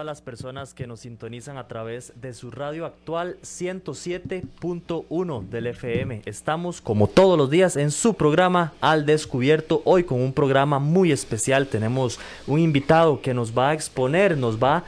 Todas 0.00 0.16
las 0.16 0.22
personas 0.22 0.72
que 0.72 0.86
nos 0.86 1.00
sintonizan 1.00 1.58
a 1.58 1.68
través 1.68 2.14
de 2.18 2.32
su 2.32 2.50
radio 2.50 2.86
actual 2.86 3.36
107.1 3.42 5.48
del 5.50 5.66
FM. 5.66 6.22
Estamos 6.24 6.80
como 6.80 7.06
todos 7.06 7.36
los 7.36 7.50
días 7.50 7.76
en 7.76 7.90
su 7.90 8.14
programa 8.14 8.72
Al 8.80 9.04
Descubierto. 9.04 9.82
Hoy 9.84 10.04
con 10.04 10.22
un 10.22 10.32
programa 10.32 10.78
muy 10.78 11.12
especial. 11.12 11.66
Tenemos 11.66 12.18
un 12.46 12.60
invitado 12.60 13.20
que 13.20 13.34
nos 13.34 13.52
va 13.52 13.68
a 13.68 13.74
exponer, 13.74 14.38
nos 14.38 14.56
va 14.56 14.84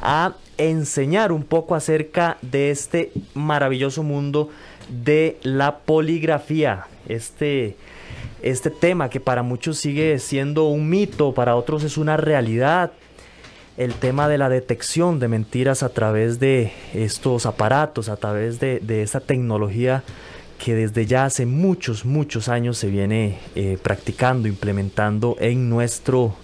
a 0.00 0.32
enseñar 0.56 1.30
un 1.30 1.42
poco 1.42 1.74
acerca 1.74 2.38
de 2.40 2.70
este 2.70 3.12
maravilloso 3.34 4.02
mundo 4.02 4.48
de 4.88 5.38
la 5.42 5.80
poligrafía. 5.80 6.86
Este 7.06 7.76
este 8.40 8.70
tema 8.70 9.10
que 9.10 9.20
para 9.20 9.42
muchos 9.42 9.76
sigue 9.76 10.18
siendo 10.18 10.68
un 10.68 10.88
mito, 10.88 11.32
para 11.32 11.54
otros 11.54 11.84
es 11.84 11.98
una 11.98 12.16
realidad. 12.16 12.92
El 13.76 13.94
tema 13.94 14.28
de 14.28 14.38
la 14.38 14.48
detección 14.48 15.18
de 15.18 15.26
mentiras 15.26 15.82
a 15.82 15.88
través 15.88 16.38
de 16.38 16.72
estos 16.92 17.44
aparatos, 17.44 18.08
a 18.08 18.16
través 18.16 18.60
de, 18.60 19.02
esta 19.02 19.18
tecnología 19.18 20.04
que 20.64 20.76
desde 20.76 21.06
ya 21.06 21.24
hace 21.24 21.44
muchos, 21.44 22.04
muchos 22.04 22.48
años 22.48 22.78
se 22.78 22.88
viene 22.88 23.40
eh, 23.56 23.76
practicando, 23.82 24.46
implementando 24.46 25.36
en 25.40 25.68
nuestro, 25.68 26.36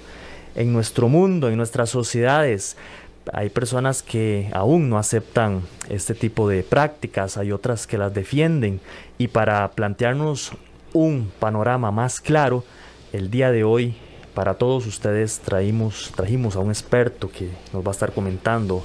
en 0.56 0.72
nuestro 0.72 1.08
mundo, 1.08 1.48
en 1.48 1.56
nuestras 1.56 1.88
sociedades. 1.90 2.76
Hay 3.32 3.48
personas 3.48 4.02
que 4.02 4.50
aún 4.52 4.90
no 4.90 4.98
aceptan 4.98 5.62
este 5.88 6.14
tipo 6.14 6.48
de 6.48 6.64
prácticas, 6.64 7.36
hay 7.36 7.52
otras 7.52 7.86
que 7.86 7.96
las 7.96 8.12
defienden 8.12 8.80
y 9.18 9.28
para 9.28 9.70
plantearnos 9.70 10.50
un 10.92 11.30
panorama 11.38 11.92
más 11.92 12.20
claro, 12.20 12.64
el 13.12 13.30
día 13.30 13.52
de 13.52 13.62
hoy 13.62 13.94
para 14.34 14.54
todos 14.54 14.86
ustedes 14.86 15.40
traímos, 15.40 16.12
trajimos 16.14 16.56
a 16.56 16.60
un 16.60 16.70
experto 16.70 17.30
que 17.30 17.50
nos 17.72 17.84
va 17.84 17.88
a 17.88 17.92
estar 17.92 18.12
comentando 18.12 18.84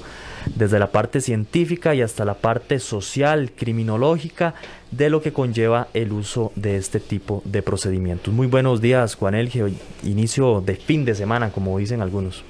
desde 0.54 0.78
la 0.78 0.92
parte 0.92 1.20
científica 1.20 1.94
y 1.94 2.02
hasta 2.02 2.24
la 2.24 2.34
parte 2.34 2.78
social, 2.78 3.50
criminológica, 3.56 4.54
de 4.90 5.10
lo 5.10 5.20
que 5.20 5.32
conlleva 5.32 5.88
el 5.94 6.12
uso 6.12 6.52
de 6.54 6.76
este 6.76 7.00
tipo 7.00 7.42
de 7.44 7.62
procedimientos. 7.62 8.32
Muy 8.32 8.46
buenos 8.46 8.80
días, 8.80 9.16
Juan 9.16 9.34
Elgio. 9.34 9.68
Inicio 10.04 10.60
de 10.60 10.76
fin 10.76 11.04
de 11.04 11.14
semana, 11.14 11.50
como 11.50 11.78
dicen 11.78 12.00
algunos. 12.00 12.44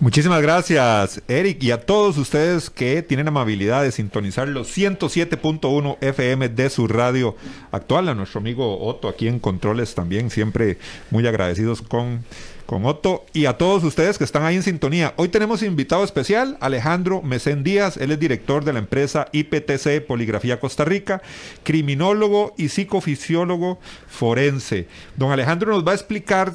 Muchísimas 0.00 0.42
gracias, 0.42 1.22
Eric, 1.28 1.62
y 1.62 1.70
a 1.70 1.80
todos 1.80 2.18
ustedes 2.18 2.68
que 2.68 3.00
tienen 3.02 3.28
amabilidad 3.28 3.84
de 3.84 3.92
sintonizar 3.92 4.48
los 4.48 4.76
107.1 4.76 5.98
FM 6.00 6.48
de 6.48 6.68
su 6.68 6.88
radio 6.88 7.36
actual. 7.70 8.08
A 8.08 8.14
nuestro 8.14 8.40
amigo 8.40 8.84
Otto 8.84 9.08
aquí 9.08 9.28
en 9.28 9.38
Controles 9.38 9.94
también, 9.94 10.30
siempre 10.30 10.78
muy 11.10 11.24
agradecidos 11.28 11.80
con, 11.80 12.24
con 12.66 12.84
Otto. 12.86 13.24
Y 13.32 13.46
a 13.46 13.56
todos 13.56 13.84
ustedes 13.84 14.18
que 14.18 14.24
están 14.24 14.42
ahí 14.42 14.56
en 14.56 14.64
sintonía. 14.64 15.14
Hoy 15.16 15.28
tenemos 15.28 15.62
invitado 15.62 16.02
especial, 16.02 16.56
Alejandro 16.60 17.22
Mesén 17.22 17.62
Díaz. 17.62 17.96
Él 17.96 18.10
es 18.10 18.18
director 18.18 18.64
de 18.64 18.72
la 18.72 18.80
empresa 18.80 19.28
IPTC 19.30 20.04
Poligrafía 20.06 20.58
Costa 20.58 20.84
Rica, 20.84 21.22
criminólogo 21.62 22.52
y 22.58 22.68
psicofisiólogo 22.68 23.78
forense. 24.08 24.88
Don 25.16 25.30
Alejandro 25.30 25.72
nos 25.72 25.86
va 25.86 25.92
a 25.92 25.96
explicar 25.96 26.52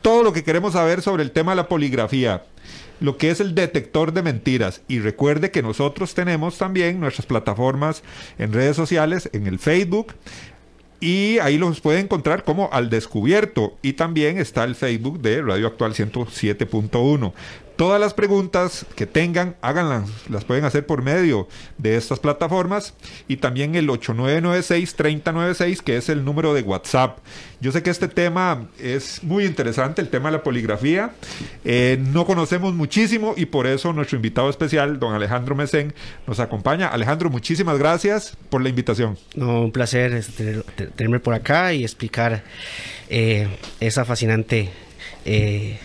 todo 0.00 0.22
lo 0.22 0.32
que 0.32 0.44
queremos 0.44 0.72
saber 0.72 1.02
sobre 1.02 1.22
el 1.22 1.30
tema 1.30 1.52
de 1.52 1.56
la 1.56 1.68
poligrafía 1.68 2.42
lo 3.00 3.16
que 3.16 3.30
es 3.30 3.40
el 3.40 3.54
detector 3.54 4.12
de 4.12 4.22
mentiras. 4.22 4.82
Y 4.88 5.00
recuerde 5.00 5.50
que 5.50 5.62
nosotros 5.62 6.14
tenemos 6.14 6.58
también 6.58 7.00
nuestras 7.00 7.26
plataformas 7.26 8.02
en 8.38 8.52
redes 8.52 8.76
sociales, 8.76 9.28
en 9.32 9.46
el 9.46 9.58
Facebook. 9.58 10.14
Y 11.00 11.38
ahí 11.40 11.58
los 11.58 11.80
puede 11.80 12.00
encontrar 12.00 12.44
como 12.44 12.70
al 12.72 12.88
descubierto. 12.88 13.76
Y 13.82 13.94
también 13.94 14.38
está 14.38 14.64
el 14.64 14.74
Facebook 14.74 15.20
de 15.20 15.42
Radio 15.42 15.66
Actual 15.66 15.92
107.1. 15.92 17.32
Todas 17.76 18.00
las 18.00 18.14
preguntas 18.14 18.86
que 18.94 19.04
tengan, 19.04 19.56
háganlas, 19.60 20.08
las 20.30 20.44
pueden 20.44 20.64
hacer 20.64 20.86
por 20.86 21.02
medio 21.02 21.48
de 21.76 21.96
estas 21.96 22.20
plataformas 22.20 22.94
y 23.26 23.38
también 23.38 23.74
el 23.74 23.88
8996-3096, 23.88 25.80
que 25.80 25.96
es 25.96 26.08
el 26.08 26.24
número 26.24 26.54
de 26.54 26.62
WhatsApp. 26.62 27.18
Yo 27.60 27.72
sé 27.72 27.82
que 27.82 27.90
este 27.90 28.06
tema 28.06 28.68
es 28.78 29.24
muy 29.24 29.44
interesante, 29.44 30.00
el 30.00 30.08
tema 30.08 30.28
de 30.30 30.36
la 30.36 30.44
poligrafía. 30.44 31.14
Eh, 31.64 31.98
no 32.12 32.26
conocemos 32.26 32.74
muchísimo 32.74 33.34
y 33.36 33.46
por 33.46 33.66
eso 33.66 33.92
nuestro 33.92 34.14
invitado 34.16 34.48
especial, 34.50 35.00
don 35.00 35.12
Alejandro 35.12 35.56
Mesén, 35.56 35.94
nos 36.28 36.38
acompaña. 36.38 36.86
Alejandro, 36.86 37.28
muchísimas 37.28 37.76
gracias 37.76 38.36
por 38.50 38.62
la 38.62 38.68
invitación. 38.68 39.18
No, 39.34 39.62
un 39.62 39.72
placer 39.72 40.12
este, 40.12 40.62
tenerme 40.94 41.18
por 41.18 41.34
acá 41.34 41.72
y 41.72 41.82
explicar 41.82 42.44
eh, 43.08 43.48
esa 43.80 44.04
fascinante... 44.04 44.70
Eh, 45.24 45.78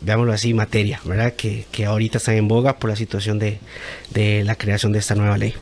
veámoslo 0.00 0.32
así, 0.32 0.54
materia, 0.54 1.00
¿verdad? 1.04 1.34
Que, 1.34 1.66
ahorita 1.86 2.18
está 2.18 2.34
en 2.34 2.48
boga 2.48 2.78
por 2.78 2.90
la 2.90 2.96
situación 2.96 3.38
de, 3.38 3.58
la 4.44 4.54
creación 4.56 4.92
de 4.92 4.98
esta 4.98 5.14
nueva 5.14 5.38
ley. 5.38 5.54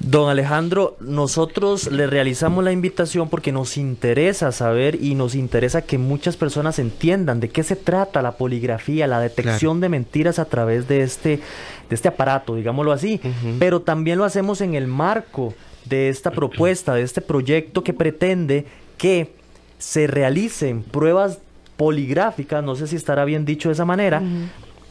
Don 0.00 0.30
Alejandro, 0.30 0.96
nosotros 1.00 1.90
le 1.90 2.06
realizamos 2.06 2.62
la 2.62 2.70
invitación 2.70 3.28
porque 3.28 3.50
nos 3.50 3.76
interesa 3.76 4.52
saber 4.52 5.02
y 5.02 5.16
nos 5.16 5.34
interesa 5.34 5.82
que 5.82 5.98
muchas 5.98 6.36
personas 6.36 6.78
entiendan 6.78 7.40
de 7.40 7.48
qué 7.48 7.64
se 7.64 7.74
trata 7.74 8.22
la 8.22 8.36
poligrafía, 8.36 9.08
la 9.08 9.18
detección 9.18 9.80
de 9.80 9.88
mentiras 9.88 10.38
a 10.38 10.44
través 10.44 10.86
de 10.86 11.02
este, 11.02 11.40
de 11.88 11.94
este 11.94 12.06
aparato, 12.06 12.54
digámoslo 12.54 12.92
así. 12.92 13.20
Pero 13.58 13.80
también 13.82 14.18
lo 14.18 14.24
hacemos 14.24 14.60
en 14.60 14.76
el 14.76 14.86
marco 14.86 15.54
de 15.84 16.10
esta 16.10 16.30
propuesta, 16.30 16.94
de 16.94 17.02
este 17.02 17.20
proyecto 17.20 17.82
que 17.82 17.92
pretende 17.92 18.66
que 18.98 19.32
se 19.78 20.06
realicen 20.06 20.82
pruebas 20.82 21.38
poligráfica, 21.78 22.60
no 22.60 22.74
sé 22.74 22.88
si 22.88 22.96
estará 22.96 23.24
bien 23.24 23.44
dicho 23.44 23.68
de 23.68 23.74
esa 23.74 23.84
manera, 23.84 24.20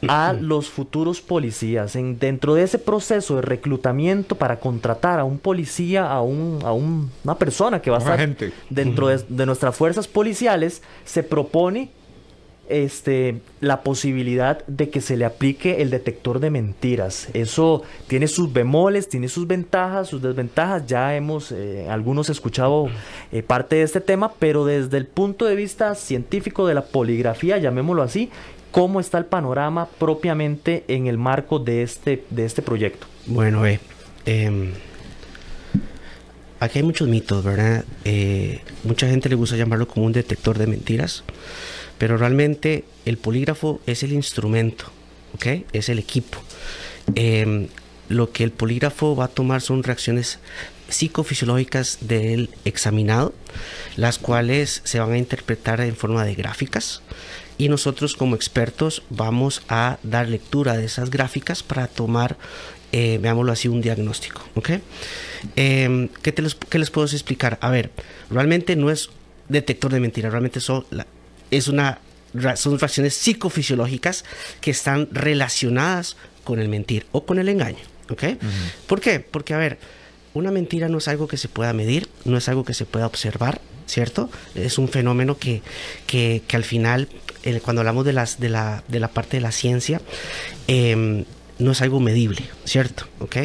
a 0.07 0.33
los 0.33 0.69
futuros 0.69 1.21
policías. 1.21 1.97
En, 1.97 2.17
dentro 2.17 2.55
de 2.55 2.63
ese 2.63 2.79
proceso 2.79 3.35
de 3.35 3.41
reclutamiento 3.41 4.35
para 4.35 4.59
contratar 4.61 5.19
a 5.19 5.25
un 5.25 5.37
policía, 5.37 6.09
a, 6.09 6.21
un, 6.21 6.59
a 6.63 6.71
una 6.71 7.37
persona 7.37 7.81
que 7.81 7.91
va 7.91 7.97
a 7.97 7.99
estar 7.99 8.35
dentro 8.69 9.07
de, 9.09 9.45
nuestras 9.45 9.75
fuerzas 9.75 10.07
policiales, 10.07 10.81
se 11.03 11.23
propone 11.23 11.89
este, 12.69 13.39
la 13.61 13.81
posibilidad 13.81 14.65
de 14.67 14.89
que 14.89 15.01
se 15.01 15.17
le 15.17 15.25
aplique 15.25 15.81
el 15.81 15.89
detector 15.89 16.39
de 16.39 16.49
mentiras. 16.49 17.29
Eso 17.33 17.83
tiene 18.07 18.27
sus 18.27 18.51
bemoles, 18.51 19.09
tiene 19.09 19.27
sus 19.27 19.47
ventajas, 19.47 20.07
sus 20.07 20.21
desventajas. 20.21 20.85
Ya 20.87 21.15
hemos 21.15 21.51
eh, 21.51 21.87
algunos 21.89 22.29
escuchado 22.29 22.87
eh, 23.31 23.43
parte 23.43 23.77
de 23.77 23.83
este 23.83 24.01
tema, 24.01 24.33
pero 24.39 24.65
desde 24.65 24.97
el 24.97 25.05
punto 25.05 25.45
de 25.45 25.55
vista 25.55 25.95
científico 25.95 26.67
de 26.67 26.73
la 26.73 26.85
poligrafía, 26.85 27.57
llamémoslo 27.57 28.03
así, 28.03 28.29
¿cómo 28.71 28.99
está 28.99 29.17
el 29.17 29.25
panorama 29.25 29.87
propiamente 29.99 30.83
en 30.87 31.07
el 31.07 31.17
marco 31.17 31.59
de 31.59 31.83
este, 31.83 32.23
de 32.29 32.45
este 32.45 32.61
proyecto? 32.61 33.07
Bueno, 33.25 33.63
eh, 33.65 34.71
aquí 36.59 36.79
hay 36.79 36.83
muchos 36.83 37.07
mitos, 37.07 37.43
¿verdad? 37.43 37.85
Eh, 38.05 38.61
mucha 38.83 39.07
gente 39.07 39.29
le 39.29 39.35
gusta 39.35 39.55
llamarlo 39.55 39.87
como 39.87 40.05
un 40.05 40.13
detector 40.13 40.57
de 40.57 40.67
mentiras. 40.67 41.23
Pero 41.97 42.17
realmente 42.17 42.85
el 43.05 43.17
polígrafo 43.17 43.81
es 43.85 44.03
el 44.03 44.13
instrumento, 44.13 44.85
¿ok? 45.35 45.65
Es 45.73 45.89
el 45.89 45.99
equipo. 45.99 46.39
Em, 47.15 47.67
lo 48.09 48.31
que 48.31 48.43
el 48.43 48.51
polígrafo 48.51 49.15
va 49.15 49.25
a 49.25 49.29
tomar 49.29 49.61
son 49.61 49.83
reacciones 49.83 50.39
psicofisiológicas 50.89 51.99
del 52.01 52.49
examinado, 52.65 53.33
las 53.95 54.17
cuales 54.17 54.81
se 54.85 54.99
van 54.99 55.11
a 55.11 55.17
interpretar 55.17 55.81
en 55.81 55.95
forma 55.95 56.23
de 56.23 56.35
gráficas 56.35 57.01
y 57.57 57.69
nosotros 57.69 58.15
como 58.15 58.35
expertos 58.35 59.03
vamos 59.09 59.63
a 59.67 59.97
dar 60.03 60.29
lectura 60.29 60.77
de 60.77 60.85
esas 60.85 61.09
gráficas 61.09 61.63
para 61.63 61.87
tomar, 61.87 62.37
eh, 62.91 63.19
veámoslo 63.21 63.51
así, 63.51 63.67
un 63.67 63.81
diagnóstico. 63.81 64.43
¿ok? 64.55 64.69
Em, 65.55 66.07
¿qué, 66.21 66.33
les, 66.37 66.55
¿qué, 66.55 66.79
les, 66.79 66.91
puedo 66.91 67.07
explicar? 67.07 67.57
A 67.61 67.69
ver, 67.69 67.91
realmente 68.29 68.75
no 68.75 68.91
es 68.91 69.09
detector 69.49 69.91
de 69.91 69.99
mentiras, 69.99 70.31
realmente 70.31 70.59
son 70.59 70.85
es 71.51 71.67
una, 71.67 71.99
son 72.55 72.79
reacciones 72.79 73.15
psicofisiológicas 73.15 74.25
que 74.61 74.71
están 74.71 75.07
relacionadas 75.11 76.17
con 76.43 76.59
el 76.59 76.69
mentir 76.69 77.05
o 77.11 77.25
con 77.25 77.39
el 77.39 77.49
engaño. 77.49 77.79
¿ok? 78.09 78.23
¿Por 78.87 79.01
qué? 79.01 79.19
Porque, 79.19 79.53
a 79.53 79.57
ver, 79.57 79.77
una 80.33 80.51
mentira 80.51 80.87
no 80.89 80.97
es 80.97 81.07
algo 81.07 81.27
que 81.27 81.37
se 81.37 81.47
pueda 81.47 81.73
medir, 81.73 82.09
no 82.25 82.37
es 82.37 82.47
algo 82.49 82.63
que 82.63 82.73
se 82.73 82.85
pueda 82.85 83.07
observar, 83.07 83.61
¿cierto? 83.85 84.29
Es 84.55 84.77
un 84.77 84.87
fenómeno 84.89 85.37
que, 85.37 85.61
que, 86.05 86.41
al 86.53 86.63
final, 86.63 87.09
cuando 87.63 87.81
hablamos 87.81 88.05
de, 88.05 88.13
las, 88.13 88.39
de, 88.39 88.49
la, 88.49 88.83
de 88.87 88.99
la 88.99 89.07
parte 89.09 89.37
de 89.37 89.41
la 89.41 89.51
ciencia, 89.51 90.01
em, 90.67 91.25
no 91.59 91.71
es 91.71 91.81
algo 91.81 91.99
medible, 91.99 92.43
¿cierto? 92.65 93.07
¿Ok? 93.19 93.37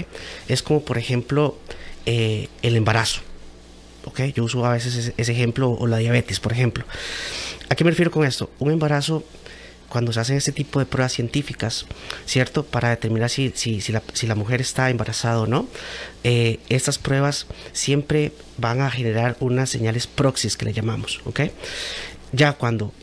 Es 0.49 0.63
como, 0.63 0.85
por 0.85 0.99
ejemplo, 0.99 1.59
eh, 2.07 2.49
el 2.63 2.77
embarazo. 2.77 3.21
¿Ok? 4.05 4.21
Yo 4.35 4.45
uso 4.45 4.65
a 4.65 4.73
veces 4.73 4.95
ese, 4.95 5.15
ese 5.17 5.33
ejemplo 5.33 5.71
o 5.71 5.87
la 5.87 5.99
diabetes, 5.99 6.41
por 6.41 6.53
ejemplo. 6.53 6.85
¿A 7.69 7.75
qué 7.75 7.85
me 7.85 7.91
refiero 7.91 8.11
con 8.11 8.25
esto? 8.25 8.51
Un 8.59 8.73
embarazo 8.73 9.25
cuando 9.93 10.11
se 10.11 10.21
hacen 10.21 10.39
este 10.39 10.53
tipo 10.53 10.79
de 10.79 10.87
pruebas 10.87 11.13
científicas, 11.13 11.85
¿cierto? 12.25 12.65
Para 12.65 12.89
determinar 12.89 13.29
si, 13.29 13.53
si, 13.55 13.83
si, 13.83 13.93
la, 13.93 14.03
si 14.15 14.27
la, 14.27 14.35
mujer 14.35 14.63
está 14.63 14.89
embarazada 14.89 15.41
o 15.41 15.47
no, 15.47 15.69
eh, 16.25 16.61
estas 16.71 16.97
pruebas 16.97 17.47
siempre 17.73 18.33
van 18.57 18.81
a 18.81 18.91
generar 18.91 19.37
unas 19.41 19.69
señales 19.69 20.07
proxies 20.07 20.57
que 20.57 20.65
le 20.65 20.73
llamamos, 20.73 21.21
¿ok? 21.27 21.41
Ya 22.33 22.55
cuando 22.55 22.95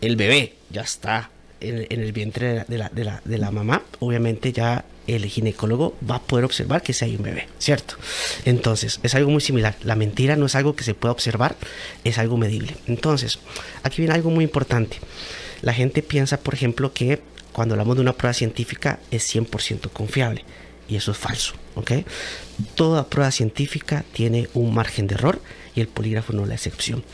el 0.00 0.16
bebé 0.16 0.56
ya 0.70 0.80
está 0.80 1.28
en, 1.60 1.86
en 1.88 2.00
el 2.00 2.12
vientre 2.12 2.64
de 2.66 2.78
la, 2.78 2.88
de, 2.88 3.04
la, 3.04 3.22
de 3.24 3.38
la 3.38 3.50
mamá, 3.50 3.82
obviamente 3.98 4.52
ya 4.52 4.84
el 5.06 5.26
ginecólogo 5.26 5.96
va 6.08 6.16
a 6.16 6.22
poder 6.22 6.44
observar 6.44 6.82
que 6.82 6.92
si 6.92 7.04
hay 7.04 7.16
un 7.16 7.22
bebé, 7.22 7.48
¿cierto? 7.58 7.96
Entonces, 8.44 9.00
es 9.02 9.14
algo 9.14 9.30
muy 9.30 9.40
similar. 9.40 9.76
La 9.82 9.96
mentira 9.96 10.36
no 10.36 10.46
es 10.46 10.54
algo 10.54 10.76
que 10.76 10.84
se 10.84 10.94
pueda 10.94 11.12
observar, 11.12 11.56
es 12.04 12.18
algo 12.18 12.36
medible. 12.36 12.76
Entonces, 12.86 13.38
aquí 13.82 14.02
viene 14.02 14.14
algo 14.14 14.30
muy 14.30 14.44
importante. 14.44 14.98
La 15.62 15.74
gente 15.74 16.02
piensa, 16.02 16.38
por 16.38 16.54
ejemplo, 16.54 16.92
que 16.92 17.20
cuando 17.52 17.74
hablamos 17.74 17.96
de 17.96 18.02
una 18.02 18.12
prueba 18.12 18.34
científica 18.34 19.00
es 19.10 19.34
100% 19.34 19.90
confiable. 19.90 20.44
Y 20.88 20.96
eso 20.96 21.12
es 21.12 21.18
falso, 21.18 21.54
¿ok? 21.76 21.92
Toda 22.74 23.06
prueba 23.06 23.30
científica 23.30 24.04
tiene 24.12 24.48
un 24.54 24.74
margen 24.74 25.06
de 25.06 25.14
error 25.14 25.40
y 25.74 25.80
el 25.80 25.88
polígrafo 25.88 26.32
no 26.32 26.42
es 26.42 26.48
la 26.48 26.54
excepción. 26.54 27.04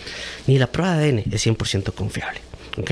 Ni 0.47 0.59
la 0.59 0.73
prueba 0.73 0.97
de 0.97 1.09
ADN 1.09 1.19
es 1.31 1.47
100% 1.47 1.93
confiable. 1.93 2.41
¿Ok? 2.77 2.91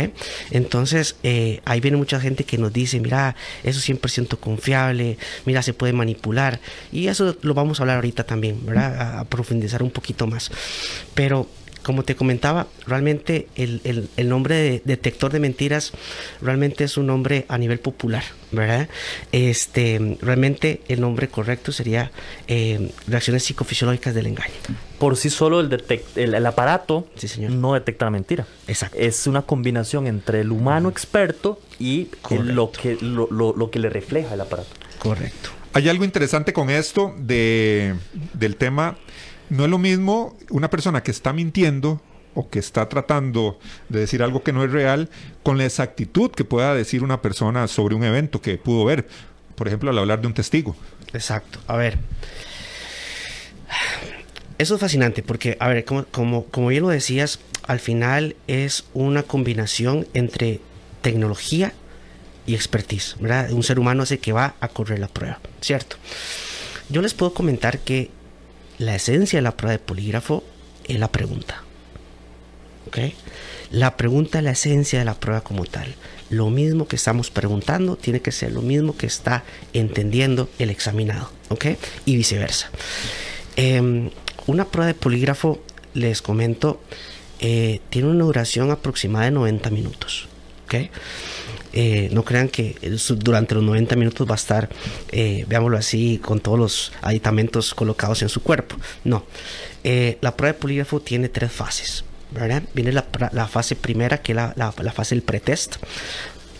Entonces, 0.50 1.16
eh, 1.22 1.60
ahí 1.64 1.80
viene 1.80 1.96
mucha 1.96 2.20
gente 2.20 2.44
que 2.44 2.58
nos 2.58 2.72
dice, 2.72 3.00
mira, 3.00 3.36
eso 3.62 3.78
es 3.78 3.88
100% 3.88 4.38
confiable, 4.38 5.18
mira, 5.44 5.62
se 5.62 5.74
puede 5.74 5.92
manipular. 5.92 6.60
Y 6.92 7.08
eso 7.08 7.36
lo 7.42 7.54
vamos 7.54 7.80
a 7.80 7.82
hablar 7.82 7.96
ahorita 7.96 8.24
también, 8.24 8.64
¿verdad? 8.64 9.18
A, 9.18 9.24
profundizar 9.24 9.82
un 9.82 9.90
poquito 9.90 10.26
más. 10.26 10.50
Pero 11.14 11.48
como 11.82 12.02
te 12.02 12.16
comentaba, 12.16 12.66
realmente 12.86 13.46
el, 13.56 13.80
el, 13.84 14.08
el, 14.16 14.28
nombre 14.28 14.54
de 14.56 14.82
detector 14.84 15.30
de 15.30 15.38
mentiras 15.38 15.92
realmente 16.40 16.84
es 16.84 16.96
un 16.96 17.06
nombre 17.06 17.44
a 17.48 17.58
nivel 17.58 17.78
popular, 17.78 18.24
¿verdad? 18.52 18.88
Este, 19.32 20.16
realmente 20.20 20.80
el 20.88 21.02
nombre 21.02 21.28
correcto 21.28 21.72
sería 21.72 22.10
eh, 22.48 22.90
reacciones 23.06 23.44
psicofisiológicas 23.44 24.14
del 24.14 24.26
engaño. 24.26 24.54
Por 25.04 25.18
sí 25.18 25.28
solo 25.28 25.60
el, 25.60 25.68
detect, 25.68 26.16
el, 26.16 26.32
el 26.34 26.46
aparato 26.46 27.06
sí, 27.14 27.28
señor. 27.28 27.50
no 27.50 27.74
detecta 27.74 28.06
la 28.06 28.10
mentira. 28.10 28.46
Exacto. 28.66 28.96
Es 28.98 29.26
una 29.26 29.42
combinación 29.42 30.06
entre 30.06 30.40
el 30.40 30.50
humano 30.50 30.88
experto 30.88 31.60
y 31.78 32.08
lo 32.30 32.72
que, 32.72 32.96
lo, 33.02 33.28
lo, 33.30 33.54
lo 33.54 33.70
que 33.70 33.80
le 33.80 33.90
refleja 33.90 34.32
el 34.32 34.40
aparato. 34.40 34.70
Correcto. 34.98 35.50
Hay 35.74 35.90
algo 35.90 36.04
interesante 36.04 36.54
con 36.54 36.70
esto 36.70 37.14
de, 37.18 37.94
del 38.32 38.56
tema 38.56 38.96
no 39.50 39.64
es 39.64 39.70
lo 39.70 39.76
mismo 39.76 40.38
una 40.48 40.70
persona 40.70 41.02
que 41.02 41.10
está 41.10 41.34
mintiendo 41.34 42.00
o 42.34 42.48
que 42.48 42.58
está 42.58 42.88
tratando 42.88 43.58
de 43.90 44.00
decir 44.00 44.22
algo 44.22 44.42
que 44.42 44.54
no 44.54 44.64
es 44.64 44.72
real 44.72 45.10
con 45.42 45.58
la 45.58 45.66
exactitud 45.66 46.30
que 46.30 46.46
pueda 46.46 46.74
decir 46.74 47.02
una 47.04 47.20
persona 47.20 47.68
sobre 47.68 47.94
un 47.94 48.04
evento 48.04 48.40
que 48.40 48.56
pudo 48.56 48.86
ver. 48.86 49.06
Por 49.54 49.68
ejemplo, 49.68 49.90
al 49.90 49.98
hablar 49.98 50.22
de 50.22 50.28
un 50.28 50.34
testigo. 50.34 50.74
Exacto. 51.12 51.58
A 51.66 51.76
ver. 51.76 51.98
Eso 54.58 54.74
es 54.74 54.80
fascinante 54.80 55.22
porque, 55.22 55.56
a 55.60 55.68
ver, 55.68 55.84
como, 55.84 56.04
como, 56.06 56.44
como 56.46 56.68
bien 56.68 56.82
lo 56.82 56.88
decías, 56.88 57.40
al 57.66 57.80
final 57.80 58.36
es 58.46 58.84
una 58.94 59.22
combinación 59.22 60.06
entre 60.14 60.60
tecnología 61.02 61.72
y 62.46 62.54
expertise, 62.54 63.16
¿verdad? 63.20 63.50
Un 63.52 63.62
ser 63.62 63.78
humano 63.78 64.02
es 64.02 64.12
el 64.12 64.18
que 64.18 64.32
va 64.32 64.54
a 64.60 64.68
correr 64.68 64.98
la 64.98 65.08
prueba, 65.08 65.40
¿cierto? 65.60 65.96
Yo 66.88 67.02
les 67.02 67.14
puedo 67.14 67.32
comentar 67.34 67.78
que 67.80 68.10
la 68.78 68.94
esencia 68.94 69.38
de 69.38 69.42
la 69.42 69.56
prueba 69.56 69.72
de 69.72 69.78
polígrafo 69.78 70.44
es 70.86 70.98
la 70.98 71.08
pregunta. 71.08 71.62
¿Ok? 72.86 72.98
La 73.70 73.96
pregunta 73.96 74.38
es 74.38 74.44
la 74.44 74.50
esencia 74.50 74.98
de 74.98 75.04
la 75.04 75.14
prueba 75.14 75.40
como 75.40 75.64
tal. 75.64 75.94
Lo 76.30 76.50
mismo 76.50 76.86
que 76.86 76.96
estamos 76.96 77.30
preguntando 77.30 77.96
tiene 77.96 78.20
que 78.20 78.32
ser 78.32 78.52
lo 78.52 78.62
mismo 78.62 78.96
que 78.96 79.06
está 79.06 79.42
entendiendo 79.72 80.50
el 80.58 80.70
examinado. 80.70 81.30
¿Ok? 81.48 81.66
Y 82.04 82.16
viceversa. 82.16 82.70
Eh, 83.56 84.10
una 84.46 84.64
prueba 84.66 84.88
de 84.88 84.94
polígrafo, 84.94 85.60
les 85.94 86.22
comento, 86.22 86.80
eh, 87.40 87.80
tiene 87.90 88.08
una 88.08 88.24
duración 88.24 88.70
aproximada 88.70 89.26
de 89.26 89.30
90 89.32 89.70
minutos. 89.70 90.28
¿Ok? 90.64 90.90
Eh, 91.76 92.08
no 92.12 92.24
crean 92.24 92.48
que 92.48 92.76
durante 93.16 93.54
los 93.54 93.64
90 93.64 93.96
minutos 93.96 94.28
va 94.28 94.32
a 94.32 94.36
estar, 94.36 94.68
eh, 95.10 95.44
veámoslo 95.48 95.76
así, 95.76 96.18
con 96.22 96.40
todos 96.40 96.58
los 96.58 96.92
aditamentos 97.02 97.74
colocados 97.74 98.22
en 98.22 98.28
su 98.28 98.42
cuerpo. 98.42 98.76
No. 99.02 99.24
La 99.82 100.36
prueba 100.36 100.54
de 100.54 100.58
polígrafo 100.58 101.00
tiene 101.00 101.28
tres 101.28 101.52
fases. 101.52 102.04
Viene 102.74 102.92
la, 102.92 103.48
fase 103.48 103.76
primera, 103.76 104.22
que 104.22 104.32
es 104.32 104.36
la, 104.36 104.54
la, 104.56 104.72
la, 104.78 104.92
fase 104.92 105.14
del 105.14 105.22
pretest, 105.22 105.76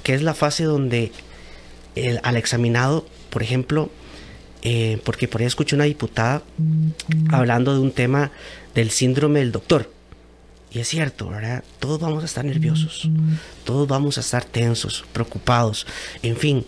que 0.02 0.14
es 0.14 0.22
la 0.22 0.34
fase 0.34 0.64
donde 0.64 1.10
el, 1.94 2.20
al 2.22 2.36
examinado, 2.36 3.06
por 3.30 3.42
ejemplo, 3.42 3.90
porque 5.04 5.28
por 5.28 5.40
ahí 5.40 5.46
escuché 5.46 5.76
una 5.76 5.84
diputada 5.84 6.42
hablando 7.30 7.74
de 7.74 7.80
un 7.80 7.92
tema 7.92 8.30
del 8.74 8.90
síndrome 8.90 9.40
del 9.40 9.52
doctor. 9.52 9.90
Y 10.72 10.80
es 10.80 10.88
cierto, 10.88 11.28
¿verdad? 11.28 11.62
Todos 11.78 12.00
vamos 12.00 12.22
a 12.24 12.26
estar 12.26 12.44
nerviosos, 12.44 13.08
todos 13.64 13.86
vamos 13.86 14.18
a 14.18 14.22
estar 14.22 14.44
tensos, 14.44 15.04
preocupados, 15.12 15.86
en 16.22 16.36
fin, 16.36 16.64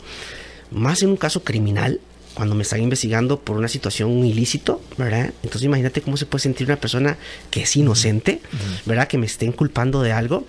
más 0.71 1.03
en 1.03 1.11
un 1.11 1.17
caso 1.17 1.43
criminal, 1.43 2.01
cuando 2.37 2.55
me 2.55 2.63
están 2.63 2.83
investigando 2.83 3.41
por 3.41 3.57
una 3.57 3.67
situación 3.67 4.25
ilícito, 4.25 4.83
¿verdad? 4.99 5.33
Entonces 5.43 5.63
imagínate 5.63 6.03
cómo 6.03 6.19
se 6.19 6.27
puede 6.27 6.43
sentir 6.43 6.67
una 6.67 6.77
persona 6.77 7.17
que 7.51 7.63
es 7.63 7.77
inocente, 7.77 8.43
¿verdad? 8.85 9.09
Que 9.09 9.17
me 9.17 9.25
estén 9.25 9.53
culpando 9.53 10.03
de 10.03 10.13
algo. 10.13 10.47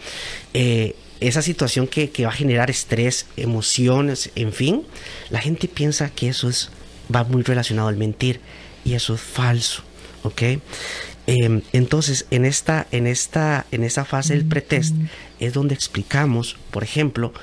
Eh, 0.53 0.97
esa 1.21 1.41
situación 1.41 1.88
que, 1.88 2.09
que, 2.09 2.25
va 2.25 2.29
a 2.29 2.33
generar 2.33 2.69
estrés, 2.69 3.25
emociones, 3.38 4.31
en 4.35 4.51
fin, 4.51 4.83
la 5.29 5.39
gente 5.39 5.69
piensa 5.69 6.09
que 6.09 6.27
eso 6.27 6.49
es, 6.49 6.69
va 7.13 7.24
muy 7.24 7.44
relacionado 7.44 7.88
al 7.88 7.98
mentir 7.98 8.39
y 8.83 8.94
eso 8.94 9.15
es 9.15 9.21
falso, 9.21 9.83
¿ok? 10.24 10.42
Eh, 10.42 11.62
entonces, 11.74 12.25
en 12.31 12.45
esta, 12.45 12.88
en 12.92 13.06
esta, 13.06 13.65
en 13.71 13.83
esta 13.83 14.06
fase 14.06 14.33
del 14.33 14.45
pretest 14.45 14.95
es 15.39 15.54
donde 15.54 15.75
explicamos, 15.75 16.57
por 16.71 16.83
ejemplo, 16.83 17.33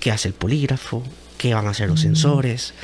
qué 0.00 0.10
hace 0.10 0.28
el 0.28 0.34
polígrafo, 0.34 1.02
qué 1.38 1.54
van 1.54 1.66
a 1.66 1.70
hacer 1.70 1.88
los 1.88 2.00
sensores, 2.00 2.74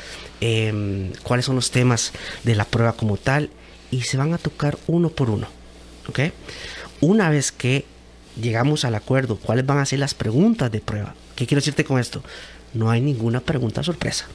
eh, 0.41 1.11
cuáles 1.23 1.45
son 1.45 1.55
los 1.55 1.71
temas 1.71 2.13
de 2.43 2.55
la 2.55 2.65
prueba 2.65 2.93
como 2.93 3.17
tal, 3.17 3.51
y 3.91 4.01
se 4.01 4.17
van 4.17 4.33
a 4.33 4.39
tocar 4.39 4.77
uno 4.87 5.09
por 5.09 5.29
uno. 5.29 5.47
¿ok? 6.07 6.19
Una 7.01 7.29
vez 7.29 7.51
que 7.51 7.85
llegamos 8.41 8.85
al 8.85 8.95
acuerdo, 8.95 9.37
cuáles 9.37 9.65
van 9.65 9.79
a 9.79 9.85
ser 9.85 9.99
las 9.99 10.13
preguntas 10.13 10.71
de 10.71 10.79
prueba. 10.79 11.15
¿Qué 11.35 11.45
quiero 11.45 11.59
decirte 11.59 11.83
con 11.83 11.99
esto? 11.99 12.23
No 12.73 12.89
hay 12.89 13.01
ninguna 13.01 13.39
pregunta 13.39 13.83
sorpresa. 13.83 14.27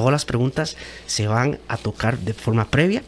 Todas 0.00 0.12
las 0.12 0.24
preguntas 0.24 0.78
se 1.04 1.28
van 1.28 1.58
a 1.68 1.76
tocar 1.76 2.18
de 2.20 2.32
forma 2.32 2.70
previa 2.70 3.02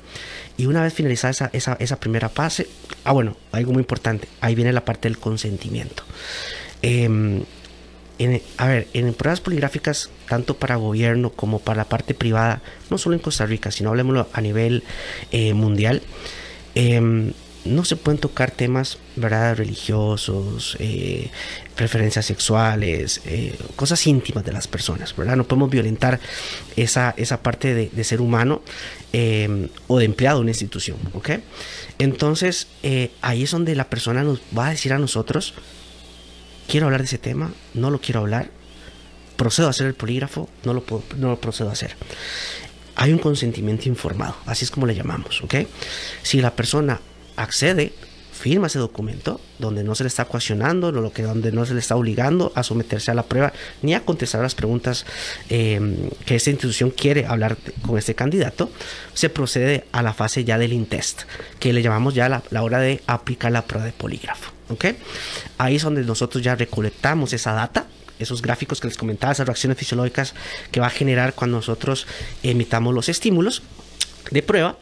y 0.59 0.67
una 0.67 0.83
vez 0.83 0.93
finalizada 0.93 1.49
esa, 1.55 1.75
esa, 1.81 1.97
primera 1.99 2.29
fase, 2.29 2.69
ah 3.05 3.13
bueno, 3.13 3.35
algo 3.51 3.73
muy 3.73 3.81
importante, 3.81 4.29
ahí 4.43 4.55
viene 4.55 4.75
la 4.75 4.85
parte 4.85 5.09
del 5.09 5.17
consentimiento. 5.17 6.03
En, 6.83 7.47
a 8.59 8.67
ver, 8.67 8.89
en 8.93 9.15
pruebas 9.15 9.41
poligráficas, 9.41 10.11
tanto 10.29 10.59
para 10.59 10.77
gobierno 10.77 11.31
como 11.31 11.61
para 11.61 11.79
la 11.79 11.85
parte 11.87 12.13
privada, 12.13 12.61
no 12.91 12.99
solo 12.99 13.17
en 13.17 13.23
Costa 13.23 13.47
Rica, 13.47 13.71
sino 13.71 13.89
hablemoslo 13.89 14.29
a 14.31 14.43
nivel 14.43 14.85
eh, 15.31 15.55
mundial, 15.55 16.03
eh, 16.75 17.33
no 17.65 17.85
se 17.85 17.97
pueden 17.97 18.21
tocar 18.21 18.51
temas 18.51 18.99
verdad 19.17 19.57
religiosos 19.57 20.77
eh, 20.81 21.31
preferencias 21.77 22.27
sexuales 22.27 23.21
eh, 23.25 23.57
cosas 23.77 24.07
íntimas 24.07 24.45
de 24.45 24.53
las 24.53 24.67
personas 24.67 25.15
verdad 25.15 25.37
no 25.37 25.45
podemos 25.45 25.71
violentar 25.71 26.19
esa, 26.77 27.15
esa 27.17 27.43
parte 27.43 27.75
de, 27.75 28.05
ser 28.05 28.21
humano 28.21 28.63
eh, 29.13 29.69
o 29.87 29.99
de 29.99 30.05
empleado 30.05 30.39
de 30.39 30.43
una 30.43 30.51
institución 30.51 30.97
ok 31.15 31.31
entonces 31.99 32.67
ahí 33.21 33.45
es 33.45 33.51
donde 33.53 33.77
la 33.77 33.89
persona 33.89 34.25
nos 34.25 34.41
va 34.57 34.69
a 34.69 34.71
decir 34.71 34.93
a 34.93 34.99
nosotros 34.99 35.55
quiero 36.67 36.87
hablar 36.87 37.03
de 37.03 37.07
ese 37.07 37.19
tema 37.19 37.53
no 37.75 37.91
lo 37.91 38.01
quiero 38.01 38.21
hablar 38.21 38.51
procedo 39.37 39.69
a 39.69 39.71
hacer 39.71 39.87
el 39.87 39.95
polígrafo 39.95 40.49
no 40.65 40.75
lo, 40.75 40.83
puedo, 40.83 41.05
no 41.17 41.37
procedo 41.37 41.69
a 41.69 41.73
hacer 41.73 41.95
hay 42.97 43.13
un 43.13 43.19
consentimiento 43.19 43.89
informado 43.89 44.37
así 44.47 44.65
es 44.65 44.71
como 44.73 44.87
le 44.87 44.97
llamamos 44.97 45.43
ok 45.43 45.55
si 46.23 46.41
la 46.41 46.57
persona 46.57 47.01
accede, 47.37 47.93
firma 48.33 48.67
ese 48.67 48.79
documento 48.79 49.41
donde 49.59 49.85
no 49.85 49.95
se 49.95 50.03
le 50.03 50.09
está 50.09 50.25
coaccionando, 50.25 50.91
donde 50.91 51.53
no 51.53 51.65
se 51.65 51.75
le 51.75 51.81
está 51.81 51.95
obligando 51.95 52.51
a 52.57 52.65
someterse 52.65 53.11
a 53.11 53.15
la 53.15 53.23
prueba 53.23 53.53
ni 53.83 53.95
a 53.95 54.05
contestar 54.05 54.43
las 54.43 54.57
preguntas 54.57 55.07
eh, 55.49 56.11
que 56.27 56.35
esta 56.35 56.51
institución 56.51 56.91
quiere 56.91 57.27
hablar 57.27 57.57
con 57.87 57.99
este 57.99 58.15
candidato, 58.15 58.71
se 59.15 59.29
procede 59.29 59.85
a 59.93 60.03
la 60.03 60.13
fase 60.13 60.45
ya 60.45 60.59
del 60.59 60.73
INTEST, 60.73 61.23
que 61.61 61.73
le 61.73 61.83
llamamos 61.83 62.15
ya 62.15 62.29
la, 62.29 62.43
la 62.51 62.63
hora 62.63 62.81
de 62.81 63.01
aplicar 63.07 63.53
la 63.53 63.63
prueba 63.63 63.87
de 63.87 63.93
polígrafo. 63.93 64.51
¿okay? 64.71 64.97
Ahí 65.59 65.77
es 65.77 65.83
donde 65.83 66.03
nosotros 66.03 66.43
ya 66.43 66.57
recolectamos 66.57 67.33
esa 67.33 67.53
data 67.53 67.87
esos 68.19 68.41
gráficos 68.41 68.81
que 68.81 68.87
les 68.87 68.97
comentaba, 68.97 69.33
esas 69.33 69.47
reacciones 69.47 69.77
fisiológicas 69.77 70.35
que 70.71 70.79
va 70.79 70.87
a 70.87 70.91
generar 70.91 71.35
cuando 71.35 71.57
nosotros 71.57 72.07
emitamos 72.45 72.95
los 72.95 73.09
estímulos 73.09 73.63
de 74.31 74.43
prueba. 74.43 74.79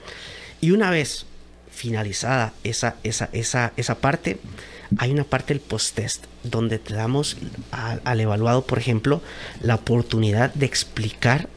Y 0.60 0.72
una 0.72 0.90
vez 0.90 1.24
finalizada 1.80 2.52
esa, 2.62 2.96
esa, 3.04 3.30
esa, 3.32 3.72
esa 3.76 3.94
parte, 3.94 4.38
hay 4.98 5.10
una 5.10 5.24
parte 5.24 5.54
del 5.54 5.62
post-test 5.62 6.26
donde 6.42 6.78
te 6.78 6.92
damos 6.92 7.38
al 7.70 8.20
evaluado, 8.20 8.66
por 8.66 8.78
ejemplo, 8.78 9.22
la 9.62 9.76
oportunidad 9.76 10.52
de 10.52 10.66
explicar 10.66 11.48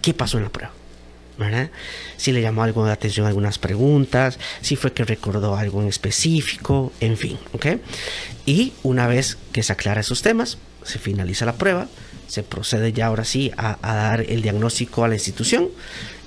qué 0.00 0.14
pasó 0.14 0.38
en 0.38 0.44
la 0.44 0.50
prueba. 0.50 0.72
Si 2.16 2.32
le 2.32 2.42
llamó 2.42 2.62
algo 2.62 2.84
de 2.84 2.92
atención 2.92 3.24
a 3.24 3.30
algunas 3.30 3.58
preguntas, 3.58 4.38
si 4.60 4.76
fue 4.76 4.92
que 4.92 5.04
recordó 5.04 5.56
algo 5.56 5.80
en 5.80 5.88
específico, 5.88 6.92
en 7.00 7.16
fin. 7.16 7.38
Y 8.44 8.74
una 8.82 9.06
vez 9.06 9.38
que 9.52 9.62
se 9.62 9.72
aclara 9.72 10.02
esos 10.02 10.22
temas, 10.22 10.58
se 10.84 10.98
finaliza 10.98 11.46
la 11.46 11.54
prueba, 11.54 11.88
se 12.26 12.42
procede 12.42 12.92
ya 12.92 13.06
ahora 13.06 13.24
sí 13.24 13.50
a, 13.56 13.78
dar 13.82 14.20
el 14.20 14.42
diagnóstico 14.42 15.02
a 15.02 15.08
la 15.08 15.14
institución 15.14 15.68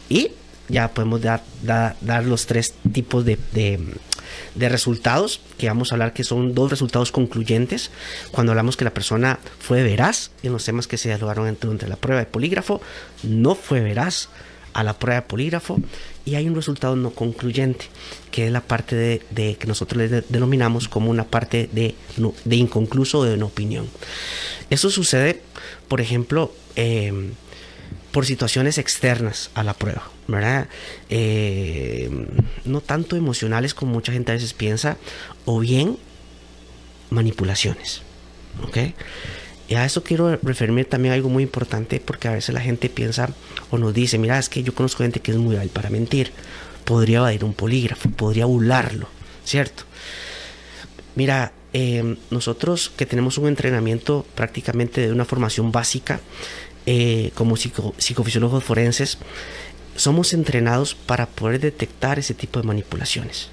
y 0.10 0.32
ya 0.70 0.90
podemos 0.90 1.22
dar, 1.22 1.44
dar, 1.62 2.26
los 2.26 2.46
tres 2.46 2.74
tipos 2.92 3.26
de, 3.26 3.38
de, 3.54 4.70
resultados, 4.70 5.42
que 5.58 5.68
vamos 5.68 5.92
a 5.92 5.96
hablar 5.96 6.14
que 6.14 6.24
son 6.24 6.56
dos 6.56 6.70
resultados 6.70 7.12
concluyentes, 7.12 7.92
cuando 8.32 8.52
hablamos 8.52 8.78
que 8.78 8.86
la 8.86 8.94
persona 8.94 9.40
fue 9.60 9.84
veraz 9.84 10.32
en 10.42 10.54
los 10.54 10.64
temas 10.66 10.88
que 10.88 10.98
se 10.98 11.10
dialogaron 11.10 11.58
durante 11.60 11.88
la 11.88 11.96
prueba 11.96 12.20
de 12.20 12.26
polígrafo, 12.26 12.82
no 13.24 13.56
fue 13.56 13.82
veraz 13.82 14.30
a 14.74 14.84
la 14.84 14.98
prueba 14.98 15.22
de 15.22 15.28
polígrafo 15.28 15.80
y 16.26 16.36
hay 16.36 16.48
un 16.48 16.56
resultado 16.56 16.96
no 16.96 17.12
concluyente, 17.12 17.86
que 18.32 18.48
es 18.48 18.52
la 18.52 18.62
parte 18.62 18.96
de, 19.30 19.56
que 19.56 19.68
nosotros 19.68 20.10
le 20.10 20.22
denominamos 20.30 20.88
como 20.88 21.12
una 21.12 21.26
parte 21.26 21.70
de, 21.72 21.96
de 22.46 22.56
inconcluso 22.56 23.20
o 23.20 23.24
de 23.24 23.38
no 23.38 23.48
opinión. 23.48 23.88
Eso 24.70 24.90
sucede, 24.90 25.42
por 25.88 26.02
ejemplo, 26.02 26.52
em, 26.76 27.34
por 28.14 28.28
situaciones 28.28 28.78
externas 28.78 29.50
a 29.56 29.64
la 29.64 29.74
prueba, 29.74 30.04
¿verdad? 30.28 30.68
Em, 31.10 32.28
no 32.64 32.80
tanto 32.80 33.16
emocionales 33.16 33.74
como 33.74 33.92
mucha 33.92 34.14
gente 34.14 34.32
a 34.32 34.36
veces 34.36 34.54
piensa, 34.54 34.98
o 35.46 35.60
bien 35.60 35.98
manipulaciones, 37.10 38.04
¿ok? 38.68 38.78
Y 39.68 39.74
a 39.74 39.84
eso 39.84 40.04
quiero 40.04 40.38
referirme 40.44 40.86
también 40.86 41.14
a 41.14 41.16
algo 41.16 41.30
muy 41.30 41.42
importante 41.42 42.00
porque 42.00 42.28
a 42.28 42.34
veces 42.34 42.54
la 42.54 42.62
gente 42.62 42.88
piensa 42.88 43.30
o 43.72 43.80
nos 43.80 43.96
dice, 43.96 44.20
mira, 44.20 44.38
es 44.38 44.48
que 44.48 44.62
yo 44.62 44.76
conozco 44.76 45.02
gente 45.02 45.20
que 45.20 45.32
es 45.32 45.38
muy 45.38 45.56
hábil 45.56 45.70
para 45.70 45.90
mentir, 45.90 46.32
podría 46.86 47.18
evadir 47.18 47.44
un 47.44 47.56
polígrafo, 47.56 48.12
podría 48.12 48.46
burlarlo, 48.46 49.08
¿cierto? 49.44 49.86
Mira, 51.16 51.52
em, 51.74 52.18
nosotros 52.30 52.92
que 52.96 53.08
tenemos 53.08 53.40
un 53.40 53.48
entrenamiento 53.48 54.24
prácticamente 54.36 55.02
de 55.02 55.12
una 55.12 55.26
formación 55.26 55.72
básica 55.72 56.20
eh, 56.86 57.32
como 57.36 57.56
psicofisiólogos 57.56 58.64
forenses, 58.64 59.18
somos 59.96 60.34
entrenados 60.34 60.96
para 60.96 61.28
poder 61.28 61.60
detectar 61.60 62.20
ese 62.20 62.34
tipo 62.34 62.60
de 62.60 62.68
manipulaciones. 62.68 63.50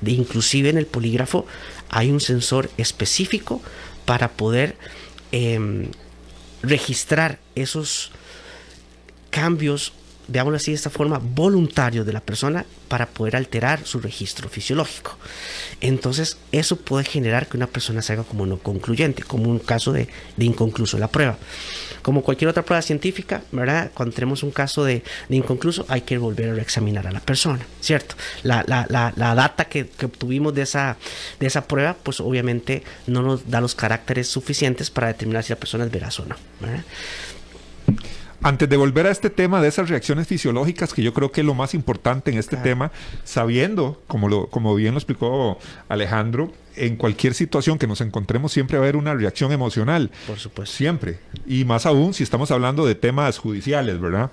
De, 0.00 0.12
inclusive 0.12 0.68
en 0.70 0.78
el 0.78 0.86
polígrafo 0.86 1.46
hay 1.88 2.10
un 2.10 2.20
sensor 2.20 2.70
específico 2.76 3.60
para 4.04 4.32
poder 4.32 4.76
Em, 5.32 5.86
registrar 6.62 7.40
esos 7.54 8.12
cambios, 9.30 9.94
veámoslo 10.28 10.56
así 10.56 10.70
de 10.70 10.76
esta 10.76 10.90
forma, 10.90 11.18
voluntarios 11.18 12.06
de 12.06 12.12
la 12.12 12.20
persona 12.20 12.64
para 12.88 13.06
poder 13.06 13.36
alterar 13.36 13.86
su 13.86 14.00
registro 14.00 14.48
fisiológico. 14.48 15.16
Entonces, 15.80 16.36
eso 16.52 16.76
puede 16.76 17.04
generar 17.04 17.46
que 17.46 17.56
una 17.56 17.66
persona 17.66 18.02
salga 18.02 18.22
como 18.22 18.46
no 18.46 18.58
concluyente, 18.58 19.22
como 19.22 19.50
un 19.50 19.58
caso 19.58 19.92
de, 19.92 20.08
inconcluso 20.38 20.98
la 20.98 21.08
prueba. 21.08 21.38
Como 22.02 22.22
cualquier 22.22 22.50
otra 22.50 22.64
prueba 22.64 22.82
científica, 22.82 23.42
¿verdad? 23.52 23.90
Cuando 23.94 24.14
tenemos 24.14 24.42
un 24.42 24.50
caso 24.50 24.84
de, 24.84 25.02
inconcluso, 25.28 25.86
hay 25.88 26.02
que 26.02 26.18
volver 26.18 26.50
a 26.50 26.54
reexaminar 26.54 27.06
a 27.06 27.12
la 27.12 27.20
persona, 27.20 27.64
¿cierto? 27.80 28.14
La, 28.42 28.62
data 29.16 29.64
que, 29.64 29.88
obtuvimos 30.02 30.54
de 30.54 30.62
esa, 30.62 30.96
de 31.40 31.46
esa 31.46 31.66
prueba, 31.66 31.96
pues 32.02 32.20
obviamente 32.20 32.82
no 33.06 33.22
nos 33.22 33.48
da 33.48 33.60
los 33.60 33.74
caracteres 33.74 34.28
suficientes 34.28 34.90
para 34.90 35.08
determinar 35.08 35.44
si 35.44 35.52
la 35.52 35.58
persona 35.58 35.84
es 35.84 35.90
veraz 35.90 36.20
o 36.20 36.26
no. 36.26 36.36
Antes 38.44 38.68
de 38.68 38.76
volver 38.76 39.06
a 39.06 39.10
este 39.10 39.30
tema 39.30 39.62
de 39.62 39.68
esas 39.68 39.88
reacciones 39.88 40.26
fisiológicas, 40.26 40.92
que 40.92 41.02
yo 41.02 41.14
creo 41.14 41.30
que 41.30 41.42
es 41.42 41.46
lo 41.46 41.54
más 41.54 41.74
importante 41.74 42.32
en 42.32 42.38
este 42.38 42.56
tema, 42.56 42.90
sabiendo, 43.22 44.02
como, 44.08 44.28
lo, 44.28 44.48
como 44.48 44.74
bien 44.74 44.94
lo 44.94 44.98
explicó 44.98 45.58
Alejandro, 45.88 46.52
en 46.74 46.96
cualquier 46.96 47.34
situación 47.34 47.78
que 47.78 47.86
nos 47.86 48.00
encontremos 48.00 48.52
siempre 48.52 48.78
va 48.78 48.84
a 48.84 48.86
haber 48.86 48.96
una 48.96 49.14
reacción 49.14 49.52
emocional. 49.52 50.10
Por 50.26 50.38
supuesto. 50.38 50.74
Siempre. 50.74 51.18
Y 51.46 51.64
más 51.64 51.86
aún 51.86 52.14
si 52.14 52.24
estamos 52.24 52.50
hablando 52.50 52.84
de 52.84 52.96
temas 52.96 53.38
judiciales, 53.38 54.00
¿verdad? 54.00 54.32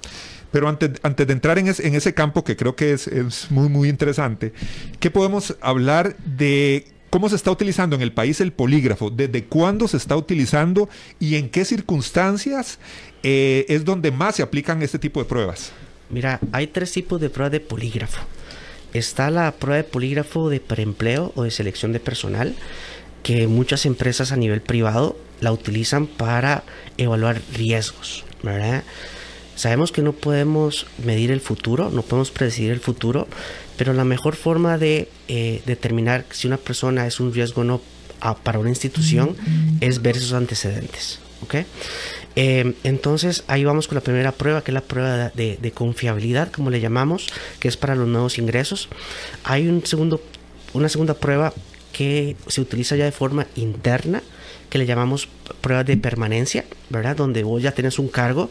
Pero 0.51 0.67
antes, 0.67 0.91
antes 1.03 1.27
de 1.27 1.33
entrar 1.33 1.59
en, 1.59 1.67
en, 1.67 1.95
ese 1.95 2.13
campo, 2.15 2.43
que 2.43 2.55
creo 2.55 2.75
que 2.75 2.93
es, 2.93 3.07
es 3.07 3.51
muy, 3.51 3.69
muy 3.69 3.89
interesante, 3.89 4.53
¿qué 4.99 5.11
podemos 5.11 5.55
hablar 5.61 6.15
de 6.25 6.87
cómo 7.09 7.29
se 7.29 7.35
está 7.35 7.51
utilizando 7.51 7.95
en 7.95 8.01
el 8.01 8.11
país 8.11 8.39
el 8.41 8.51
polígrafo, 8.51 9.09
desde 9.09 9.45
cuándo 9.45 9.87
se 9.87 9.97
está 9.97 10.15
utilizando 10.15 10.89
y 11.19 11.35
en 11.35 11.49
qué 11.49 11.65
circunstancias 11.65 12.79
eh, 13.23 13.65
es 13.69 13.85
donde 13.85 14.11
más 14.11 14.35
se 14.35 14.43
aplican 14.43 14.81
este 14.81 14.99
tipo 14.99 15.19
de 15.19 15.25
pruebas. 15.25 15.71
Mira, 16.09 16.39
hay 16.51 16.67
tres 16.67 16.91
tipos 16.91 17.21
de 17.21 17.29
pruebas 17.29 17.51
de 17.51 17.59
polígrafo. 17.59 18.21
Está 18.93 19.29
la 19.29 19.51
prueba 19.51 19.77
de 19.77 19.83
polígrafo 19.83 20.49
de 20.49 20.59
preempleo 20.59 21.31
o 21.35 21.43
de 21.43 21.51
selección 21.51 21.93
de 21.93 21.99
personal, 21.99 22.55
que 23.21 23.47
muchas 23.47 23.85
empresas 23.85 24.31
a 24.31 24.37
nivel 24.37 24.61
privado 24.61 25.17
la 25.41 25.51
utilizan 25.51 26.07
para 26.07 26.63
evaluar 26.97 27.41
riesgos, 27.53 28.25
¿verdad? 28.41 28.83
Sabemos 29.55 29.91
que 29.91 30.01
no 30.01 30.13
podemos 30.13 30.87
medir 31.03 31.31
el 31.31 31.41
futuro, 31.41 31.89
no 31.89 32.01
podemos 32.01 32.31
predecir 32.31 32.71
el 32.71 32.79
futuro, 32.79 33.27
pero 33.77 33.93
la 33.93 34.05
mejor 34.05 34.35
forma 34.35 34.77
de 34.77 35.09
eh, 35.27 35.61
determinar 35.65 36.25
si 36.31 36.47
una 36.47 36.57
persona 36.57 37.05
es 37.05 37.19
un 37.19 37.33
riesgo 37.33 37.61
o 37.61 37.65
no 37.65 37.81
para 38.43 38.59
una 38.59 38.69
institución 38.69 39.35
es 39.81 40.01
ver 40.01 40.17
sus 40.17 40.33
antecedentes. 40.33 41.19
Eh, 42.35 42.73
entonces 42.83 43.43
ahí 43.47 43.63
vamos 43.63 43.87
con 43.87 43.95
la 43.95 44.01
primera 44.01 44.31
prueba, 44.31 44.63
que 44.63 44.71
es 44.71 44.73
la 44.73 44.81
prueba 44.81 45.29
de, 45.29 45.71
confiabilidad, 45.73 46.51
como 46.51 46.69
le 46.69 46.79
llamamos, 46.79 47.27
que 47.59 47.67
es 47.67 47.77
para 47.77 47.95
los 47.95 48.07
nuevos 48.07 48.37
ingresos. 48.37 48.89
Hay 49.43 49.67
un 49.67 49.85
segundo, 49.85 50.21
una 50.73 50.89
segunda 50.89 51.15
prueba 51.15 51.53
que 51.91 52.35
se 52.47 52.61
utiliza 52.61 52.95
ya 52.95 53.05
de 53.05 53.11
forma 53.11 53.47
interna, 53.55 54.21
que 54.69 54.77
le 54.77 54.85
llamamos 54.85 55.27
pruebas 55.61 55.85
de 55.85 55.97
permanencia, 55.97 56.65
¿verdad? 56.89 57.15
Donde 57.15 57.43
vos 57.43 57.61
ya 57.61 57.71
tenés 57.71 57.97
un 57.97 58.07
cargo 58.07 58.49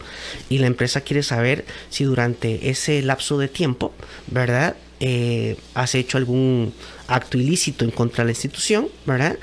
y 0.49 0.58
la 0.58 0.66
empresa 0.66 1.02
quiere 1.02 1.23
saber 1.23 1.64
si 1.90 2.04
durante 2.04 2.70
ese 2.70 3.00
lapso 3.02 3.38
de 3.38 3.49
tiempo, 3.49 3.92
¿verdad? 4.26 4.76
Eh, 5.00 5.56
has 5.75 5.94
hecho 5.94 6.18
algún 6.18 6.75
acto 7.08 7.38
ilícito 7.38 7.84
en 7.84 7.90
contra 7.90 8.22
de 8.22 8.26
la 8.26 8.32
institución, 8.32 8.88
¿verdad? 9.06 9.38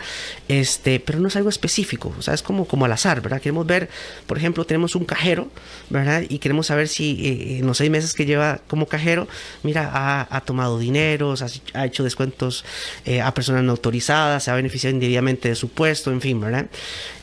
Este, 0.48 1.00
pero 1.00 1.19
no 1.19 1.27
es 1.27 1.36
algo 1.36 1.50
específico, 1.50 2.13
o 2.17 2.22
sea, 2.22 2.34
es 2.34 2.41
como, 2.41 2.65
como 2.67 2.86
al 2.86 2.91
azar, 2.91 3.22
¿verdad? 3.22 3.41
Queremos 3.41 3.65
ver, 3.65 3.89
por 4.27 4.38
ejemplo, 4.38 4.65
tenemos 4.65 4.95
un 4.95 5.03
cajero, 5.03 5.50
¿verdad? 5.89 6.24
Y 6.29 6.38
queremos 6.38 6.67
saber 6.67 6.88
si 6.88 7.25
eh, 7.25 7.57
en 7.60 7.65
los 7.67 7.77
seis 7.77 7.89
meses 7.89 8.13
que 8.13 8.25
lleva 8.25 8.62
como 8.67 8.86
cajero, 8.86 9.27
mira, 9.63 9.89
ha, 10.29 10.41
tomado 10.41 10.77
dineros, 10.77 11.41
ha, 11.74 11.86
hecho 11.86 12.03
descuentos 12.03 12.63
eh, 13.05 13.22
a 13.22 13.34
personas 13.34 13.63
no 13.63 13.72
autorizadas, 13.72 14.43
se 14.43 14.51
ha 14.51 14.55
beneficiado 14.55 14.93
indebidamente 14.93 15.50
de 15.50 15.55
su 15.55 15.69
puesto, 15.69 16.12
en 16.12 16.22
fin, 16.22 16.39
¿verdad? 16.39 16.67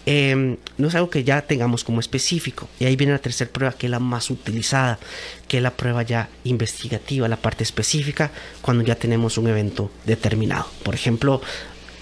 Em, 0.04 0.56
no 0.78 0.88
es 0.88 0.94
algo 0.96 1.10
que 1.10 1.22
ya 1.22 1.42
tengamos 1.42 1.84
como 1.84 2.00
específico. 2.00 2.68
Y 2.80 2.86
ahí 2.86 2.96
viene 2.96 3.12
la 3.12 3.20
tercera 3.20 3.50
prueba, 3.50 3.74
que 3.74 3.86
es 3.86 3.90
la 3.90 4.00
más 4.00 4.30
utilizada, 4.30 4.98
que 5.46 5.58
es 5.58 5.62
la 5.62 5.70
prueba 5.70 6.02
ya 6.02 6.28
investigativa, 6.44 7.28
la 7.28 7.36
parte 7.36 7.62
específica, 7.62 8.30
cuando 8.62 8.82
ya 8.82 8.96
tenemos 8.96 9.38
un 9.38 9.48
evento 9.48 9.90
determinado. 10.04 10.31
Por 10.82 10.94
ejemplo, 10.94 11.40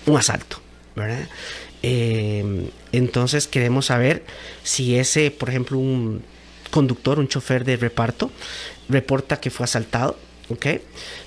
un 0.07 0.17
asalto, 0.17 0.61
¿verdad? 0.97 1.29
Em, 1.83 2.67
entonces 2.93 3.47
queremos 3.47 3.87
saber 3.87 4.25
si 4.63 4.97
ese, 4.97 5.31
por 5.31 5.49
ejemplo, 5.49 5.79
un 5.79 6.23
conductor, 6.71 7.19
un 7.19 7.29
chofer 7.29 7.65
de 7.65 7.77
reparto, 7.77 8.31
reporta 8.89 9.41
que 9.41 9.51
fue 9.51 9.65
asaltado. 9.65 10.19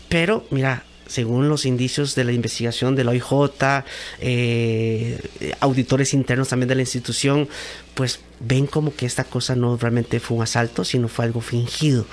Pero 0.09 0.45
mira, 0.51 0.83
según 1.07 1.49
los 1.49 1.65
indicios 1.65 2.15
de 2.15 2.23
la 2.23 2.31
investigación 2.31 2.95
de 2.95 3.03
la 3.03 3.11
OIJ, 3.11 3.83
eh, 4.19 5.19
auditores 5.59 6.13
internos 6.13 6.49
también 6.49 6.69
de 6.69 6.75
la 6.75 6.81
institución, 6.81 7.47
pues 7.93 8.19
ven 8.39 8.67
como 8.67 8.95
que 8.95 9.05
esta 9.05 9.23
cosa 9.23 9.55
no 9.55 9.77
realmente 9.77 10.19
fue 10.19 10.37
un 10.37 10.43
asalto, 10.43 10.83
sino 10.83 11.07
fue 11.07 11.25
algo 11.25 11.41
fingido. 11.41 12.05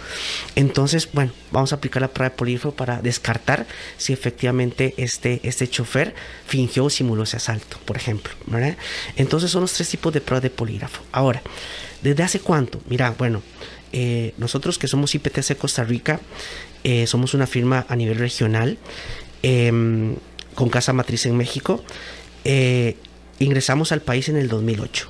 Entonces, 0.55 1.09
bueno, 1.13 1.33
vamos 1.51 1.73
a 1.73 1.77
aplicar 1.77 2.03
la 2.03 2.09
prueba 2.09 2.31
de 2.31 2.37
polígrafo 2.37 2.73
para 2.73 3.03
descartar 3.03 3.67
si 3.97 4.13
efectivamente 4.13 4.95
este, 4.97 5.41
este 5.43 5.69
chofer 5.69 6.15
fingió 6.47 6.85
o 6.85 6.91
simuló 6.91 7.25
ese 7.25 7.37
asalto, 7.39 7.79
por 7.85 7.97
ejemplo. 7.97 8.33
Entonces 9.17 9.51
son 9.51 9.63
los 9.63 9.73
tres 9.73 9.89
tipos 9.89 10.13
de 10.13 10.21
pruebas 10.21 10.43
de 10.43 10.51
polígrafo. 10.51 11.03
Ahora, 11.13 11.43
¿desde 12.03 12.23
hace 12.23 12.41
cuánto? 12.41 12.81
Mira, 12.89 13.15
bueno, 13.19 13.43
eh, 13.93 14.35
nosotros 14.39 14.79
que 14.79 14.87
somos 14.87 15.15
IPTC 15.15 15.57
Costa 15.57 15.83
Rica, 15.83 16.21
eh, 16.85 17.07
somos 17.07 17.35
una 17.35 17.47
firma 17.47 17.87
a 17.89 17.97
nivel 17.97 18.19
regional 18.19 18.79
em, 19.43 20.17
con 20.55 20.69
casa 20.69 20.93
matriz 20.93 21.27
en 21.27 21.37
México. 21.37 21.83
Eh, 22.45 22.97
ingresamos 23.39 23.93
al 23.93 24.03
país 24.03 24.29
en 24.29 24.37
el 24.37 24.49
2008. 24.49 25.09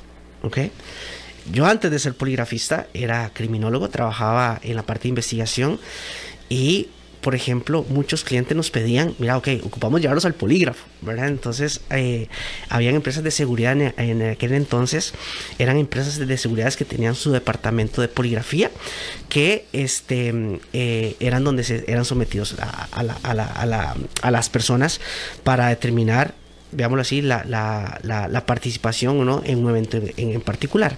Yo 1.53 1.67
antes 1.67 1.91
de 1.91 1.99
ser 1.99 2.15
poligrafista 2.15 2.87
era 2.95 3.31
criminólogo, 3.33 3.89
trabajaba 3.89 4.61
en 4.63 4.77
la 4.77 4.83
parte 4.83 5.05
de 5.05 5.09
investigación 5.11 5.81
y 6.49 6.89
por 7.21 7.35
ejemplo, 7.35 7.85
muchos 7.89 8.25
clientes 8.25 8.57
nos 8.57 8.71
pedían, 8.71 9.15
mira, 9.19 9.37
ok, 9.37 9.49
ocupamos 9.65 10.01
llevarlos 10.01 10.25
al 10.25 10.35
polígrafo, 10.35 10.87
¿verdad? 11.03 11.29
Entonces, 11.29 11.81
eh, 11.91 12.29
habían 12.69 12.95
empresas 12.95 13.23
de 13.23 13.31
seguridad 13.31 13.77
en, 13.81 14.23
aquel 14.23 14.53
entonces, 14.53 15.13
eran 15.59 15.77
empresas 15.77 16.19
de 16.19 16.39
seguridad 16.39 16.73
que 16.75 16.85
tenían 16.85 17.15
su 17.15 17.31
departamento 17.31 18.01
de 18.01 18.09
poligrafía, 18.09 18.71
que 19.29 19.67
este, 19.73 20.61
eh, 20.73 21.17
eran 21.21 21.45
donde 21.45 21.65
se 21.65 21.85
eran 21.87 22.05
sometidos 22.05 22.57
a, 22.59 22.89
a 24.23 24.31
las 24.31 24.49
personas 24.49 25.01
para 25.45 25.69
determinar 25.69 26.35
veámoslo 26.73 27.03
así, 27.03 27.23
la, 27.23 27.45
la, 27.45 28.47
participación 28.47 29.25
¿no? 29.25 29.43
en 29.45 29.65
un 29.65 29.71
evento 29.71 30.01
en, 30.17 30.41
particular. 30.41 30.97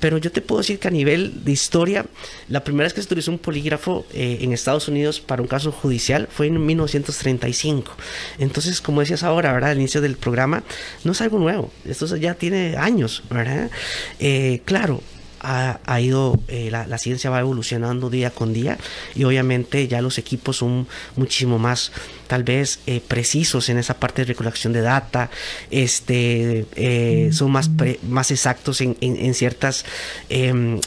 Pero 0.00 0.18
yo 0.18 0.30
te 0.30 0.42
puedo 0.42 0.60
decir 0.60 0.78
que 0.78 0.88
a 0.88 0.90
nivel 0.90 1.44
de 1.44 1.52
historia, 1.52 2.04
la 2.48 2.62
primera 2.62 2.84
vez 2.84 2.92
que 2.92 3.00
se 3.00 3.06
utilizó 3.06 3.30
un 3.30 3.38
polígrafo 3.38 4.04
eh, 4.12 4.38
en 4.42 4.52
Estados 4.52 4.88
Unidos 4.88 5.20
para 5.20 5.40
un 5.40 5.48
caso 5.48 5.72
judicial 5.72 6.28
fue 6.30 6.48
en 6.48 6.64
1935. 6.64 7.92
Entonces, 8.38 8.80
como 8.80 9.00
decías 9.00 9.22
ahora, 9.22 9.52
¿verdad? 9.52 9.70
Al 9.70 9.78
inicio 9.78 10.00
del 10.00 10.16
programa, 10.16 10.62
no 11.04 11.12
es 11.12 11.20
algo 11.22 11.38
nuevo. 11.38 11.72
Esto 11.84 12.14
ya 12.16 12.34
tiene 12.34 12.76
años, 12.76 13.22
¿verdad? 13.30 13.70
Eh, 14.18 14.60
claro, 14.64 15.00
ha, 15.40 16.00
ido, 16.00 16.40
eh, 16.48 16.70
la, 16.70 16.98
ciencia 16.98 17.30
va 17.30 17.40
evolucionando 17.40 18.10
día 18.10 18.30
con 18.30 18.52
día 18.52 18.78
y 19.14 19.24
obviamente 19.24 19.86
ya 19.86 20.00
los 20.00 20.18
equipos 20.18 20.56
son 20.56 20.86
muchísimo 21.14 21.58
más 21.58 21.92
tal 22.26 22.42
vez 22.42 22.80
eh, 22.86 23.00
precisos 23.06 23.68
en 23.68 23.78
esa 23.78 23.94
parte 23.94 24.22
de 24.22 24.26
recolección 24.26 24.72
de 24.72 24.80
data, 24.80 25.30
este, 25.70 26.66
eh, 26.74 27.30
son 27.32 27.52
más, 27.52 27.70
más 28.08 28.30
exactos 28.30 28.80
en, 28.80 29.34
ciertas 29.34 29.84
em, 30.28 30.80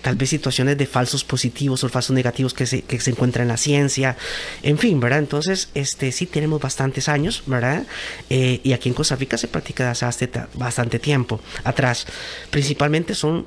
tal 0.00 0.16
vez 0.16 0.30
situaciones 0.30 0.78
de 0.78 0.86
falsos 0.86 1.24
positivos 1.24 1.82
o 1.82 1.88
falsos 1.88 2.14
negativos 2.14 2.54
que 2.54 2.66
se, 2.66 2.82
que 2.82 3.00
se 3.00 3.10
encuentran 3.10 3.44
en 3.44 3.48
la 3.48 3.56
ciencia, 3.56 4.16
en 4.62 4.78
fin, 4.78 5.00
¿verdad? 5.00 5.18
Entonces, 5.18 5.68
este 5.74 6.12
sí 6.12 6.26
tenemos 6.26 6.60
bastantes 6.60 7.08
años, 7.08 7.42
¿verdad? 7.46 7.86
y 8.28 8.72
aquí 8.72 8.88
en 8.88 8.94
Costa 8.94 9.16
Rica 9.16 9.38
se 9.38 9.48
practica 9.48 9.90
hace 9.90 10.30
bastante 10.54 10.98
tiempo 10.98 11.40
atrás. 11.64 12.06
Principalmente 12.50 13.14
son 13.14 13.46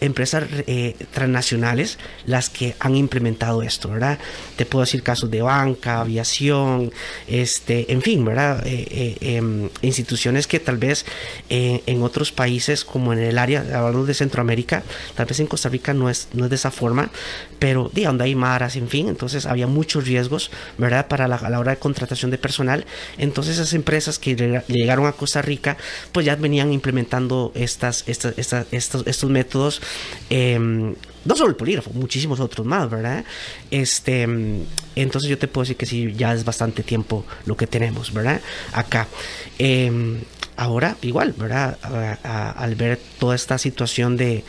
empresas 0.00 0.44
eh, 0.66 0.94
transnacionales 1.12 1.98
las 2.26 2.50
que 2.50 2.74
han 2.80 2.96
implementado 2.96 3.62
esto, 3.62 3.88
¿verdad? 3.88 4.18
Te 4.56 4.66
puedo 4.66 4.84
decir 4.84 5.02
casos 5.02 5.30
de 5.30 5.42
banca, 5.42 6.00
aviación, 6.00 6.92
este, 7.26 7.92
en 7.92 8.02
fin, 8.02 8.24
¿verdad? 8.24 8.66
Eh, 8.66 8.86
eh, 8.90 9.36
em, 9.36 9.68
instituciones 9.82 10.46
que 10.46 10.60
tal 10.60 10.76
vez 10.78 11.04
en 11.48 12.02
otros 12.02 12.32
países, 12.32 12.84
como 12.84 13.12
en 13.12 13.20
el 13.20 13.38
área, 13.38 13.60
hablando 13.60 14.04
de 14.04 14.14
Centroamérica, 14.14 14.82
tal 15.14 15.26
vez 15.26 15.40
en 15.40 15.46
Costa 15.46 15.68
Rica 15.68 15.94
no 15.94 16.10
es, 16.10 16.28
no 16.32 16.44
es 16.44 16.50
de 16.50 16.56
esa 16.56 16.70
forma, 16.70 17.10
pero 17.58 17.90
de 17.92 18.04
donde 18.04 18.24
hay 18.24 18.34
maras, 18.34 18.76
en 18.76 18.88
fin, 18.88 19.08
entonces 19.08 19.46
había 19.46 19.66
muchos 19.66 20.06
riesgos, 20.06 20.50
¿verdad? 20.78 21.08
Para 21.08 21.28
la, 21.28 21.36
a 21.36 21.50
la 21.50 21.58
hora 21.58 21.72
de 21.72 21.78
contratación 21.78 22.30
de 22.30 22.38
personal, 22.38 22.84
entonces 23.18 23.54
esas 23.54 23.72
empresas 23.74 24.18
que 24.18 24.36
llegaron 24.68 25.06
a 25.06 25.12
Costa 25.12 25.42
Rica, 25.42 25.76
pues 26.12 26.26
ya 26.26 26.36
venían 26.36 26.72
implementando 26.72 27.52
estas, 27.54 28.04
estas, 28.06 28.34
estos, 28.72 29.06
estos 29.06 29.30
métodos 29.30 29.80
Em, 30.30 30.96
no 31.26 31.36
solo 31.36 31.50
el 31.50 31.56
polígrafo, 31.56 31.90
muchísimos 31.92 32.40
otros 32.40 32.66
más, 32.66 32.88
¿verdad? 32.88 33.24
Este, 33.70 34.22
entonces 34.94 35.28
yo 35.28 35.38
te 35.38 35.48
puedo 35.48 35.64
decir 35.64 35.76
que 35.76 35.86
sí, 35.86 36.14
ya 36.16 36.32
es 36.32 36.44
bastante 36.44 36.82
tiempo 36.82 37.24
lo 37.44 37.56
que 37.56 37.66
tenemos, 37.66 38.12
¿verdad? 38.12 38.40
Acá. 38.72 39.08
Em, 39.58 40.20
ahora 40.56 40.96
igual, 41.02 41.34
¿verdad? 41.36 41.78
al 42.22 42.74
ver 42.74 42.98
toda 43.18 43.34
esta 43.34 43.58
situación 43.58 44.16
de, 44.16 44.42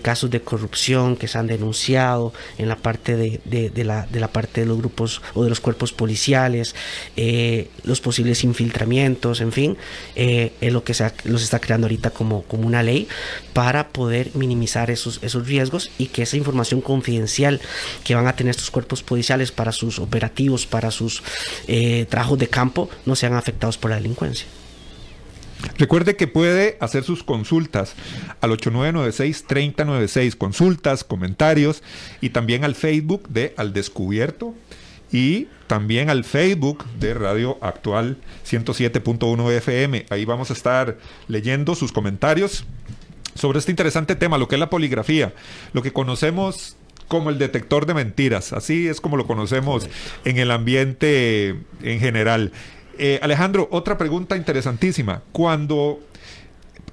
casos 0.00 0.30
de 0.30 0.40
corrupción 0.40 1.16
que 1.16 1.28
se 1.28 1.38
han 1.38 1.46
denunciado 1.46 2.32
en 2.58 2.68
la 2.68 2.76
parte 2.76 3.16
de, 3.16 3.84
la, 3.84 4.06
de 4.06 4.20
la 4.20 4.28
parte 4.28 4.60
de 4.60 4.66
los 4.66 4.78
grupos 4.78 5.20
o 5.34 5.42
de 5.42 5.50
los 5.50 5.60
cuerpos 5.60 5.92
policiales, 5.92 6.74
eh, 7.16 7.68
los 7.84 8.00
posibles 8.00 8.44
infiltramientos, 8.44 9.40
en 9.40 9.52
fin, 9.52 9.76
eh, 10.14 10.52
es 10.60 10.72
lo 10.72 10.84
que 10.84 10.94
se 10.94 11.10
los 11.24 11.42
está 11.42 11.60
creando 11.60 11.86
ahorita 11.86 12.10
como, 12.10 12.42
como 12.42 12.66
una 12.66 12.82
ley 12.82 13.08
para 13.52 13.88
poder 13.88 14.30
minimizar 14.34 14.90
esos, 14.90 15.18
esos 15.22 15.46
riesgos 15.46 15.90
y 15.98 16.06
que 16.06 16.17
esa 16.22 16.36
información 16.36 16.80
confidencial 16.80 17.60
que 18.04 18.14
van 18.14 18.26
a 18.26 18.36
tener 18.36 18.50
estos 18.50 18.70
cuerpos 18.70 19.02
policiales 19.02 19.52
para 19.52 19.72
sus 19.72 19.98
operativos, 19.98 20.66
para 20.66 20.90
sus 20.90 21.22
eh, 21.66 22.06
trabajos 22.08 22.38
de 22.38 22.48
campo, 22.48 22.88
no 23.06 23.16
sean 23.16 23.34
afectados 23.34 23.78
por 23.78 23.90
la 23.90 23.96
delincuencia. 23.96 24.46
Recuerde 25.76 26.16
que 26.16 26.26
puede 26.28 26.76
hacer 26.80 27.04
sus 27.04 27.24
consultas 27.24 27.94
al 28.40 28.50
8996-3096, 28.52 30.36
consultas, 30.36 31.04
comentarios 31.04 31.82
y 32.20 32.30
también 32.30 32.64
al 32.64 32.74
Facebook 32.74 33.28
de 33.28 33.54
Al 33.56 33.72
Descubierto 33.72 34.54
y 35.10 35.48
también 35.66 36.10
al 36.10 36.24
Facebook 36.24 36.84
de 36.98 37.14
Radio 37.14 37.58
Actual 37.60 38.18
107.1 38.48 39.52
FM. 39.52 40.06
Ahí 40.10 40.24
vamos 40.24 40.50
a 40.50 40.52
estar 40.52 40.98
leyendo 41.26 41.74
sus 41.74 41.92
comentarios 41.92 42.64
sobre 43.38 43.58
este 43.58 43.72
interesante 43.72 44.16
tema, 44.16 44.36
lo 44.36 44.48
que 44.48 44.56
es 44.56 44.60
la 44.60 44.70
poligrafía, 44.70 45.32
lo 45.72 45.82
que 45.82 45.92
conocemos 45.92 46.76
como 47.06 47.30
el 47.30 47.38
detector 47.38 47.86
de 47.86 47.94
mentiras. 47.94 48.52
Así 48.52 48.88
es 48.88 49.00
como 49.00 49.16
lo 49.16 49.26
conocemos 49.26 49.88
en 50.24 50.38
el 50.38 50.50
ambiente 50.50 51.56
en 51.82 52.00
general. 52.00 52.52
Eh, 52.98 53.18
Alejandro, 53.22 53.68
otra 53.70 53.96
pregunta 53.96 54.36
interesantísima. 54.36 55.22
Cuando 55.32 56.00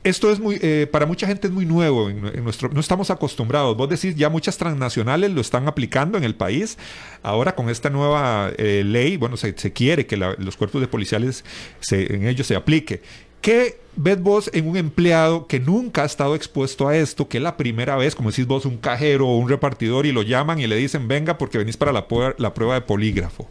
esto 0.05 0.31
es 0.31 0.39
muy, 0.39 0.59
eh, 0.61 0.87
para 0.91 1.07
mucha 1.07 1.25
gente 1.25 1.47
es 1.47 1.53
muy 1.53 1.65
nuevo, 1.65 2.11
en, 2.11 2.43
nuestro, 2.43 2.69
no 2.69 2.79
estamos 2.79 3.09
acostumbrados. 3.09 3.75
Vos 3.75 3.89
decís, 3.89 4.15
ya 4.15 4.29
muchas 4.29 4.55
transnacionales 4.55 5.31
lo 5.31 5.41
están 5.41 5.67
aplicando 5.67 6.15
en 6.15 6.23
el 6.23 6.35
país. 6.35 6.77
Ahora 7.23 7.55
con 7.55 7.69
esta 7.69 7.89
nueva 7.89 8.51
eh, 8.57 8.83
ley, 8.85 9.17
bueno, 9.17 9.35
se, 9.35 9.55
quiere 9.73 10.05
que 10.05 10.15
los 10.15 10.57
cuerpos 10.57 10.79
de 10.79 10.87
policiales 10.87 11.43
en 11.89 12.27
ellos 12.27 12.45
se 12.45 12.55
aplique. 12.55 13.01
¿Qué 13.45 13.77
ves 13.95 14.19
vos 14.19 14.49
en 14.53 14.67
un 14.67 14.75
empleado 14.75 15.45
que 15.45 15.59
nunca 15.59 16.01
ha 16.01 16.05
estado 16.05 16.33
expuesto 16.33 16.87
a 16.87 16.97
esto, 16.97 17.27
que 17.27 17.37
es 17.37 17.43
la 17.43 17.57
primera 17.57 17.95
vez, 17.95 18.15
como 18.15 18.31
decís 18.31 18.47
vos, 18.47 18.65
un 18.65 18.77
cajero 18.77 19.27
o 19.27 19.37
un 19.37 19.47
repartidor 19.47 20.07
y 20.07 20.11
lo 20.11 20.23
llaman 20.23 20.57
y 20.57 20.65
le 20.65 20.75
dicen, 20.75 21.07
venga 21.07 21.37
porque 21.37 21.59
venís 21.59 21.77
para 21.77 21.91
la, 21.91 22.07
la 22.39 22.53
prueba 22.55 22.73
de 22.73 22.81
polígrafo? 22.81 23.47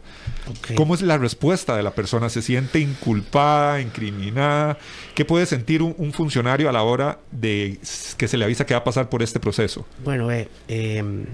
¿Cómo 0.75 0.97
es 0.97 1.03
la 1.03 1.17
respuesta 1.17 1.77
de 1.77 1.85
la 1.85 1.93
persona? 1.93 2.29
¿Se 2.29 2.43
siente 2.43 2.81
inculpada, 2.81 3.81
incriminada? 3.81 4.79
¿Qué 5.15 5.25
puede 5.25 5.47
sentir 5.47 5.81
un, 5.81 6.13
funcionario 6.13 6.69
a 6.69 6.73
la 6.73 6.83
hora 6.83 7.21
de 7.31 7.79
que 8.17 8.27
se 8.27 8.37
le 8.37 8.47
avisa 8.47 8.67
que 8.67 8.75
va 8.75 8.81
a 8.81 8.85
pasar 8.85 9.09
por 9.09 9.23
este 9.23 9.39
proceso? 9.39 9.87
Bueno, 10.03 10.29
eh, 10.33 10.49
em, 10.67 11.25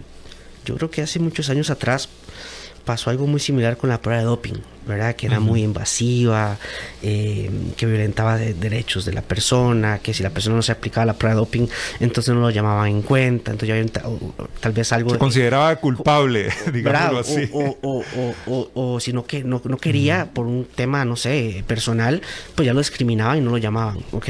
yo 0.67 0.77
creo 0.77 0.91
que 0.91 1.01
hace 1.01 1.19
muchos 1.19 1.49
años 1.49 1.71
atrás 1.71 2.11
pasó 2.85 3.11
algo 3.11 3.27
muy 3.27 3.41
similar 3.41 3.77
con 3.77 3.91
la 3.91 4.01
prueba 4.01 4.21
de 4.21 4.27
doping, 4.27 4.55
¿verdad? 4.87 5.15
Que 5.15 5.27
era 5.27 5.41
muy 5.41 5.63
invasiva, 5.63 6.59
eh, 7.03 7.51
que 7.77 7.87
violentaba 7.87 8.37
derechos 8.37 9.05
de 9.05 9.13
la 9.13 9.23
persona, 9.23 9.99
que 9.99 10.15
si 10.15 10.23
la 10.23 10.31
persona 10.31 10.57
no 10.57 10.63
se 10.63 10.73
aplicaba 10.73 11.05
la 11.05 11.15
prueba 11.15 11.35
de 11.35 11.41
doping, 11.41 11.67
entonces 12.01 12.35
no 12.35 12.41
lo 12.41 12.51
llamaban 12.51 12.89
en 12.89 13.03
cuenta, 13.03 13.53
entonces 13.53 13.93
ya 13.93 14.03
tal 14.61 14.73
vez 14.73 14.93
algo... 14.93 15.11
Se 15.11 15.19
consideraba 15.19 15.77
culpable, 15.77 16.49
digámoslo 16.73 17.19
así. 17.21 17.49
O, 17.53 17.77
o, 17.83 18.05
o, 18.47 18.71
o, 18.75 19.01
si 19.01 19.13
no, 19.13 19.25
que, 19.25 19.45
no, 19.45 19.61
no 19.65 19.77
quería, 19.77 20.31
por 20.33 20.47
un 20.47 20.65
tema, 20.65 21.05
no 21.05 21.17
sé, 21.17 21.65
personal, 21.67 22.23
pues 22.55 22.67
ya 22.67 22.73
lo 22.73 22.81
discriminaban 22.81 23.39
y 23.39 23.41
no 23.41 23.51
lo 23.51 23.59
llamaban, 23.59 23.99
¿ok? 24.13 24.29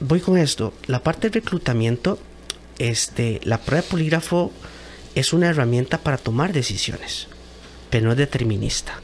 Voy 0.00 0.20
con 0.20 0.38
esto, 0.38 0.72
la 0.86 1.02
parte 1.02 1.28
del 1.28 1.42
reclutamiento, 1.42 2.18
este, 2.78 3.40
la 3.44 3.58
prueba 3.58 3.82
de 3.82 3.88
polígrafo 3.88 4.52
es 5.16 5.32
una 5.32 5.48
herramienta 5.48 5.98
para 5.98 6.18
tomar 6.18 6.52
decisiones, 6.52 7.26
pero 7.90 8.04
no 8.04 8.12
es 8.12 8.18
determinista. 8.18 9.00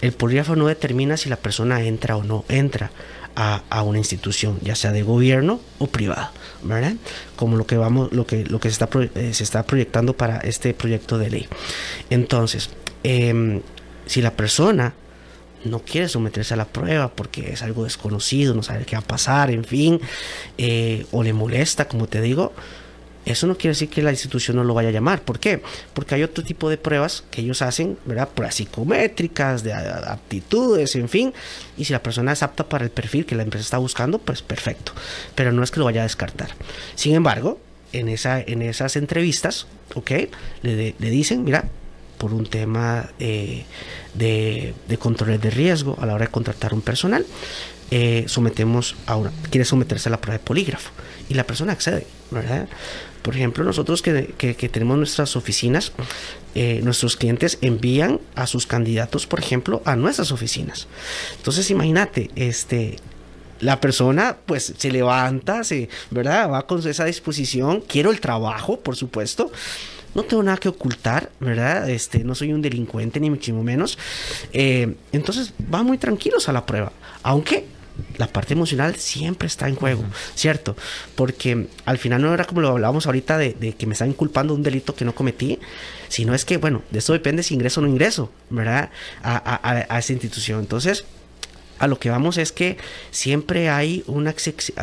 El 0.00 0.12
polígrafo 0.12 0.56
no 0.56 0.66
determina 0.66 1.16
si 1.16 1.28
la 1.28 1.36
persona 1.36 1.82
entra 1.82 2.16
o 2.16 2.24
no 2.24 2.44
entra 2.48 2.90
a, 3.34 3.82
una 3.82 3.98
institución, 3.98 4.58
ya 4.62 4.74
sea 4.74 4.90
de 4.90 5.02
gobierno 5.02 5.60
o 5.78 5.86
privada, 5.86 6.32
¿verdad? 6.64 6.94
Como 7.36 7.56
lo 7.56 7.66
que 7.66 7.76
vamos, 7.76 8.12
lo 8.12 8.26
que, 8.26 8.44
lo 8.44 8.58
que 8.58 8.68
se, 8.68 8.84
está, 8.84 8.88
eh, 9.14 9.32
se 9.32 9.44
está 9.44 9.62
proyectando 9.62 10.16
para 10.16 10.38
este 10.38 10.74
proyecto 10.74 11.18
de 11.18 11.30
ley. 11.30 11.48
Entonces, 12.10 12.70
em, 13.04 13.62
si 14.06 14.22
la 14.22 14.32
persona 14.32 14.94
no 15.64 15.80
quiere 15.80 16.08
someterse 16.08 16.54
a 16.54 16.56
la 16.56 16.64
prueba 16.64 17.12
porque 17.14 17.52
es 17.52 17.62
algo 17.62 17.84
desconocido, 17.84 18.54
no 18.54 18.64
sabe 18.64 18.84
qué 18.84 18.96
va 18.96 19.02
a 19.02 19.06
pasar, 19.06 19.52
en 19.52 19.64
fin, 19.64 20.00
eh, 20.56 21.06
o 21.12 21.22
le 21.22 21.32
molesta, 21.32 21.86
como 21.86 22.08
te 22.08 22.20
digo, 22.20 22.52
eso 23.32 23.46
no 23.46 23.56
quiere 23.56 23.70
decir 23.70 23.88
que 23.88 24.02
la 24.02 24.10
institución 24.10 24.56
no 24.56 24.64
lo 24.64 24.74
vaya 24.74 24.88
a 24.88 24.92
llamar. 24.92 25.22
¿Por 25.22 25.38
qué? 25.38 25.62
Porque 25.94 26.14
hay 26.14 26.22
otro 26.22 26.44
tipo 26.44 26.70
de 26.70 26.78
pruebas 26.78 27.24
que 27.30 27.40
ellos 27.40 27.62
hacen, 27.62 27.98
¿verdad? 28.04 28.28
Pruebas 28.28 28.56
psicométricas, 28.56 29.62
de 29.62 29.72
aptitudes, 29.72 30.96
en 30.96 31.08
fin. 31.08 31.32
Y 31.76 31.84
si 31.84 31.92
la 31.92 32.02
persona 32.02 32.32
es 32.32 32.42
apta 32.42 32.68
para 32.68 32.84
el 32.84 32.90
perfil 32.90 33.26
que 33.26 33.34
la 33.34 33.42
empresa 33.42 33.64
está 33.64 33.78
buscando, 33.78 34.18
pues 34.18 34.42
perfecto. 34.42 34.92
Pero 35.34 35.52
no 35.52 35.62
es 35.62 35.70
que 35.70 35.78
lo 35.78 35.84
vaya 35.84 36.00
a 36.00 36.04
descartar. 36.04 36.50
Sin 36.94 37.14
embargo, 37.14 37.58
en, 37.92 38.08
esa, 38.08 38.40
en 38.40 38.62
esas 38.62 38.96
entrevistas, 38.96 39.66
¿ok? 39.94 40.10
Le, 40.62 40.94
le 40.98 41.10
dicen, 41.10 41.44
mira, 41.44 41.64
por 42.18 42.34
un 42.34 42.44
tema 42.44 43.08
eh, 43.18 43.64
de, 44.14 44.74
controles 44.98 45.40
de 45.40 45.50
riesgo 45.50 45.96
a 46.00 46.06
la 46.06 46.14
hora 46.14 46.26
de 46.26 46.30
contratar 46.30 46.74
un 46.74 46.82
personal. 46.82 47.24
Eh, 47.90 48.24
sometemos 48.26 48.96
a 49.06 49.16
una, 49.16 49.32
quiere 49.50 49.64
someterse 49.64 50.10
a 50.10 50.12
la 50.12 50.20
prueba 50.20 50.36
de 50.36 50.44
polígrafo 50.44 50.90
y 51.30 51.34
la 51.34 51.44
persona 51.44 51.72
accede, 51.72 52.06
¿verdad? 52.30 52.68
Por 53.22 53.34
ejemplo, 53.34 53.64
nosotros 53.64 54.02
que, 54.02 54.34
que, 54.36 54.68
tenemos 54.68 54.96
nuestras 54.96 55.36
oficinas, 55.36 55.92
eh, 56.54 56.80
nuestros 56.82 57.16
clientes 57.16 57.58
envían 57.60 58.20
a 58.34 58.46
sus 58.46 58.66
candidatos, 58.66 59.26
por 59.26 59.40
ejemplo, 59.40 59.82
a 59.84 59.96
nuestras 59.96 60.32
oficinas. 60.32 60.86
Entonces, 61.36 61.70
imagínate, 61.70 62.30
este, 62.36 62.96
la 63.60 63.80
persona 63.80 64.36
pues 64.46 64.74
se 64.76 64.90
levanta, 64.90 65.64
se, 65.64 65.88
¿verdad? 66.10 66.50
Va 66.50 66.66
con 66.66 66.86
esa 66.86 67.04
disposición, 67.04 67.80
quiero 67.80 68.10
el 68.10 68.20
trabajo, 68.20 68.80
por 68.80 68.96
supuesto. 68.96 69.50
No 70.14 70.22
tengo 70.24 70.42
nada 70.42 70.56
que 70.56 70.68
ocultar, 70.68 71.30
¿verdad? 71.38 71.88
Este, 71.90 72.24
no 72.24 72.34
soy 72.34 72.52
un 72.52 72.62
delincuente, 72.62 73.20
ni 73.20 73.30
muchísimo 73.30 73.62
menos. 73.62 73.98
Eh, 74.52 74.94
entonces, 75.12 75.52
van 75.58 75.86
muy 75.86 75.98
tranquilos 75.98 76.48
a 76.48 76.52
la 76.52 76.64
prueba. 76.64 76.92
Aunque 77.22 77.66
la 78.16 78.26
parte 78.26 78.54
emocional 78.54 78.96
siempre 78.96 79.46
está 79.46 79.68
en 79.68 79.74
juego, 79.74 80.04
¿cierto? 80.34 80.76
Porque 81.14 81.68
al 81.84 81.98
final 81.98 82.22
no 82.22 82.32
era 82.34 82.44
como 82.44 82.60
lo 82.60 82.68
hablábamos 82.70 83.06
ahorita 83.06 83.38
de, 83.38 83.74
que 83.76 83.86
me 83.86 83.92
están 83.92 84.10
inculpando 84.10 84.54
un 84.54 84.62
delito 84.62 84.94
que 84.94 85.04
no 85.04 85.14
cometí, 85.14 85.58
sino 86.08 86.34
es 86.34 86.44
que, 86.44 86.56
bueno, 86.56 86.82
de 86.90 86.98
eso 86.98 87.12
depende 87.12 87.42
si 87.42 87.54
ingreso 87.54 87.80
o 87.80 87.84
no 87.84 87.88
ingreso, 87.88 88.30
¿verdad? 88.50 88.90
A, 89.22 89.98
esa 89.98 90.12
institución. 90.12 90.60
Entonces, 90.60 91.04
a 91.78 91.86
lo 91.86 91.98
que 91.98 92.10
vamos 92.10 92.38
es 92.38 92.50
que 92.52 92.76
siempre 93.10 93.68
hay 93.68 94.02
una, 94.06 94.34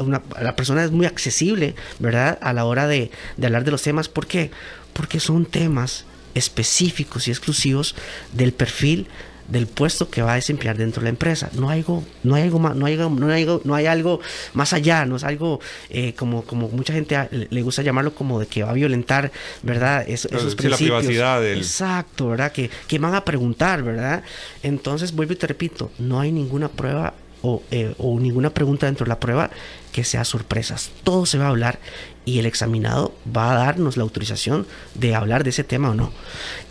una, 0.01 0.21
la 0.41 0.55
persona 0.55 0.83
es 0.83 0.91
muy 0.91 1.05
accesible, 1.05 1.75
¿verdad? 1.99 2.37
A 2.41 2.53
la 2.53 2.65
hora 2.65 2.87
de, 2.87 3.11
de 3.37 3.47
hablar 3.47 3.63
de 3.65 3.71
los 3.71 3.81
temas. 3.81 4.07
¿Por 4.07 4.27
qué? 4.27 4.51
Porque 4.93 5.19
son 5.19 5.45
temas 5.45 6.05
específicos 6.35 7.27
y 7.27 7.31
exclusivos 7.31 7.95
del 8.33 8.53
perfil 8.53 9.07
del 9.47 9.67
puesto 9.67 10.09
que 10.09 10.21
va 10.21 10.33
a 10.33 10.35
desempeñar 10.35 10.77
dentro 10.77 11.01
de 11.01 11.05
la 11.05 11.09
empresa. 11.09 11.49
No 11.53 11.69
hay 11.69 11.79
algo, 11.79 12.03
no 12.23 12.35
hay 12.35 12.43
algo 12.43 12.59
más, 12.59 12.75
no 12.75 12.85
hay, 12.85 12.97
no 12.97 13.05
hay, 13.05 13.43
algo, 13.43 13.61
no 13.63 13.75
hay 13.75 13.85
algo 13.85 14.19
más 14.53 14.73
allá, 14.73 15.05
no 15.05 15.17
es 15.17 15.23
algo 15.23 15.59
eh, 15.89 16.13
como, 16.13 16.43
como 16.43 16.69
mucha 16.69 16.93
gente 16.93 17.17
le 17.31 17.61
gusta 17.61 17.81
llamarlo 17.81 18.13
como 18.13 18.39
de 18.39 18.47
que 18.47 18.63
va 18.63 18.71
a 18.71 18.73
violentar, 18.73 19.31
¿verdad? 19.61 20.03
esos 20.07 20.55
principios. 20.55 20.71
La 20.71 20.77
privacidad 20.77 21.41
del... 21.41 21.59
Exacto, 21.59 22.29
¿verdad? 22.29 22.51
Que, 22.51 22.69
que 22.87 22.99
van 22.99 23.15
a 23.15 23.23
preguntar, 23.23 23.83
¿verdad? 23.83 24.23
Entonces, 24.63 25.13
vuelvo 25.13 25.33
y 25.33 25.35
te 25.35 25.47
repito, 25.47 25.91
no 25.99 26.19
hay 26.19 26.31
ninguna 26.31 26.69
prueba 26.69 27.13
o, 27.41 27.61
eh, 27.69 27.93
o, 27.99 28.19
ninguna 28.19 28.49
pregunta 28.49 28.87
dentro 28.87 29.05
de 29.05 29.09
la 29.09 29.19
prueba 29.19 29.51
que 29.91 30.03
sea 30.03 30.25
sorpresas. 30.25 30.91
Todo 31.03 31.25
se 31.25 31.37
va 31.37 31.45
a 31.45 31.49
hablar 31.49 31.79
y 32.25 32.39
el 32.39 32.47
examinado 32.47 33.13
va 33.35 33.51
a 33.51 33.55
darnos 33.55 33.97
la 33.97 34.03
autorización 34.03 34.65
de 34.95 35.13
hablar 35.13 35.43
de 35.43 35.51
ese 35.51 35.63
tema 35.63 35.91
o 35.91 35.93
no. 35.93 36.11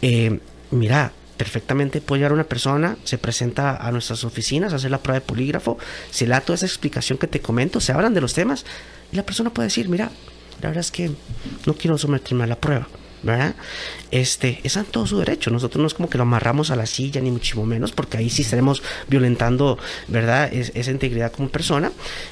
Eh, 0.02 0.40
mira, 0.72 1.12
perfectamente 1.36 2.00
puede 2.00 2.20
llegar 2.20 2.32
una 2.32 2.44
persona, 2.44 2.96
se 3.04 3.18
presenta 3.18 3.76
a 3.76 3.90
nuestras 3.92 4.24
oficinas, 4.24 4.72
hace 4.72 4.88
la 4.88 4.98
prueba 4.98 5.20
de 5.20 5.26
polígrafo, 5.26 5.78
se 6.10 6.26
le 6.26 6.30
da 6.30 6.40
toda 6.40 6.56
esa 6.56 6.66
explicación 6.66 7.18
que 7.18 7.26
te 7.26 7.40
comento, 7.40 7.80
se 7.80 7.92
hablan 7.92 8.14
de 8.14 8.20
los 8.20 8.34
temas 8.34 8.64
y 9.12 9.16
la 9.16 9.24
persona 9.24 9.50
puede 9.50 9.68
decir, 9.68 9.88
mira, 9.88 10.10
la 10.60 10.68
verdad 10.68 10.80
es 10.80 10.90
que 10.90 11.10
no 11.66 11.74
quiero 11.74 11.98
someterme 11.98 12.44
a 12.44 12.46
la 12.46 12.56
prueba. 12.56 12.88
¿Verdad? 13.24 13.54
Este, 14.10 14.60
es 14.62 14.78
todo 14.90 15.06
su 15.06 15.18
derecho. 15.18 15.50
Nosotros 15.50 15.80
no 15.80 15.86
es 15.86 15.94
como 15.94 16.08
que 16.08 16.18
lo 16.18 16.22
amarramos 16.22 16.70
a 16.70 16.76
la 16.76 16.86
silla, 16.86 17.20
ni 17.20 17.30
muchísimo 17.30 17.66
menos, 17.66 17.92
porque 17.92 18.18
ahí 18.18 18.30
sí 18.30 18.42
estaremos 18.42 18.82
violentando, 19.08 19.78
¿verdad? 20.08 20.52
esa 20.52 20.90
integridad 20.90 21.32
como 21.32 21.48
persona. 21.48 21.90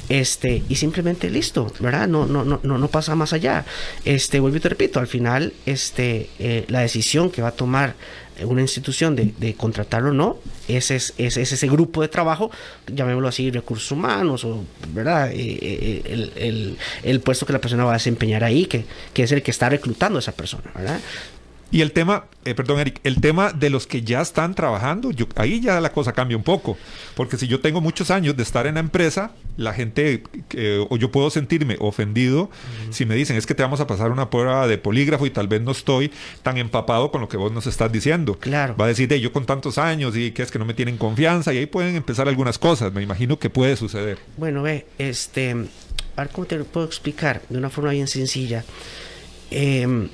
Este, 0.08 0.62
y 0.68 0.76
simplemente 0.76 1.30
listo, 1.30 1.72
¿verdad? 1.80 2.06
No, 2.06 2.26
no, 2.26 2.44
no, 2.44 2.60
no, 2.62 2.78
no 2.78 2.88
pasa 2.88 3.14
más 3.14 3.32
allá. 3.32 3.64
Este, 4.04 4.38
vuelvo 4.38 4.58
y 4.58 4.60
te 4.60 4.68
repito, 4.68 5.00
al 5.00 5.08
final, 5.08 5.52
este, 5.66 6.30
eh, 6.38 6.64
la 6.68 6.80
decisión 6.80 7.30
que 7.30 7.42
va 7.42 7.48
a 7.48 7.52
tomar 7.52 7.94
una 8.44 8.62
institución 8.62 9.16
de, 9.16 9.34
de 9.38 9.54
contratarlo 9.54 10.10
o 10.10 10.14
no, 10.14 10.38
ese 10.68 10.96
es, 10.96 11.12
ese 11.18 11.68
grupo 11.68 12.02
de 12.02 12.08
trabajo, 12.08 12.50
llamémoslo 12.86 13.28
así, 13.28 13.50
recursos 13.50 13.90
humanos, 13.90 14.44
o 14.44 14.64
¿verdad? 14.88 15.30
Eh, 15.32 15.58
eh, 15.60 16.30
el, 16.36 16.78
el, 17.02 17.20
puesto 17.20 17.46
que 17.46 17.52
la 17.52 17.60
persona 17.60 17.84
va 17.84 17.90
a 17.92 17.94
desempeñar 17.94 18.44
ahí, 18.44 18.66
que, 18.66 18.84
que 19.12 19.24
es 19.24 19.32
el 19.32 19.42
que 19.42 19.50
está 19.50 19.68
reclutando 19.68 20.18
a 20.18 20.20
esa 20.20 20.32
persona, 20.32 20.70
¿verdad? 20.74 21.00
Y 21.72 21.80
el 21.80 21.92
tema, 21.92 22.26
eh, 22.44 22.54
perdón 22.54 22.80
Eric, 22.80 23.00
el 23.02 23.22
tema 23.22 23.50
de 23.50 23.70
los 23.70 23.86
que 23.86 24.02
ya 24.02 24.20
están 24.20 24.54
trabajando, 24.54 25.10
yo, 25.10 25.26
ahí 25.36 25.58
ya 25.58 25.80
la 25.80 25.90
cosa 25.90 26.12
cambia 26.12 26.36
un 26.36 26.42
poco, 26.42 26.76
porque 27.16 27.38
si 27.38 27.48
yo 27.48 27.60
tengo 27.60 27.80
muchos 27.80 28.10
años 28.10 28.36
de 28.36 28.42
estar 28.42 28.66
en 28.66 28.74
la 28.74 28.80
empresa, 28.80 29.32
la 29.56 29.72
gente, 29.72 30.22
eh, 30.50 30.86
o 30.90 30.98
yo 30.98 31.10
puedo 31.10 31.30
sentirme 31.30 31.78
ofendido 31.80 32.50
si 32.90 33.06
me 33.06 33.14
dicen 33.14 33.36
es 33.36 33.46
que 33.46 33.54
te 33.54 33.62
vamos 33.62 33.80
a 33.80 33.86
pasar 33.86 34.10
una 34.10 34.28
prueba 34.28 34.66
de 34.66 34.76
polígrafo 34.76 35.24
y 35.24 35.30
tal 35.30 35.48
vez 35.48 35.62
no 35.62 35.72
estoy 35.72 36.10
tan 36.42 36.58
empapado 36.58 37.10
con 37.10 37.22
lo 37.22 37.28
que 37.30 37.38
vos 37.38 37.50
nos 37.50 37.66
estás 37.66 37.90
diciendo. 37.90 38.36
Claro. 38.38 38.76
Va 38.76 38.84
a 38.84 38.88
decir, 38.88 39.08
yo 39.14 39.32
con 39.32 39.46
tantos 39.46 39.78
años 39.78 40.14
y 40.14 40.32
que 40.32 40.42
es 40.42 40.50
que 40.50 40.58
no 40.58 40.66
me 40.66 40.74
tienen 40.74 40.98
confianza 40.98 41.54
y 41.54 41.58
ahí 41.58 41.66
pueden 41.66 41.96
empezar 41.96 42.28
algunas 42.28 42.58
cosas, 42.58 42.92
me 42.92 43.00
imagino 43.02 43.38
que 43.38 43.48
puede 43.48 43.76
suceder. 43.76 44.18
Bueno, 44.36 44.62
ve, 44.62 44.84
este, 44.98 45.52
a 46.16 46.22
ver 46.22 46.30
cómo 46.32 46.46
te 46.46 46.58
lo 46.58 46.66
puedo 46.66 46.84
explicar 46.84 47.40
de 47.48 47.56
una 47.56 47.70
forma 47.70 47.92
bien 47.92 48.08
sencilla. 48.08 48.62
Eh, 49.50 50.08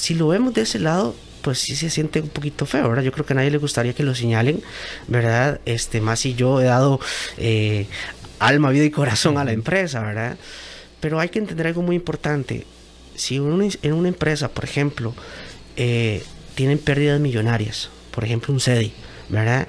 si 0.00 0.14
lo 0.14 0.28
vemos 0.28 0.54
de 0.54 0.62
ese 0.62 0.78
lado, 0.78 1.14
pues 1.42 1.58
sí 1.58 1.76
se 1.76 1.90
siente 1.90 2.22
un 2.22 2.30
poquito 2.30 2.64
feo, 2.64 2.88
¿verdad? 2.88 3.02
Yo 3.02 3.12
creo 3.12 3.26
que 3.26 3.34
a 3.34 3.36
nadie 3.36 3.50
le 3.50 3.58
gustaría 3.58 3.92
que 3.92 4.02
lo 4.02 4.14
señalen, 4.14 4.62
¿verdad? 5.08 5.60
Este, 5.66 6.00
más 6.00 6.20
si 6.20 6.34
yo 6.34 6.58
he 6.58 6.64
dado 6.64 7.00
eh, 7.36 7.86
alma, 8.38 8.70
vida 8.70 8.84
y 8.84 8.90
corazón 8.90 9.36
a 9.36 9.44
la 9.44 9.52
empresa, 9.52 10.00
¿verdad? 10.00 10.38
Pero 11.00 11.20
hay 11.20 11.28
que 11.28 11.38
entender 11.38 11.66
algo 11.66 11.82
muy 11.82 11.96
importante. 11.96 12.64
Si 13.14 13.36
en 13.36 13.92
una 13.92 14.08
empresa, 14.08 14.48
por 14.48 14.64
ejemplo, 14.64 15.14
eh, 15.76 16.22
tienen 16.54 16.78
pérdidas 16.78 17.20
millonarias, 17.20 17.90
por 18.10 18.24
ejemplo 18.24 18.54
un 18.54 18.60
CEDI, 18.60 18.94
¿verdad? 19.28 19.68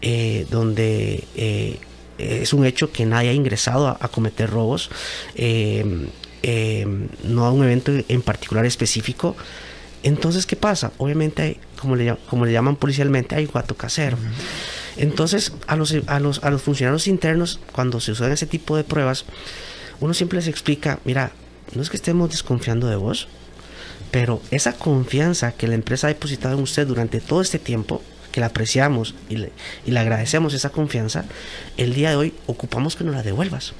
Eh, 0.00 0.46
donde 0.48 1.24
es 2.18 2.52
un 2.52 2.64
hecho 2.64 2.92
que 2.92 3.04
nadie 3.04 3.30
ha 3.30 3.32
ingresado 3.32 3.88
a 3.88 4.08
cometer 4.08 4.48
robos, 4.48 4.90
no 7.24 7.46
a 7.46 7.50
un 7.50 7.64
evento 7.64 7.92
en 8.08 8.22
particular 8.22 8.64
específico, 8.64 9.34
entonces, 10.02 10.46
¿qué 10.46 10.56
pasa? 10.56 10.92
Obviamente, 10.98 11.58
como, 11.80 11.96
le, 11.96 12.16
como 12.28 12.44
le 12.44 12.52
llaman 12.52 12.76
policialmente, 12.76 13.34
hay 13.34 13.46
guato 13.46 13.76
casero. 13.76 14.18
Entonces, 14.96 15.52
a 15.66 15.76
los, 15.76 15.94
a, 16.06 16.20
los, 16.20 16.42
a 16.42 16.50
los 16.50 16.62
funcionarios 16.62 17.06
internos, 17.06 17.60
cuando 17.72 18.00
se 18.00 18.12
usan 18.12 18.32
ese 18.32 18.46
tipo 18.46 18.76
de 18.76 18.84
pruebas, 18.84 19.24
uno 20.00 20.14
siempre 20.14 20.36
les 20.38 20.48
explica, 20.48 20.98
mira, 21.04 21.32
no 21.74 21.82
es 21.82 21.90
que 21.90 21.96
estemos 21.96 22.30
desconfiando 22.30 22.88
de 22.88 22.96
vos, 22.96 23.28
pero 24.10 24.42
esa 24.50 24.74
confianza 24.74 25.52
que 25.52 25.68
la 25.68 25.74
empresa 25.74 26.06
ha 26.06 26.08
depositado 26.08 26.56
en 26.56 26.62
usted 26.62 26.86
durante 26.86 27.20
todo 27.20 27.40
este 27.40 27.58
tiempo, 27.58 28.02
que 28.30 28.40
la 28.40 28.46
apreciamos 28.46 29.14
y 29.28 29.36
le, 29.36 29.52
y 29.86 29.90
le 29.92 30.00
agradecemos 30.00 30.54
esa 30.54 30.70
confianza, 30.70 31.24
el 31.76 31.94
día 31.94 32.10
de 32.10 32.16
hoy 32.16 32.34
ocupamos 32.46 32.96
que 32.96 33.04
nos 33.04 33.14
la 33.14 33.22
devuelvas. 33.22 33.72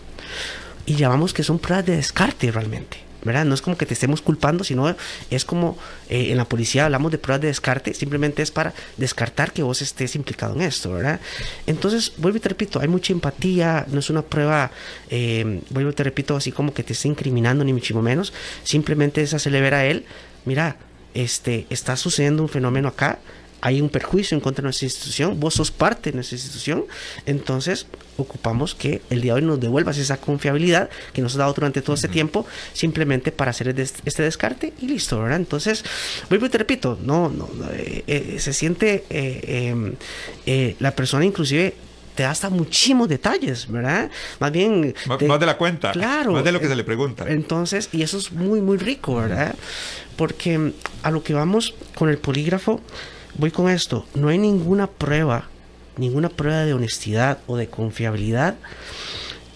Y 0.86 0.96
llamamos 0.96 1.32
que 1.34 1.42
son 1.42 1.58
pruebas 1.58 1.86
de 1.86 1.96
descarte 1.96 2.50
realmente. 2.50 3.11
¿Verdad? 3.24 3.44
No 3.44 3.54
es 3.54 3.62
como 3.62 3.76
que 3.76 3.86
te 3.86 3.94
estemos 3.94 4.22
culpando, 4.22 4.64
sino 4.64 4.94
es 5.30 5.44
como 5.44 5.78
eh, 6.08 6.28
en 6.30 6.36
la 6.36 6.44
policía 6.44 6.86
hablamos 6.86 7.12
de 7.12 7.18
pruebas 7.18 7.40
de 7.42 7.48
descarte, 7.48 7.94
simplemente 7.94 8.42
es 8.42 8.50
para 8.50 8.74
descartar 8.96 9.52
que 9.52 9.62
vos 9.62 9.82
estés 9.82 10.14
implicado 10.16 10.54
en 10.54 10.62
esto, 10.62 10.92
¿verdad? 10.92 11.20
Entonces, 11.66 12.12
vuelvo 12.16 12.38
y 12.38 12.40
te 12.40 12.48
repito, 12.48 12.80
hay 12.80 12.88
mucha 12.88 13.12
empatía, 13.12 13.86
no 13.88 14.00
es 14.00 14.10
una 14.10 14.22
prueba, 14.22 14.70
eh, 15.10 15.60
vuelvo 15.70 15.90
y 15.90 15.94
te 15.94 16.04
repito, 16.04 16.36
así 16.36 16.52
como 16.52 16.74
que 16.74 16.82
te 16.82 16.92
esté 16.92 17.08
incriminando, 17.08 17.64
ni 17.64 17.72
muchísimo 17.72 18.02
menos, 18.02 18.32
simplemente 18.64 19.22
es 19.22 19.34
hacerle 19.34 19.60
ver 19.60 19.74
a 19.74 19.84
él, 19.86 20.04
mira, 20.44 20.76
este, 21.14 21.66
está 21.70 21.96
sucediendo 21.96 22.42
un 22.42 22.48
fenómeno 22.48 22.88
acá, 22.88 23.18
hay 23.62 23.80
un 23.80 23.88
perjuicio 23.88 24.34
en 24.34 24.40
contra 24.40 24.62
de 24.62 24.66
nuestra 24.66 24.86
institución, 24.86 25.38
vos 25.40 25.54
sos 25.54 25.70
parte 25.70 26.10
de 26.10 26.16
nuestra 26.16 26.36
institución, 26.36 26.84
entonces 27.26 27.86
ocupamos 28.16 28.74
que 28.74 29.00
el 29.08 29.22
día 29.22 29.34
de 29.34 29.40
hoy 29.40 29.46
nos 29.46 29.60
devuelvas 29.60 29.96
esa 29.98 30.16
confiabilidad 30.16 30.90
que 31.12 31.22
nos 31.22 31.32
has 31.32 31.38
dado 31.38 31.52
durante 31.54 31.80
todo 31.80 31.94
este 31.94 32.08
tiempo, 32.08 32.44
simplemente 32.72 33.30
para 33.30 33.52
hacer 33.52 33.68
este 33.78 34.22
descarte 34.22 34.72
y 34.80 34.88
listo, 34.88 35.20
¿verdad? 35.20 35.38
Entonces, 35.38 35.84
vuelvo 36.28 36.46
y 36.46 36.48
te 36.48 36.58
repito, 36.58 36.98
no, 37.02 37.28
no, 37.28 37.48
eh, 37.72 38.02
eh, 38.06 38.36
se 38.40 38.52
siente 38.52 39.04
eh, 39.08 39.70
em, 40.46 40.74
la 40.80 40.90
persona 40.94 41.24
inclusive 41.24 41.74
te 42.16 42.24
da 42.24 42.30
hasta 42.30 42.50
muchísimos 42.50 43.08
detalles, 43.08 43.70
¿verdad? 43.70 44.10
Más 44.38 44.52
bien... 44.52 44.94
Más, 45.06 45.18
de 45.18 45.46
la 45.46 45.56
cuenta. 45.56 45.92
Claro. 45.92 46.32
Más 46.32 46.44
de 46.44 46.52
lo 46.52 46.60
que 46.60 46.68
se 46.68 46.76
le 46.76 46.84
pregunta. 46.84 47.24
Entonces, 47.28 47.88
y 47.92 48.02
eso 48.02 48.18
es 48.18 48.32
muy, 48.32 48.60
muy 48.60 48.76
rico, 48.76 49.16
¿verdad? 49.16 49.54
Porque 50.16 50.72
a 51.02 51.10
lo 51.10 51.22
que 51.22 51.32
vamos 51.32 51.74
con 51.94 52.10
el 52.10 52.18
polígrafo, 52.18 52.82
voy 53.36 53.50
con 53.50 53.68
esto, 53.68 54.06
no 54.14 54.28
hay 54.28 54.38
ninguna 54.38 54.86
prueba, 54.86 55.48
ninguna 55.96 56.28
prueba 56.28 56.64
de 56.64 56.74
honestidad 56.74 57.38
o 57.46 57.56
de 57.56 57.68
confiabilidad 57.68 58.56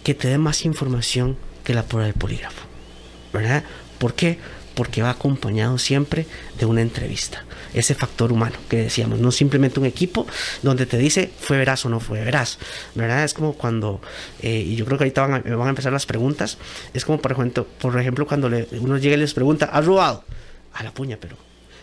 que 0.03 0.15
te 0.15 0.29
dé 0.29 0.39
más 0.39 0.65
información 0.65 1.37
que 1.65 1.75
la 1.75 1.83
prueba 1.83 2.07
del 2.07 2.15
polígrafo. 2.15 2.63
¿Verdad? 3.33 3.65
¿Por 3.99 4.15
qué? 4.15 4.39
Porque 4.75 5.03
va 5.03 5.11
acompañado 5.11 5.79
siempre 5.79 6.27
de 6.59 6.67
una 6.67 6.81
entrevista. 6.81 7.45
Ese 7.75 7.95
factor 7.95 8.33
humano 8.33 8.57
que 8.69 8.77
decíamos, 8.77 9.19
no 9.19 9.33
simplemente 9.33 9.81
un 9.81 9.87
equipo 9.87 10.27
donde 10.63 10.87
te 10.87 10.97
dice 10.97 11.31
fue 11.41 11.59
veraz 11.59 11.85
o 11.85 11.89
no 11.89 12.01
fue 12.01 12.25
veraz. 12.25 12.59
¿Verdad? 12.95 13.25
Es 13.25 13.35
como 13.35 13.55
cuando, 13.55 14.01
eh, 14.41 14.65
y 14.67 14.77
yo 14.77 14.85
creo 14.85 14.97
que 14.97 15.05
ahorita 15.05 15.27
van 15.27 15.35
a, 15.35 15.57
van 15.57 15.67
a, 15.67 15.71
empezar 15.71 15.93
las 15.93 16.07
preguntas, 16.07 16.59
es 16.95 17.05
como 17.05 17.21
por 17.21 17.33
ejemplo, 17.33 17.67
por 17.81 17.99
ejemplo 17.99 18.27
cuando 18.27 18.49
uno 18.81 18.99
llega 18.99 19.17
y 19.17 19.19
les 19.19 19.35
pregunta, 19.35 19.67
¿has 19.67 19.85
robado? 19.85 20.25
A 20.73 20.83
la 20.83 20.93
puña, 20.93 21.19
pero 21.21 21.37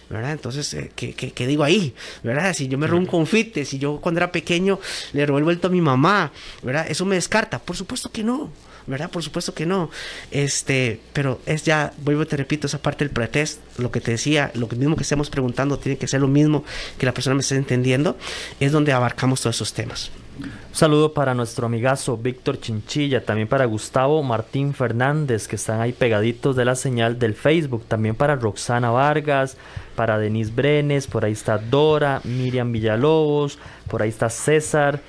¿verdad? 0.10 0.32
Entonces, 0.32 0.74
eh, 0.74 0.92
¿qué, 0.96 1.48
digo 1.48 1.64
ahí? 1.64 1.94
¿verdad? 2.24 2.54
Si 2.54 2.68
yo 2.68 2.78
me 2.78 2.88
robo 2.88 3.00
un 3.00 3.06
confite, 3.06 3.66
si 3.66 3.80
yo 3.80 4.00
cuando 4.02 4.20
era 4.20 4.32
pequeño 4.32 4.80
le 5.14 5.26
robé 5.26 5.40
el 5.40 5.44
vuelto 5.46 5.68
a 5.68 5.72
mi 5.72 5.82
mamá, 5.82 6.32
¿verdad? 6.62 6.86
¿Eso 6.90 7.06
me 7.06 7.16
descarta? 7.16 7.60
Por 7.60 7.76
supuesto 7.76 8.12
que 8.12 8.24
no. 8.24 8.52
¿verdad? 8.86 9.10
Por 9.10 9.24
supuesto 9.24 9.54
que 9.54 9.66
no. 9.66 9.90
Este, 10.32 11.00
pero 11.14 11.40
es 11.46 11.64
ya, 11.64 11.94
vuelvo 12.00 12.26
te 12.26 12.38
repito, 12.38 12.68
esa 12.68 12.82
parte 12.82 13.06
del 13.06 13.14
pretest, 13.14 13.60
lo 13.78 13.92
que 13.92 14.02
te 14.02 14.12
decía, 14.12 14.52
lo 14.56 14.68
mismo 14.68 14.96
que 14.96 15.04
estemos 15.04 15.30
preguntando 15.30 15.80
tiene 15.80 15.98
que 15.98 16.08
ser 16.08 16.22
lo 16.22 16.28
mismo 16.28 16.66
que 16.98 17.06
la 17.06 17.14
persona 17.14 17.36
me 17.36 17.42
esté 17.42 17.56
entendiendo, 17.56 18.18
es 18.60 18.72
donde 18.72 18.92
abarcamos 18.92 19.42
todos 19.42 19.56
esos 19.56 19.74
temas. 19.74 20.12
Un 20.40 20.50
saludo 20.76 21.14
para 21.14 21.36
nuestro 21.36 21.68
amigazo 21.68 22.18
Víctor 22.18 22.60
Chinchilla, 22.60 23.24
también 23.24 23.48
para 23.48 23.66
Gustavo 23.66 24.24
Martín 24.24 24.74
Fernández, 24.74 25.48
que 25.48 25.56
están 25.56 25.80
ahí 25.80 25.94
pegaditos 25.94 26.56
de 26.56 26.66
la 26.66 26.76
señal 26.76 27.20
del 27.20 27.36
Facebook, 27.36 27.86
también 27.88 28.16
para 28.16 28.36
Roxana 28.36 28.90
Vargas, 28.90 29.58
para 29.96 30.18
Denise 30.18 30.52
Brenes, 30.52 31.06
por 31.06 31.24
ahí 31.24 31.34
está 31.34 31.60
Dora, 31.60 32.20
Miriam 32.24 32.72
Villalobos, 32.72 33.60
por 33.88 34.02
ahí 34.02 34.10
está 34.10 34.30
César, 34.30 35.02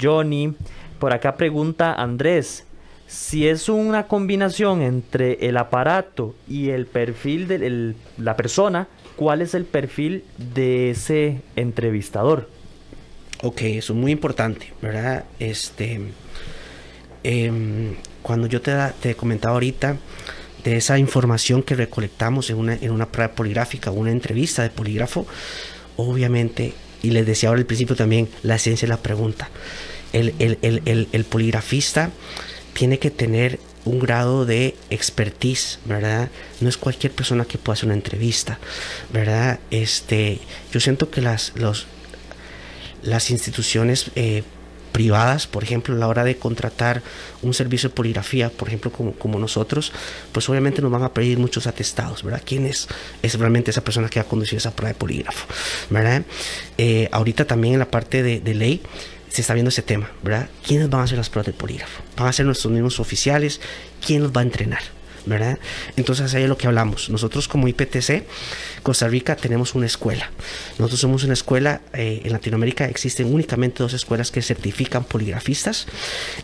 Johnny. 0.00 0.54
Por 0.98 1.12
acá 1.12 1.36
pregunta 1.36 1.92
Andrés, 1.92 2.64
si 3.06 3.48
es 3.48 3.68
una 3.68 4.06
combinación 4.06 4.80
entre 4.80 5.46
el 5.46 5.58
aparato 5.58 6.34
y 6.48 6.70
el 6.70 6.86
perfil 6.86 7.48
de 7.48 7.94
la 8.16 8.36
persona, 8.36 8.88
¿cuál 9.16 9.42
es 9.42 9.54
el 9.54 9.66
perfil 9.66 10.24
de 10.38 10.90
ese 10.90 11.42
entrevistador? 11.56 12.48
Ok, 13.42 13.62
eso 13.62 13.94
es 13.94 13.98
muy 13.98 14.12
importante, 14.12 14.72
¿verdad? 14.82 15.24
Este, 15.38 15.98
em, 17.22 17.94
cuando 18.22 18.46
yo 18.46 18.60
te, 18.60 18.72
te 19.00 19.14
comentaba 19.14 19.54
ahorita 19.54 19.96
de 20.62 20.76
esa 20.76 20.98
información 20.98 21.62
que 21.62 21.74
recolectamos 21.74 22.50
en 22.50 22.56
una, 22.56 22.74
en 22.74 22.90
una 22.90 23.06
prueba 23.06 23.32
poligráfica, 23.34 23.90
una 23.90 24.10
entrevista 24.10 24.62
de 24.62 24.70
polígrafo, 24.70 25.26
obviamente, 25.96 26.74
y 27.02 27.10
les 27.10 27.26
decía 27.26 27.48
ahora 27.48 27.60
al 27.60 27.66
principio 27.66 27.96
también, 27.96 28.28
la 28.42 28.56
esencia 28.56 28.86
de 28.86 28.90
la 28.90 29.02
pregunta. 29.02 29.48
El, 30.12 30.34
el, 30.40 31.24
poligrafista 31.24 32.10
tiene 32.74 32.98
que 32.98 33.10
tener 33.10 33.58
un 33.84 34.00
grado 34.00 34.44
de 34.44 34.74
expertise, 34.90 35.78
¿verdad? 35.84 36.28
No 36.60 36.68
es 36.68 36.76
cualquier 36.76 37.12
persona 37.12 37.44
que 37.44 37.58
pueda 37.58 37.74
hacer 37.74 37.86
una 37.86 37.94
entrevista, 37.94 38.58
¿verdad? 39.12 39.60
Este, 39.70 40.40
yo 40.72 40.80
siento 40.80 41.10
que 41.10 41.22
las, 41.22 41.52
los, 41.54 41.86
las 43.02 43.30
instituciones 43.30 44.10
eh, 44.14 44.42
privadas, 44.92 45.46
por 45.46 45.62
ejemplo, 45.62 45.94
a 45.94 45.98
la 45.98 46.08
hora 46.08 46.24
de 46.24 46.36
contratar 46.36 47.02
un 47.42 47.54
servicio 47.54 47.88
de 47.88 47.94
poligrafía, 47.94 48.50
por 48.50 48.68
ejemplo, 48.68 48.90
como, 48.92 49.12
como, 49.12 49.38
nosotros, 49.38 49.92
pues 50.32 50.48
obviamente 50.48 50.82
nos 50.82 50.90
van 50.90 51.02
a 51.02 51.14
pedir 51.14 51.38
muchos 51.38 51.66
atestados, 51.66 52.22
¿verdad? 52.22 52.42
¿Quién 52.44 52.66
es, 52.66 52.88
es 53.22 53.38
realmente 53.38 53.70
esa 53.70 53.82
persona 53.82 54.08
que 54.08 54.20
ha 54.20 54.24
conducido 54.24 54.58
esa 54.58 54.74
prueba 54.74 54.92
de 54.92 54.98
polígrafo, 54.98 55.46
¿verdad? 55.90 56.22
Eh, 56.76 57.08
ahorita 57.12 57.44
también 57.44 57.74
en 57.74 57.80
la 57.80 57.90
parte 57.90 58.22
de, 58.22 58.40
de, 58.40 58.54
ley 58.54 58.82
se 59.28 59.40
está 59.40 59.54
viendo 59.54 59.68
ese 59.68 59.82
tema, 59.82 60.10
¿verdad? 60.22 60.48
¿Quiénes 60.66 60.90
van 60.90 61.02
a 61.02 61.04
hacer 61.04 61.18
las 61.18 61.30
pruebas 61.30 61.46
de 61.46 61.52
polígrafo? 61.52 62.02
¿Van 62.16 62.26
a 62.28 62.32
ser 62.32 62.46
nuestros 62.46 62.72
mismos 62.72 62.98
oficiales? 63.00 63.60
¿Quién 64.04 64.22
los 64.22 64.32
va 64.32 64.40
a 64.40 64.44
entrenar? 64.44 64.82
¿Verdad? 65.26 65.58
Entonces 65.96 66.34
ahí 66.34 66.44
es 66.44 66.48
lo 66.48 66.56
que 66.56 66.66
hablamos. 66.66 67.10
Nosotros 67.10 67.48
como 67.48 67.68
IPTC, 67.68 68.24
Costa 68.82 69.08
Rica, 69.08 69.36
tenemos 69.36 69.74
una 69.74 69.86
escuela. 69.86 70.30
Nosotros 70.78 71.00
somos 71.00 71.24
una 71.24 71.34
escuela, 71.34 71.80
eh, 71.92 72.22
en 72.24 72.32
Latinoamérica 72.32 72.86
existen 72.86 73.32
únicamente 73.32 73.82
dos 73.82 73.94
escuelas 73.94 74.30
que 74.30 74.42
certifican 74.42 75.04
poligrafistas. 75.04 75.86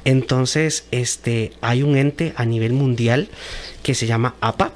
Entonces, 0.04 0.84
este, 0.90 1.52
hay 1.60 1.82
un 1.82 1.96
ente 1.96 2.32
a 2.36 2.44
nivel 2.44 2.72
mundial 2.72 3.28
que 3.82 3.94
se 3.94 4.06
llama 4.06 4.34
APA, 4.40 4.72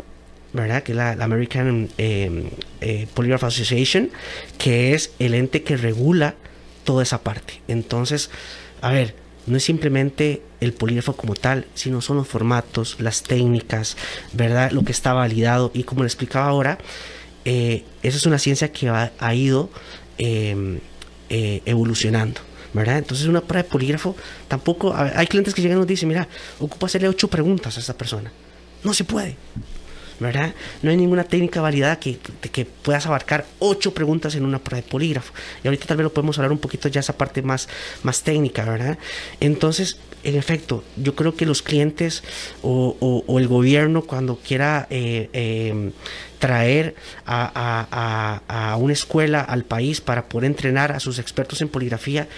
¿verdad? 0.53 0.83
Que 0.83 0.93
es 0.93 0.97
la, 0.97 1.13
American 1.13 1.89
em, 1.99 2.45
eh, 2.81 3.07
Polygraph 3.15 3.45
Association, 3.45 4.11
que 4.59 4.95
es 4.95 5.13
el 5.19 5.35
ente 5.35 5.63
que 5.63 5.77
regula 5.77 6.35
toda 6.85 7.03
esa 7.03 7.23
parte. 7.23 7.61
Entonces, 7.69 8.31
a 8.81 8.91
ver, 8.91 9.15
no 9.47 9.57
es 9.57 9.65
simplemente 9.65 10.43
el 10.61 10.73
polígrafo 10.73 11.15
como 11.15 11.35
tal, 11.35 11.67
sino 11.75 12.01
son 12.01 12.19
los 12.19 12.29
formatos, 12.29 12.97
las 12.99 13.23
técnicas, 13.23 13.97
¿verdad? 14.33 14.71
Lo 14.71 14.85
que 14.85 14.93
está 14.93 15.13
validado. 15.13 15.71
Y 15.75 15.85
como 15.85 16.03
le 16.03 16.07
explicaba 16.07 16.47
ahora, 16.47 16.79
eh, 17.45 17.85
esa 18.03 18.17
es 18.17 18.27
una 18.27 18.39
ciencia 18.39 18.73
que 18.73 18.89
ha, 18.89 19.35
ido 19.35 19.71
em, 20.19 20.79
eh, 21.29 21.63
evolucionando. 21.65 22.41
¿verdad? 22.73 22.99
Entonces 22.99 23.27
una 23.27 23.41
prueba 23.41 23.65
de 23.65 23.69
polígrafo 23.69 24.15
tampoco, 24.47 24.95
hay 24.95 25.27
clientes 25.27 25.55
que 25.55 25.63
llegan 25.63 25.79
y 25.79 25.81
nos 25.81 25.89
dicen, 25.89 26.09
mira, 26.09 26.29
ocupa 26.61 26.87
hacerle 26.87 27.09
ocho 27.09 27.29
preguntas 27.29 27.77
a 27.77 27.81
esa 27.81 27.99
persona. 27.99 28.31
No 28.85 28.95
se 28.95 29.03
puede. 29.05 29.37
¿Verdad? 30.21 30.55
No 30.83 30.91
hay 30.91 30.97
ninguna 30.97 31.25
técnica 31.25 31.61
validada 31.61 31.99
que, 31.99 32.19
que 32.53 32.65
puedas 32.65 33.07
abarcar 33.07 33.47
ocho 33.59 33.93
preguntas 33.93 34.35
en 34.35 34.45
una 34.45 34.59
prueba 34.59 34.85
de 34.85 34.91
polígrafo. 34.91 35.33
Y 35.65 35.69
ahorita 35.69 35.87
tal 35.87 35.97
vez 35.97 36.05
lo 36.05 36.13
podemos 36.13 36.39
hablar 36.39 36.53
un 36.53 36.59
poquito 36.59 36.89
ya 36.89 37.01
esa 37.01 37.17
parte 37.17 37.43
más, 37.43 37.69
más 38.03 38.23
técnica, 38.23 38.65
¿verdad? 38.65 38.99
Entonces, 39.41 39.99
en 40.23 40.37
efecto, 40.37 40.85
yo 40.97 41.15
creo 41.15 41.35
que 41.35 41.47
los 41.47 41.63
clientes 41.63 42.23
o, 42.63 43.25
el 43.39 43.49
gobierno 43.49 44.03
cuando 44.03 44.37
quiera 44.37 44.87
eh, 44.91 45.31
em, 45.33 45.93
traer 46.39 46.95
a, 47.27 48.41
a, 48.49 48.77
una 48.77 48.93
escuela 48.93 49.41
al 49.41 49.65
país 49.65 50.01
para 50.01 50.29
poder 50.29 50.47
entrenar 50.47 50.93
a 50.93 51.01
sus 51.01 51.19
expertos 51.19 51.61
en 51.63 51.69
poligrafía, 51.69 52.29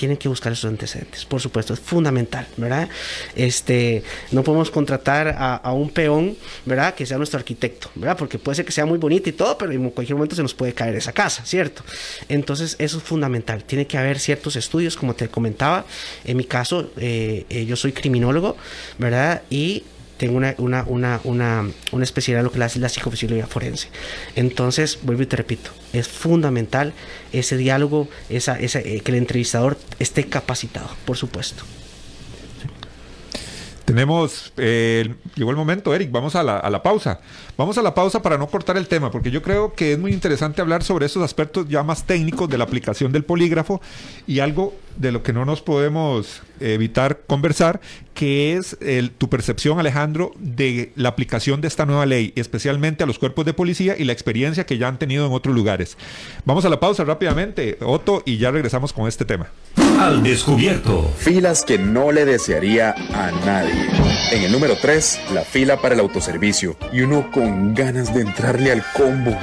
tienen 0.00 0.16
que 0.16 0.30
buscar 0.30 0.50
esos 0.50 0.64
antecedentes, 0.64 1.26
por 1.26 1.42
supuesto, 1.42 1.74
es 1.74 1.80
fundamental, 1.80 2.46
¿verdad? 2.56 2.88
Este, 3.36 4.02
no 4.30 4.42
podemos 4.42 4.70
contratar 4.70 5.36
a, 5.38 5.72
un 5.74 5.90
peón, 5.90 6.38
¿verdad? 6.64 6.94
Que 6.94 7.04
sea 7.04 7.18
nuestro 7.18 7.38
arquitecto, 7.38 7.90
¿verdad? 7.94 8.16
Porque 8.16 8.38
puede 8.38 8.56
ser 8.56 8.64
que 8.64 8.72
sea 8.72 8.86
muy 8.86 8.96
bonito 8.96 9.28
y 9.28 9.32
todo, 9.32 9.58
pero 9.58 9.72
en 9.72 9.90
cualquier 9.90 10.16
momento 10.16 10.34
se 10.34 10.40
nos 10.42 10.54
puede 10.54 10.72
caer 10.72 10.96
esa 10.96 11.12
casa, 11.12 11.44
¿cierto? 11.44 11.82
Entonces, 12.30 12.76
eso 12.78 12.96
es 12.96 13.02
fundamental. 13.02 13.62
Tiene 13.64 13.86
que 13.86 13.98
haber 13.98 14.18
ciertos 14.18 14.56
estudios, 14.56 14.96
como 14.96 15.14
te 15.14 15.28
comentaba. 15.28 15.84
En 16.24 16.38
mi 16.38 16.44
caso, 16.44 16.90
eh, 16.96 17.44
eh, 17.50 17.66
yo 17.66 17.76
soy 17.76 17.92
criminólogo, 17.92 18.56
¿verdad? 18.96 19.42
Y 19.50 19.84
tengo 20.20 20.36
una, 20.36 20.54
una, 20.58 20.84
una, 20.86 21.20
una, 21.24 21.66
una 21.92 22.04
especialidad 22.04 22.40
en 22.40 22.44
lo 22.44 22.52
que 22.52 22.62
es 22.62 22.76
la 22.76 22.90
psicofisiología 22.90 23.46
forense. 23.46 23.88
Entonces, 24.36 24.98
vuelvo 25.02 25.22
y 25.22 25.26
te 25.26 25.36
repito, 25.36 25.70
es 25.94 26.08
fundamental 26.08 26.92
ese 27.32 27.56
diálogo, 27.56 28.06
esa, 28.28 28.60
esa, 28.60 28.80
eh, 28.80 29.00
que 29.00 29.12
el 29.12 29.16
entrevistador 29.16 29.78
esté 29.98 30.26
capacitado, 30.26 30.90
por 31.06 31.16
supuesto. 31.16 31.64
Tenemos, 33.86 34.52
eh, 34.58 35.14
llegó 35.36 35.50
el 35.52 35.56
momento, 35.56 35.94
Eric, 35.94 36.12
vamos 36.12 36.36
a 36.36 36.42
la, 36.42 36.58
a 36.58 36.68
la, 36.68 36.82
pausa. 36.82 37.20
Vamos 37.56 37.78
a 37.78 37.82
la 37.82 37.94
pausa 37.94 38.20
para 38.20 38.36
no 38.36 38.46
cortar 38.46 38.76
el 38.76 38.88
tema, 38.88 39.10
porque 39.10 39.30
yo 39.30 39.40
creo 39.40 39.72
que 39.72 39.94
es 39.94 39.98
muy 39.98 40.12
interesante 40.12 40.60
hablar 40.60 40.84
sobre 40.84 41.06
esos 41.06 41.24
aspectos 41.24 41.66
ya 41.66 41.82
más 41.82 42.04
técnicos 42.04 42.48
de 42.50 42.58
la 42.58 42.64
aplicación 42.64 43.10
del 43.10 43.24
polígrafo 43.24 43.80
y 44.26 44.40
algo 44.40 44.74
de 44.96 45.12
lo 45.12 45.22
que 45.22 45.32
no 45.32 45.44
nos 45.46 45.62
podemos 45.62 46.42
evitar 46.60 47.22
conversar, 47.26 47.80
que 48.20 48.54
es 48.54 48.76
el, 48.82 49.12
tu 49.12 49.30
percepción, 49.30 49.80
Alejandro, 49.80 50.32
de 50.38 50.92
la 50.94 51.08
aplicación 51.08 51.62
de 51.62 51.68
esta 51.68 51.86
nueva 51.86 52.04
ley, 52.04 52.34
especialmente 52.36 53.02
a 53.02 53.06
los 53.06 53.18
cuerpos 53.18 53.46
de 53.46 53.54
policía 53.54 53.96
y 53.96 54.04
la 54.04 54.12
experiencia 54.12 54.66
que 54.66 54.76
ya 54.76 54.88
han 54.88 54.98
tenido 54.98 55.26
en 55.26 55.32
otros 55.32 55.54
lugares. 55.54 55.96
Vamos 56.44 56.66
a 56.66 56.68
la 56.68 56.78
pausa 56.78 57.02
rápidamente, 57.04 57.78
Otto, 57.80 58.22
y 58.26 58.36
ya 58.36 58.50
regresamos 58.50 58.92
con 58.92 59.08
este 59.08 59.24
tema. 59.24 59.48
Al 59.98 60.22
descubierto. 60.22 61.10
Filas 61.16 61.64
que 61.64 61.78
no 61.78 62.12
le 62.12 62.26
desearía 62.26 62.90
a 62.90 63.30
nadie. 63.46 63.88
En 64.32 64.42
el 64.42 64.52
número 64.52 64.76
3, 64.76 65.20
la 65.32 65.40
fila 65.40 65.80
para 65.80 65.94
el 65.94 66.00
autoservicio 66.00 66.76
y 66.92 67.00
uno 67.00 67.30
con 67.32 67.74
ganas 67.74 68.12
de 68.14 68.20
entrarle 68.20 68.70
al 68.70 68.84
combo. 68.94 69.34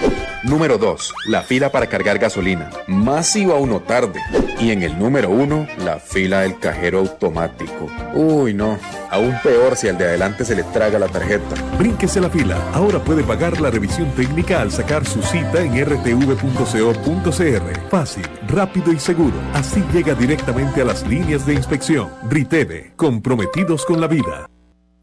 Número 0.43 0.77
2, 0.77 1.13
la 1.29 1.41
fila 1.41 1.71
para 1.71 1.87
cargar 1.87 2.19
gasolina. 2.19 2.69
Más 2.85 3.35
iba 3.35 3.55
uno 3.55 3.79
tarde. 3.79 4.19
Y 4.59 4.71
en 4.71 4.83
el 4.83 4.97
número 4.97 5.29
1, 5.29 5.67
la 5.83 5.99
fila 5.99 6.41
del 6.41 6.59
cajero 6.59 6.99
automático. 6.99 7.87
Uy, 8.13 8.53
no. 8.53 8.66
Aún 9.09 9.33
peor 9.43 9.75
si 9.75 9.87
al 9.87 9.97
de 9.97 10.05
adelante 10.05 10.45
se 10.45 10.55
le 10.55 10.63
traga 10.63 10.99
la 10.99 11.07
tarjeta. 11.07 11.55
Brínquese 11.77 12.19
la 12.19 12.29
fila. 12.29 12.57
Ahora 12.73 12.99
puede 12.99 13.23
pagar 13.23 13.59
la 13.61 13.69
revisión 13.69 14.11
técnica 14.11 14.61
al 14.61 14.71
sacar 14.71 15.05
su 15.05 15.21
cita 15.21 15.61
en 15.61 15.85
rtv.co.cr. 15.85 17.89
Fácil, 17.89 18.27
rápido 18.47 18.91
y 18.91 18.99
seguro. 18.99 19.35
Así 19.53 19.83
llega 19.93 20.13
directamente 20.13 20.81
a 20.81 20.85
las 20.85 21.05
líneas 21.07 21.45
de 21.45 21.53
inspección. 21.53 22.09
RITEVE, 22.29 22.93
comprometidos 22.95 23.85
con 23.85 24.01
la 24.01 24.07
vida. 24.07 24.49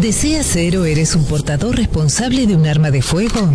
¿Deseas 0.00 0.46
ser 0.46 0.78
o 0.78 0.86
eres 0.86 1.14
un 1.14 1.26
portador 1.26 1.76
responsable 1.76 2.46
de 2.46 2.56
un 2.56 2.66
arma 2.66 2.90
de 2.90 3.02
fuego? 3.02 3.54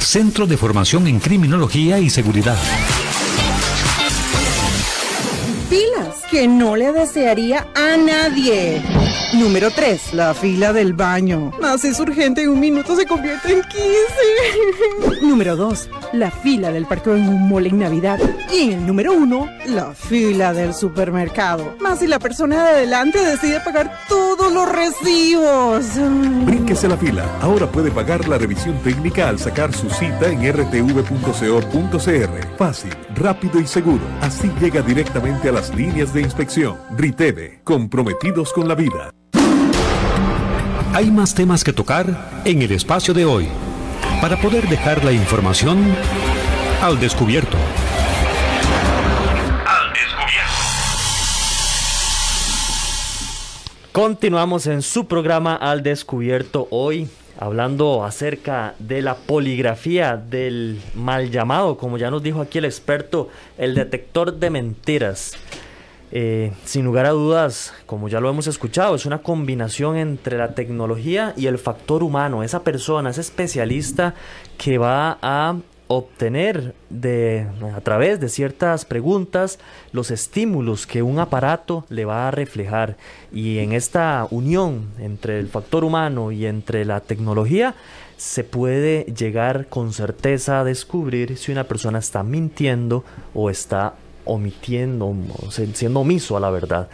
Centro 0.00 0.48
de 0.48 0.56
Formación 0.56 1.06
en 1.06 1.20
Criminología 1.20 2.00
y 2.00 2.10
Seguridad. 2.10 2.58
Pilas 5.70 6.24
que 6.28 6.48
no 6.48 6.74
le 6.74 6.92
desearía 6.92 7.68
a 7.76 7.96
nadie. 7.96 8.99
Número 9.32 9.70
3. 9.70 10.14
La 10.14 10.34
fila 10.34 10.72
del 10.72 10.92
baño. 10.92 11.52
Más 11.60 11.84
es 11.84 12.00
urgente 12.00 12.42
en 12.42 12.48
un 12.48 12.58
minuto 12.58 12.96
se 12.96 13.06
convierte 13.06 13.52
en 13.52 13.62
15. 13.62 15.20
número 15.26 15.54
2. 15.54 15.88
La 16.14 16.32
fila 16.32 16.72
del 16.72 16.86
parqueo 16.86 17.14
en 17.14 17.28
un 17.28 17.48
mall 17.48 17.66
en 17.66 17.78
Navidad. 17.78 18.18
Y 18.52 18.62
en 18.62 18.72
el 18.72 18.86
número 18.86 19.12
1. 19.12 19.48
La 19.68 19.94
fila 19.94 20.52
del 20.52 20.74
supermercado. 20.74 21.76
Más 21.80 22.00
si 22.00 22.08
la 22.08 22.18
persona 22.18 22.64
de 22.64 22.70
adelante 22.70 23.24
decide 23.24 23.60
pagar 23.60 24.00
todos 24.08 24.52
los 24.52 24.68
recibos. 24.68 25.86
Brínquese 26.44 26.88
la 26.88 26.96
fila. 26.96 27.24
Ahora 27.40 27.70
puede 27.70 27.92
pagar 27.92 28.28
la 28.28 28.36
revisión 28.36 28.76
técnica 28.82 29.28
al 29.28 29.38
sacar 29.38 29.72
su 29.72 29.88
cita 29.90 30.28
en 30.28 30.42
rtv.co.cr. 30.52 32.56
Fácil, 32.58 32.96
rápido 33.14 33.60
y 33.60 33.66
seguro. 33.68 34.02
Así 34.20 34.50
llega 34.60 34.82
directamente 34.82 35.50
a 35.50 35.52
las 35.52 35.72
líneas 35.72 36.12
de 36.12 36.22
inspección. 36.22 36.78
RITEVE. 36.96 37.60
Comprometidos 37.62 38.52
con 38.52 38.66
la 38.66 38.74
vida. 38.74 39.12
Hay 40.92 41.08
más 41.12 41.36
temas 41.36 41.62
que 41.62 41.72
tocar 41.72 42.42
en 42.44 42.62
el 42.62 42.72
espacio 42.72 43.14
de 43.14 43.24
hoy 43.24 43.46
para 44.20 44.36
poder 44.40 44.68
dejar 44.68 45.04
la 45.04 45.12
información 45.12 45.84
al 46.82 46.98
descubierto. 46.98 47.56
Continuamos 53.92 54.66
en 54.66 54.82
su 54.82 55.06
programa 55.06 55.54
Al 55.54 55.84
Descubierto 55.84 56.66
hoy 56.70 57.08
hablando 57.38 58.04
acerca 58.04 58.74
de 58.80 59.00
la 59.00 59.14
poligrafía 59.14 60.16
del 60.16 60.80
mal 60.94 61.30
llamado, 61.30 61.78
como 61.78 61.98
ya 61.98 62.10
nos 62.10 62.22
dijo 62.22 62.40
aquí 62.40 62.58
el 62.58 62.64
experto, 62.64 63.28
el 63.58 63.76
detector 63.76 64.34
de 64.40 64.50
mentiras. 64.50 65.34
Eh, 66.12 66.52
sin 66.64 66.84
lugar 66.84 67.06
a 67.06 67.10
dudas, 67.10 67.72
como 67.86 68.08
ya 68.08 68.20
lo 68.20 68.30
hemos 68.30 68.46
escuchado, 68.46 68.94
es 68.96 69.06
una 69.06 69.22
combinación 69.22 69.96
entre 69.96 70.38
la 70.38 70.54
tecnología 70.54 71.34
y 71.36 71.46
el 71.46 71.58
factor 71.58 72.02
humano. 72.02 72.42
Esa 72.42 72.64
persona, 72.64 73.10
ese 73.10 73.20
especialista 73.20 74.14
que 74.58 74.78
va 74.78 75.18
a 75.22 75.56
obtener 75.92 76.74
de, 76.88 77.48
a 77.74 77.80
través 77.80 78.20
de 78.20 78.28
ciertas 78.28 78.84
preguntas 78.84 79.58
los 79.90 80.12
estímulos 80.12 80.86
que 80.86 81.02
un 81.02 81.18
aparato 81.18 81.84
le 81.88 82.04
va 82.04 82.28
a 82.28 82.30
reflejar. 82.30 82.96
Y 83.32 83.58
en 83.58 83.72
esta 83.72 84.26
unión 84.30 84.90
entre 85.00 85.40
el 85.40 85.48
factor 85.48 85.82
humano 85.82 86.30
y 86.30 86.46
entre 86.46 86.84
la 86.84 87.00
tecnología, 87.00 87.74
se 88.16 88.44
puede 88.44 89.04
llegar 89.16 89.66
con 89.68 89.92
certeza 89.92 90.60
a 90.60 90.64
descubrir 90.64 91.36
si 91.36 91.50
una 91.50 91.64
persona 91.64 91.98
está 91.98 92.22
mintiendo 92.22 93.02
o 93.34 93.50
está 93.50 93.94
omitiendo, 94.30 95.14
siendo 95.50 96.00
omiso 96.00 96.36
a 96.36 96.40
la 96.40 96.50
verdad. 96.50 96.88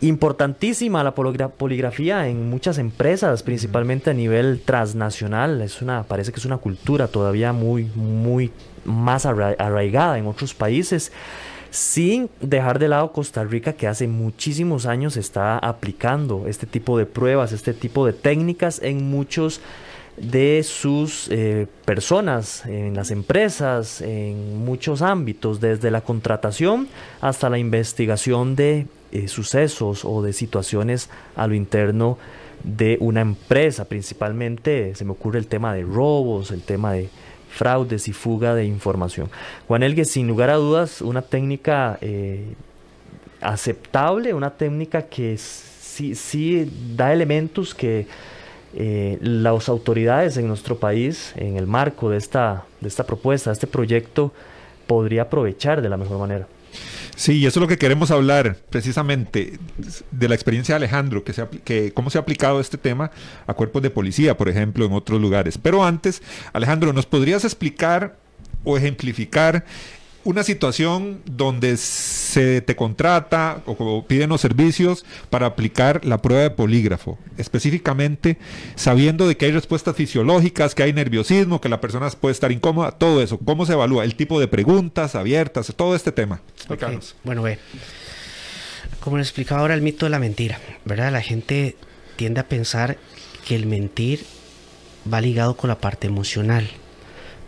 Importantísima 0.00 1.02
la 1.02 1.14
poligrafía 1.14 2.28
en 2.28 2.50
muchas 2.50 2.78
empresas, 2.78 3.42
principalmente 3.42 4.10
a 4.10 4.14
nivel 4.14 4.60
transnacional. 4.64 5.60
Es 5.60 5.82
una, 5.82 6.04
parece 6.04 6.30
que 6.30 6.38
es 6.38 6.44
una 6.44 6.58
cultura 6.58 7.08
todavía 7.08 7.52
muy, 7.52 7.84
muy 7.94 8.52
más 8.84 9.26
arraigada 9.26 10.18
en 10.18 10.26
otros 10.26 10.54
países 10.54 11.12
sin 11.70 12.30
dejar 12.40 12.78
de 12.78 12.88
lado 12.88 13.12
Costa 13.12 13.44
Rica 13.44 13.74
que 13.74 13.86
hace 13.86 14.08
muchísimos 14.08 14.86
años 14.86 15.16
está 15.16 15.58
aplicando 15.58 16.46
este 16.46 16.66
tipo 16.66 16.96
de 16.96 17.04
pruebas, 17.04 17.52
este 17.52 17.74
tipo 17.74 18.06
de 18.06 18.12
técnicas 18.14 18.80
en 18.82 19.10
muchos 19.10 19.60
de 20.20 20.62
sus 20.62 21.28
eh, 21.30 21.66
personas 21.84 22.64
en 22.66 22.94
las 22.94 23.10
empresas, 23.10 24.00
en 24.00 24.64
muchos 24.64 25.02
ámbitos, 25.02 25.60
desde 25.60 25.90
la 25.90 26.00
contratación 26.00 26.88
hasta 27.20 27.50
la 27.50 27.58
investigación 27.58 28.56
de 28.56 28.86
eh, 29.12 29.28
sucesos 29.28 30.04
o 30.04 30.22
de 30.22 30.32
situaciones 30.32 31.08
a 31.36 31.46
lo 31.46 31.54
interno 31.54 32.18
de 32.64 32.98
una 33.00 33.20
empresa. 33.20 33.86
Principalmente 33.86 34.94
se 34.94 35.04
me 35.04 35.12
ocurre 35.12 35.38
el 35.38 35.46
tema 35.46 35.72
de 35.74 35.82
robos, 35.82 36.50
el 36.50 36.62
tema 36.62 36.92
de 36.92 37.08
fraudes 37.50 38.08
y 38.08 38.12
fuga 38.12 38.54
de 38.54 38.64
información. 38.64 39.30
Juan 39.66 39.82
Elgue, 39.82 40.04
sin 40.04 40.28
lugar 40.28 40.50
a 40.50 40.56
dudas, 40.56 41.00
una 41.00 41.22
técnica 41.22 41.98
eh, 42.00 42.54
aceptable, 43.40 44.34
una 44.34 44.50
técnica 44.50 45.02
que 45.02 45.38
sí, 45.38 46.14
sí 46.14 46.70
da 46.96 47.12
elementos 47.12 47.74
que 47.74 48.06
eh, 48.80 49.18
las 49.20 49.68
autoridades 49.68 50.36
en 50.36 50.46
nuestro 50.46 50.78
país, 50.78 51.32
en 51.34 51.56
el 51.56 51.66
marco 51.66 52.10
de 52.10 52.16
esta, 52.16 52.64
de 52.80 52.86
esta 52.86 53.04
propuesta, 53.04 53.50
de 53.50 53.54
este 53.54 53.66
proyecto, 53.66 54.32
podría 54.86 55.22
aprovechar 55.22 55.82
de 55.82 55.88
la 55.88 55.96
mejor 55.96 56.20
manera. 56.20 56.46
Sí, 57.16 57.38
y 57.38 57.46
eso 57.46 57.58
es 57.58 57.62
lo 57.62 57.66
que 57.66 57.76
queremos 57.76 58.12
hablar 58.12 58.56
precisamente 58.70 59.58
de 60.12 60.28
la 60.28 60.36
experiencia 60.36 60.74
de 60.74 60.76
Alejandro, 60.76 61.24
que, 61.24 61.32
se, 61.32 61.44
que 61.64 61.92
cómo 61.92 62.08
se 62.08 62.18
ha 62.18 62.20
aplicado 62.20 62.60
este 62.60 62.78
tema 62.78 63.10
a 63.48 63.54
cuerpos 63.54 63.82
de 63.82 63.90
policía, 63.90 64.36
por 64.36 64.48
ejemplo, 64.48 64.86
en 64.86 64.92
otros 64.92 65.20
lugares. 65.20 65.58
Pero 65.58 65.82
antes, 65.82 66.22
Alejandro, 66.52 66.92
¿nos 66.92 67.06
podrías 67.06 67.44
explicar 67.44 68.14
o 68.62 68.76
ejemplificar 68.76 69.64
una 70.28 70.42
situación 70.42 71.22
donde 71.24 71.78
se 71.78 72.60
te 72.60 72.76
contrata 72.76 73.62
o 73.64 74.04
piden 74.06 74.28
los 74.28 74.42
servicios 74.42 75.06
para 75.30 75.46
aplicar 75.46 76.04
la 76.04 76.20
prueba 76.20 76.42
de 76.42 76.50
polígrafo, 76.50 77.18
específicamente 77.38 78.36
sabiendo 78.74 79.26
de 79.26 79.38
que 79.38 79.46
hay 79.46 79.52
respuestas 79.52 79.96
fisiológicas, 79.96 80.74
que 80.74 80.82
hay 80.82 80.92
nerviosismo, 80.92 81.62
que 81.62 81.70
la 81.70 81.80
persona 81.80 82.10
puede 82.10 82.34
estar 82.34 82.52
incómoda, 82.52 82.90
todo 82.90 83.22
eso, 83.22 83.38
cómo 83.38 83.64
se 83.64 83.72
evalúa, 83.72 84.04
el 84.04 84.16
tipo 84.16 84.38
de 84.38 84.48
preguntas 84.48 85.14
abiertas, 85.14 85.72
todo 85.74 85.96
este 85.96 86.12
tema. 86.12 86.42
Bueno, 87.24 87.40
ve, 87.40 87.58
como 89.00 89.16
le 89.16 89.22
explicaba 89.22 89.62
ahora 89.62 89.72
el 89.72 89.80
mito 89.80 90.04
de 90.04 90.10
la 90.10 90.18
mentira, 90.18 90.60
¿verdad? 90.84 91.10
La 91.10 91.22
gente 91.22 91.74
tiende 92.16 92.40
a 92.40 92.48
pensar 92.48 92.98
que 93.46 93.56
el 93.56 93.64
mentir 93.64 94.26
va 95.10 95.22
ligado 95.22 95.56
con 95.56 95.68
la 95.68 95.78
parte 95.78 96.06
emocional. 96.06 96.68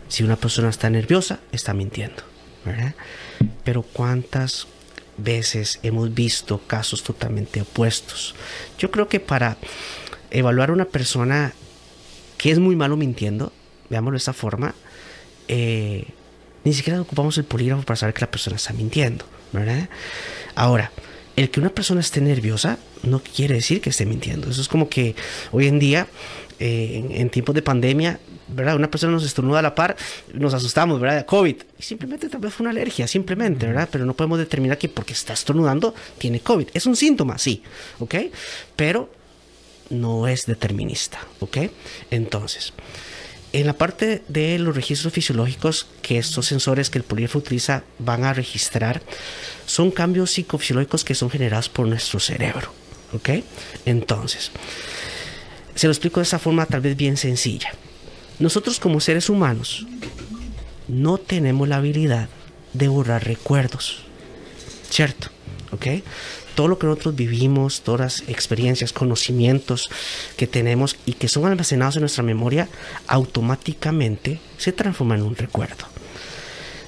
Si 0.07 0.23
una 0.23 0.35
persona 0.35 0.69
está 0.69 0.89
nerviosa, 0.89 1.41
está 1.51 1.75
mintiendo, 1.75 2.23
Pero 3.63 3.81
¿cuántas 3.81 4.67
veces 5.17 5.79
hemos 5.83 6.13
visto 6.13 6.59
casos 6.67 7.03
totalmente 7.03 7.61
opuestos? 7.61 8.35
Yo 8.77 8.91
creo 8.91 9.07
que 9.07 9.19
para 9.19 9.57
evaluar 10.29 10.69
a 10.69 10.73
una 10.73 10.85
persona 10.85 11.53
que 12.37 12.51
es 12.51 12.59
muy 12.59 12.75
malo 12.75 12.97
mintiendo, 12.97 13.51
veámoslo 13.89 14.13
de 14.13 14.17
esta 14.17 14.33
forma, 14.33 14.73
eh, 15.47 16.05
ni 16.63 16.73
siquiera 16.73 17.01
ocupamos 17.01 17.37
el 17.37 17.43
polígrafo 17.43 17.83
para 17.83 17.97
saber 17.97 18.13
que 18.13 18.21
la 18.21 18.31
persona 18.31 18.55
está 18.55 18.73
mintiendo. 18.73 19.25
Ahora, 20.55 20.91
el 21.35 21.49
que 21.49 21.59
una 21.59 21.69
persona 21.69 22.01
esté 22.01 22.21
nerviosa 22.21 22.77
no 23.03 23.21
quiere 23.21 23.55
decir 23.55 23.81
que 23.81 23.89
esté 23.89 24.05
mintiendo. 24.05 24.49
Eso 24.49 24.61
es 24.61 24.67
como 24.67 24.89
que 24.89 25.15
hoy 25.51 25.67
en 25.67 25.79
día, 25.79 26.07
eh, 26.59 27.05
en, 27.11 27.29
tiempos 27.29 27.55
de 27.55 27.61
pandemia, 27.61 28.19
¿verdad? 28.53 28.75
Una 28.75 28.89
persona 28.89 29.13
nos 29.13 29.23
estornuda 29.23 29.59
a 29.59 29.61
la 29.61 29.75
par, 29.75 29.95
nos 30.33 30.53
asustamos, 30.53 30.99
¿verdad? 30.99 31.25
COVID. 31.25 31.55
Y 31.79 31.83
simplemente 31.83 32.29
tal 32.29 32.41
vez 32.41 32.53
fue 32.53 32.63
una 32.63 32.71
alergia, 32.71 33.07
simplemente, 33.07 33.65
¿verdad? 33.65 33.89
Pero 33.91 34.05
no 34.05 34.13
podemos 34.13 34.39
determinar 34.39 34.77
que 34.77 34.89
porque 34.89 35.13
está 35.13 35.33
estornudando 35.33 35.93
tiene 36.17 36.39
COVID. 36.39 36.69
Es 36.73 36.85
un 36.85 36.95
síntoma, 36.95 37.37
sí, 37.37 37.63
¿ok? 37.99 38.15
Pero 38.75 39.11
no 39.89 40.27
es 40.27 40.45
determinista, 40.45 41.19
¿ok? 41.39 41.57
Entonces, 42.09 42.73
en 43.53 43.67
la 43.67 43.73
parte 43.73 44.23
de 44.27 44.57
los 44.59 44.75
registros 44.75 45.11
fisiológicos 45.13 45.87
que 46.01 46.17
estos 46.17 46.45
sensores 46.45 46.89
que 46.89 46.97
el 46.97 47.03
polígrafo 47.03 47.39
utiliza 47.39 47.83
van 47.99 48.23
a 48.23 48.33
registrar, 48.33 49.01
son 49.65 49.91
cambios 49.91 50.31
psicofisiológicos 50.31 51.03
que 51.03 51.15
son 51.15 51.29
generados 51.29 51.67
por 51.67 51.87
nuestro 51.87 52.19
cerebro. 52.19 52.73
¿Ok? 53.13 53.29
Entonces, 53.85 54.51
se 55.75 55.87
lo 55.87 55.91
explico 55.91 56.21
de 56.21 56.23
esa 56.23 56.39
forma 56.39 56.65
tal 56.65 56.79
vez 56.79 56.95
bien 56.95 57.17
sencilla. 57.17 57.71
Nosotros 58.41 58.79
como 58.79 58.99
seres 58.99 59.29
humanos 59.29 59.87
no 60.89 61.17
tenemos 61.17 61.69
la 61.69 61.77
habilidad 61.77 62.27
de 62.73 62.89
borrar 62.89 63.23
recuerdos. 63.25 64.03
¿Cierto? 64.89 65.29
¿Ok? 65.71 65.87
todo 66.55 66.67
lo 66.67 66.77
que 66.77 66.87
nosotros 66.87 67.15
vivimos, 67.15 67.81
todas 67.81 67.99
las 67.99 68.29
experiencias, 68.29 68.93
conocimientos 68.93 69.89
que 70.37 70.47
tenemos 70.47 70.95
y 71.05 71.13
que 71.13 71.27
son 71.27 71.45
almacenados 71.45 71.95
en 71.95 72.01
nuestra 72.01 72.23
memoria, 72.23 72.67
automáticamente 73.07 74.39
se 74.57 74.71
transforman 74.71 75.19
en 75.19 75.25
un 75.25 75.35
recuerdo. 75.35 75.85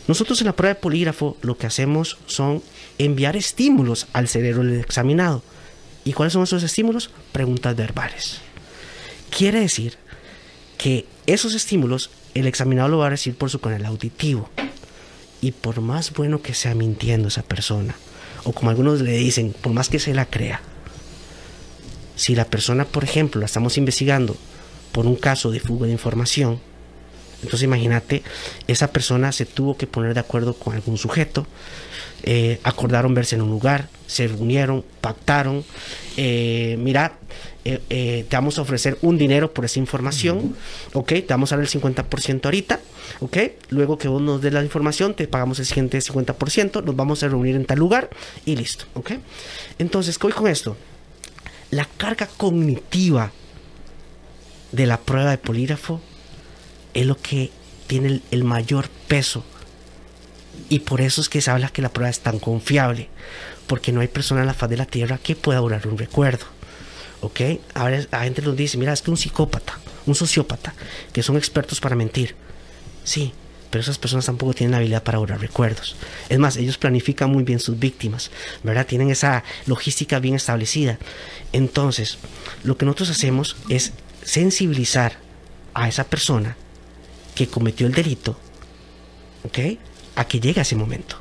Nosotros 0.07 0.41
en 0.41 0.47
la 0.47 0.55
prueba 0.55 0.75
de 0.75 0.81
polígrafo 0.81 1.37
lo 1.41 1.57
que 1.57 1.67
hacemos 1.67 2.17
son 2.25 2.61
enviar 2.97 3.37
estímulos 3.37 4.07
al 4.13 4.27
cerebro 4.27 4.63
del 4.63 4.79
examinado. 4.79 5.41
¿Y 6.03 6.11
cuáles 6.11 6.33
son 6.33 6.43
esos 6.43 6.63
estímulos? 6.63 7.09
Preguntas 7.31 7.75
verbales. 7.75 8.41
Quiere 9.29 9.61
decir 9.61 9.97
que 10.77 11.05
esos 11.25 11.53
estímulos 11.53 12.09
el 12.33 12.47
examinado 12.47 12.89
lo 12.89 12.97
va 12.99 13.07
a 13.07 13.11
recibir 13.11 13.37
por 13.37 13.49
su 13.49 13.59
canal 13.59 13.85
auditivo. 13.85 14.49
Y 15.41 15.51
por 15.51 15.81
más 15.81 16.13
bueno 16.13 16.41
que 16.41 16.53
sea 16.53 16.73
mintiendo 16.73 17.27
esa 17.27 17.43
persona, 17.43 17.95
o 18.43 18.53
como 18.53 18.69
algunos 18.69 19.01
le 19.01 19.17
dicen, 19.17 19.53
por 19.53 19.73
más 19.73 19.89
que 19.89 19.99
se 19.99 20.13
la 20.13 20.25
crea, 20.25 20.61
si 22.15 22.35
la 22.35 22.45
persona, 22.45 22.85
por 22.85 23.03
ejemplo, 23.03 23.39
la 23.39 23.45
estamos 23.45 23.77
investigando 23.77 24.37
por 24.91 25.05
un 25.05 25.15
caso 25.15 25.51
de 25.51 25.59
fuga 25.59 25.87
de 25.87 25.91
información, 25.91 26.61
entonces 27.41 27.63
imagínate, 27.63 28.23
esa 28.67 28.93
persona 28.93 29.33
se 29.33 29.45
tuvo 29.45 29.75
que 29.75 29.85
poner 29.85 30.13
de 30.13 30.21
acuerdo 30.21 30.53
con 30.53 30.75
algún 30.75 30.97
sujeto, 30.97 31.45
eh, 32.23 32.61
acordaron 32.63 33.13
verse 33.13 33.35
en 33.35 33.41
un 33.41 33.49
lugar, 33.49 33.89
se 34.07 34.27
reunieron, 34.27 34.85
pactaron, 35.01 35.65
eh, 36.15 36.77
mira, 36.79 37.17
eh, 37.65 38.25
te 38.27 38.35
vamos 38.35 38.57
a 38.57 38.61
ofrecer 38.61 38.97
un 39.01 39.17
dinero 39.17 39.53
por 39.53 39.65
esa 39.65 39.79
información, 39.79 40.55
ok, 40.93 41.07
te 41.09 41.27
vamos 41.29 41.51
a 41.51 41.57
dar 41.57 41.65
el 41.65 41.69
50% 41.69 42.45
ahorita, 42.45 42.79
ok, 43.21 43.37
luego 43.69 43.97
que 43.97 44.07
vos 44.07 44.21
nos 44.21 44.41
des 44.41 44.53
la 44.53 44.63
información, 44.63 45.13
te 45.13 45.27
pagamos 45.27 45.59
el 45.59 45.65
siguiente 45.65 45.99
50%, 45.99 46.83
nos 46.83 46.95
vamos 46.95 47.23
a 47.23 47.27
reunir 47.27 47.55
en 47.55 47.65
tal 47.65 47.79
lugar 47.79 48.09
y 48.45 48.55
listo, 48.55 48.85
ok. 48.93 49.11
Entonces, 49.79 50.17
¿qué 50.17 50.27
voy 50.27 50.33
con 50.33 50.47
esto? 50.47 50.75
La 51.71 51.85
carga 51.97 52.27
cognitiva 52.27 53.31
de 54.71 54.87
la 54.87 54.99
prueba 54.99 55.31
de 55.31 55.37
polígrafo 55.37 56.01
es 56.93 57.05
lo 57.05 57.17
que 57.17 57.51
tiene 57.87 58.21
el, 58.31 58.43
mayor 58.43 58.89
peso. 59.07 59.43
Y 60.69 60.79
por 60.79 61.01
eso 61.01 61.21
es 61.21 61.29
que 61.29 61.41
se 61.41 61.51
habla 61.51 61.69
que 61.69 61.81
la 61.81 61.89
prueba 61.89 62.09
es 62.09 62.19
tan 62.19 62.39
confiable. 62.39 63.09
Porque 63.67 63.91
no 63.91 64.01
hay 64.01 64.07
persona 64.07 64.41
en 64.41 64.47
la 64.47 64.53
faz 64.53 64.69
de 64.69 64.77
la 64.77 64.85
tierra 64.85 65.17
que 65.17 65.35
pueda 65.35 65.59
borrar 65.59 65.87
un 65.87 65.97
recuerdo. 65.97 66.45
¿Ok? 67.23 67.39
Ahora 67.73 68.05
la 68.11 68.23
gente 68.23 68.41
nos 68.41 68.57
dice, 68.57 68.77
mira, 68.77 68.91
es 68.91 69.01
que 69.01 69.09
un 69.09 69.15
psicópata, 69.15 69.79
un 70.05 70.13
sociópata, 70.13 70.73
que 71.13 71.23
son 71.23 71.37
expertos 71.37 71.79
para 71.79 71.95
mentir. 71.95 72.35
Sí, 73.05 73.31
pero 73.69 73.81
esas 73.81 73.97
personas 73.97 74.25
tampoco 74.25 74.53
tienen 74.53 74.71
la 74.71 74.77
habilidad 74.77 75.03
para 75.03 75.19
borrar 75.19 75.39
recuerdos. 75.39 75.95
Es 76.27 76.37
más, 76.37 76.57
ellos 76.57 76.77
planifican 76.77 77.29
muy 77.29 77.43
bien 77.43 77.61
sus 77.61 77.79
víctimas, 77.79 78.29
¿verdad? 78.61 78.85
Tienen 78.85 79.09
esa 79.09 79.45
logística 79.67 80.19
bien 80.19 80.35
establecida. 80.35 80.99
Entonces, 81.53 82.17
lo 82.65 82.77
que 82.77 82.85
nosotros 82.85 83.11
hacemos 83.11 83.55
es 83.69 83.93
sensibilizar 84.21 85.17
a 85.73 85.87
esa 85.87 86.03
persona 86.03 86.57
que 87.35 87.47
cometió 87.47 87.87
el 87.87 87.93
delito, 87.93 88.37
¿ok? 89.45 89.79
A 90.17 90.27
que 90.27 90.41
llegue 90.41 90.59
a 90.59 90.63
ese 90.63 90.75
momento. 90.75 91.15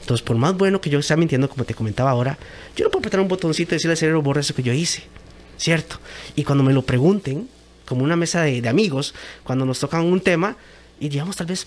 Entonces, 0.00 0.24
por 0.24 0.36
más 0.36 0.56
bueno 0.56 0.80
que 0.80 0.90
yo 0.90 0.98
esté 0.98 1.16
mintiendo, 1.16 1.48
como 1.48 1.64
te 1.64 1.74
comentaba 1.74 2.10
ahora, 2.10 2.36
yo 2.76 2.84
no 2.84 2.90
puedo 2.90 2.98
apretar 2.98 3.20
un 3.20 3.28
botoncito 3.28 3.74
y 3.74 3.76
decirle 3.76 3.92
al 3.92 3.96
cerebro, 3.96 4.22
borra 4.22 4.40
eso 4.40 4.54
que 4.54 4.64
yo 4.64 4.72
hice, 4.72 5.04
¿cierto? 5.56 5.98
Y 6.34 6.44
cuando 6.44 6.64
me 6.64 6.72
lo 6.72 6.82
pregunten, 6.82 7.48
como 7.86 8.04
una 8.04 8.16
mesa 8.16 8.42
de, 8.42 8.68
amigos, 8.68 9.14
cuando 9.44 9.64
nos 9.64 9.78
tocan 9.80 10.04
un 10.04 10.20
tema, 10.20 10.56
y 11.00 11.08
digamos 11.08 11.36
tal 11.36 11.46
vez 11.46 11.66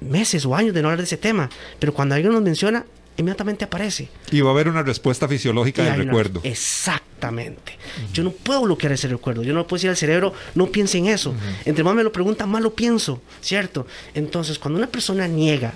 meses 0.00 0.44
o 0.44 0.54
años 0.54 0.74
de 0.74 0.82
no 0.82 0.88
hablar 0.88 0.98
de 0.98 1.04
ese 1.04 1.16
tema, 1.16 1.48
pero 1.78 1.94
cuando 1.94 2.14
alguien 2.14 2.32
nos 2.32 2.42
menciona, 2.42 2.84
inmediatamente 3.16 3.64
aparece. 3.64 4.08
Y 4.30 4.40
va 4.40 4.50
a 4.50 4.52
haber 4.52 4.68
una 4.68 4.82
respuesta 4.82 5.28
fisiológica 5.28 5.82
del 5.84 6.06
recuerdo. 6.06 6.40
Exactamente. 6.42 7.76
Yo 8.12 8.24
no 8.24 8.30
puedo 8.30 8.62
bloquear 8.62 8.92
ese 8.92 9.08
recuerdo. 9.08 9.42
Yo 9.42 9.52
no 9.52 9.66
puedo 9.66 9.78
decir 9.78 9.90
al 9.90 9.96
cerebro, 9.96 10.32
no 10.54 10.66
piense 10.66 10.98
en 10.98 11.06
eso. 11.06 11.34
Entre 11.64 11.84
más 11.84 11.94
me 11.94 12.02
lo 12.02 12.12
preguntan, 12.12 12.48
más 12.48 12.62
lo 12.62 12.74
pienso, 12.74 13.20
¿cierto? 13.40 13.86
Entonces, 14.14 14.58
cuando 14.58 14.78
una 14.78 14.86
persona 14.86 15.28
niega 15.28 15.74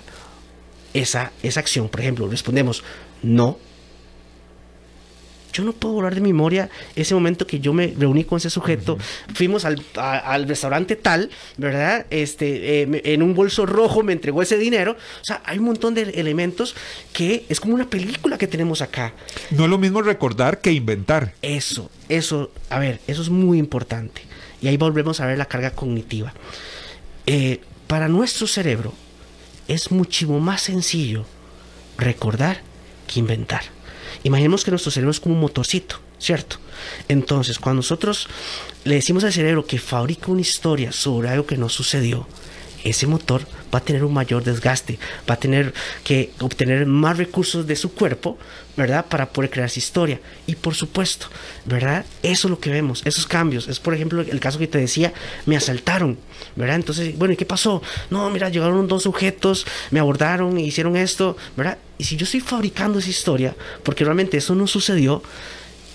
esa, 0.93 1.31
esa 1.43 1.59
acción, 1.59 1.87
por 1.87 2.01
ejemplo, 2.01 2.27
respondemos, 2.27 2.83
no, 3.21 3.59
yo 5.55 5.63
no 5.63 5.71
puedo 5.71 5.93
borrar 5.93 6.13
de 6.13 6.19
memoria 6.19 6.69
ese 6.97 7.13
momento 7.13 7.47
que 7.47 7.61
yo 7.61 7.71
me 7.71 7.93
reuní 7.97 8.25
con 8.25 8.37
ese 8.37 8.49
sujeto. 8.49 8.97
Fuimos 9.33 9.63
al, 9.63 10.47
restaurante 10.47 10.97
tal, 10.97 11.29
¿verdad? 11.55 12.05
Este, 12.09 12.81
eh, 12.81 13.01
en 13.05 13.23
un 13.23 13.33
bolso 13.33 13.65
rojo 13.65 14.03
me 14.03 14.11
entregó 14.11 14.41
ese 14.41 14.57
dinero. 14.57 14.97
O 15.21 15.25
sea, 15.25 15.41
hay 15.45 15.59
un 15.59 15.65
montón 15.65 15.93
de 15.93 16.01
elementos 16.01 16.75
que 17.13 17.45
es 17.47 17.61
como 17.61 17.73
una 17.73 17.89
película 17.89 18.37
que 18.37 18.47
tenemos 18.47 18.81
acá. 18.81 19.13
No 19.51 19.63
es 19.63 19.69
lo 19.69 19.77
mismo 19.77 20.01
recordar 20.01 20.59
que 20.59 20.73
inventar. 20.73 21.33
Eso, 21.41 21.89
eso, 22.09 22.51
a 22.69 22.77
ver, 22.79 22.99
eso 23.07 23.21
es 23.21 23.29
muy 23.29 23.57
importante. 23.57 24.23
Y 24.61 24.67
ahí 24.67 24.75
volvemos 24.75 25.21
a 25.21 25.25
ver 25.25 25.37
la 25.37 25.45
carga 25.45 25.71
cognitiva. 25.71 26.33
Eh, 27.27 27.61
para 27.87 28.09
nuestro 28.09 28.45
cerebro 28.45 28.93
es 29.69 29.89
muchísimo 29.89 30.41
más 30.41 30.63
sencillo 30.63 31.25
recordar 31.97 32.61
que 33.07 33.21
inventar. 33.21 33.63
Imaginemos 34.25 34.65
que 34.65 34.71
nuestro 34.71 34.91
cerebro 34.91 35.11
es 35.11 35.19
como 35.19 35.35
un 35.35 35.41
motorcito, 35.41 35.97
¿cierto? 36.17 36.57
Entonces, 37.07 37.59
cuando 37.59 37.81
nosotros 37.81 38.27
le 38.83 38.95
decimos 38.95 39.23
al 39.23 39.31
cerebro 39.31 39.67
que 39.67 39.77
fabrica 39.77 40.31
una 40.31 40.41
historia 40.41 40.91
sobre 40.91 41.29
algo 41.29 41.45
que 41.45 41.57
no 41.57 41.69
sucedió, 41.69 42.27
ese 42.83 43.05
motor 43.05 43.45
va 43.73 43.79
a 43.79 43.83
tener 43.83 44.03
un 44.03 44.13
mayor 44.13 44.43
desgaste, 44.43 44.99
va 45.29 45.35
a 45.35 45.39
tener 45.39 45.73
que 46.03 46.31
obtener 46.39 46.85
más 46.85 47.17
recursos 47.17 47.67
de 47.67 47.75
su 47.75 47.93
cuerpo, 47.93 48.37
¿verdad? 48.77 49.05
Para 49.05 49.29
poder 49.29 49.49
crear 49.49 49.67
esa 49.67 49.79
historia. 49.79 50.19
Y 50.47 50.55
por 50.55 50.75
supuesto, 50.75 51.27
¿verdad? 51.65 52.05
Eso 52.23 52.47
es 52.47 52.49
lo 52.51 52.59
que 52.59 52.69
vemos, 52.69 53.01
esos 53.05 53.27
cambios. 53.27 53.67
Es 53.67 53.79
por 53.79 53.93
ejemplo 53.93 54.21
el 54.21 54.39
caso 54.39 54.59
que 54.59 54.67
te 54.67 54.77
decía, 54.77 55.13
me 55.45 55.57
asaltaron, 55.57 56.17
¿verdad? 56.55 56.75
Entonces, 56.75 57.17
bueno, 57.17 57.33
¿y 57.33 57.37
qué 57.37 57.45
pasó? 57.45 57.81
No, 58.09 58.29
mira, 58.29 58.49
llegaron 58.49 58.87
dos 58.87 59.03
sujetos, 59.03 59.65
me 59.91 59.99
abordaron, 59.99 60.57
e 60.57 60.61
hicieron 60.61 60.95
esto, 60.95 61.37
¿verdad? 61.55 61.77
Y 61.97 62.03
si 62.03 62.17
yo 62.17 62.25
estoy 62.25 62.41
fabricando 62.41 62.99
esa 62.99 63.09
historia, 63.09 63.55
porque 63.83 64.03
realmente 64.03 64.37
eso 64.37 64.55
no 64.55 64.67
sucedió, 64.67 65.23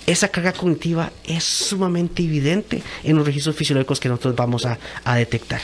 esa 0.07 0.29
carga 0.29 0.53
cognitiva 0.53 1.11
es 1.25 1.43
sumamente 1.43 2.23
evidente 2.23 2.81
en 3.03 3.15
los 3.15 3.25
registros 3.25 3.55
fisiológicos 3.55 3.99
que 3.99 4.09
nosotros 4.09 4.35
vamos 4.35 4.65
a, 4.65 4.79
a 5.03 5.15
detectar. 5.15 5.61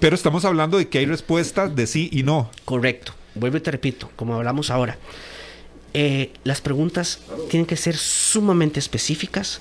Pero 0.00 0.14
estamos 0.14 0.44
hablando 0.44 0.78
de 0.78 0.88
que 0.88 0.98
hay 0.98 1.06
respuestas 1.06 1.74
de 1.74 1.86
sí 1.86 2.08
y 2.12 2.22
no. 2.22 2.50
Correcto. 2.64 3.14
Vuelvo 3.34 3.56
y 3.56 3.60
te 3.60 3.70
repito, 3.70 4.10
como 4.16 4.34
hablamos 4.34 4.70
ahora. 4.70 4.98
Eh, 5.94 6.32
las 6.44 6.60
preguntas 6.62 7.20
tienen 7.50 7.66
que 7.66 7.76
ser 7.76 7.96
sumamente 7.96 8.80
específicas, 8.80 9.60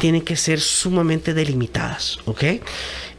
tienen 0.00 0.22
que 0.22 0.36
ser 0.36 0.60
sumamente 0.60 1.34
delimitadas, 1.34 2.18
¿ok? 2.24 2.44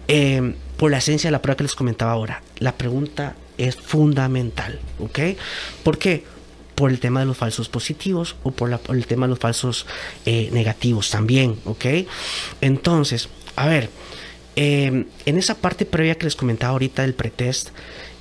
Eh, 0.07 0.55
por 0.75 0.91
la 0.91 0.97
esencia 0.97 1.29
de 1.29 1.31
la 1.31 1.41
prueba 1.41 1.57
que 1.57 1.63
les 1.63 1.75
comentaba 1.75 2.11
ahora, 2.11 2.41
la 2.57 2.73
pregunta 2.73 3.35
es 3.57 3.75
fundamental, 3.75 4.79
¿ok? 4.99 5.19
¿Por 5.83 5.97
qué? 5.97 6.25
Por 6.75 6.91
el 6.91 6.99
tema 6.99 7.21
de 7.21 7.27
los 7.27 7.37
falsos 7.37 7.69
positivos 7.69 8.35
o 8.43 8.51
por, 8.51 8.77
el 8.89 9.05
tema 9.05 9.25
de 9.27 9.31
los 9.31 9.39
falsos 9.39 9.85
eh, 10.25 10.49
negativos 10.51 11.09
también, 11.11 11.59
¿ok? 11.65 11.85
Entonces, 12.59 13.29
a 13.55 13.67
ver, 13.67 13.89
Eh, 14.61 15.05
en 15.25 15.37
esa 15.37 15.55
parte 15.55 15.85
previa 15.85 16.15
que 16.15 16.25
les 16.25 16.35
comentaba 16.35 16.73
ahorita 16.73 17.03
del 17.03 17.13
pretest, 17.13 17.69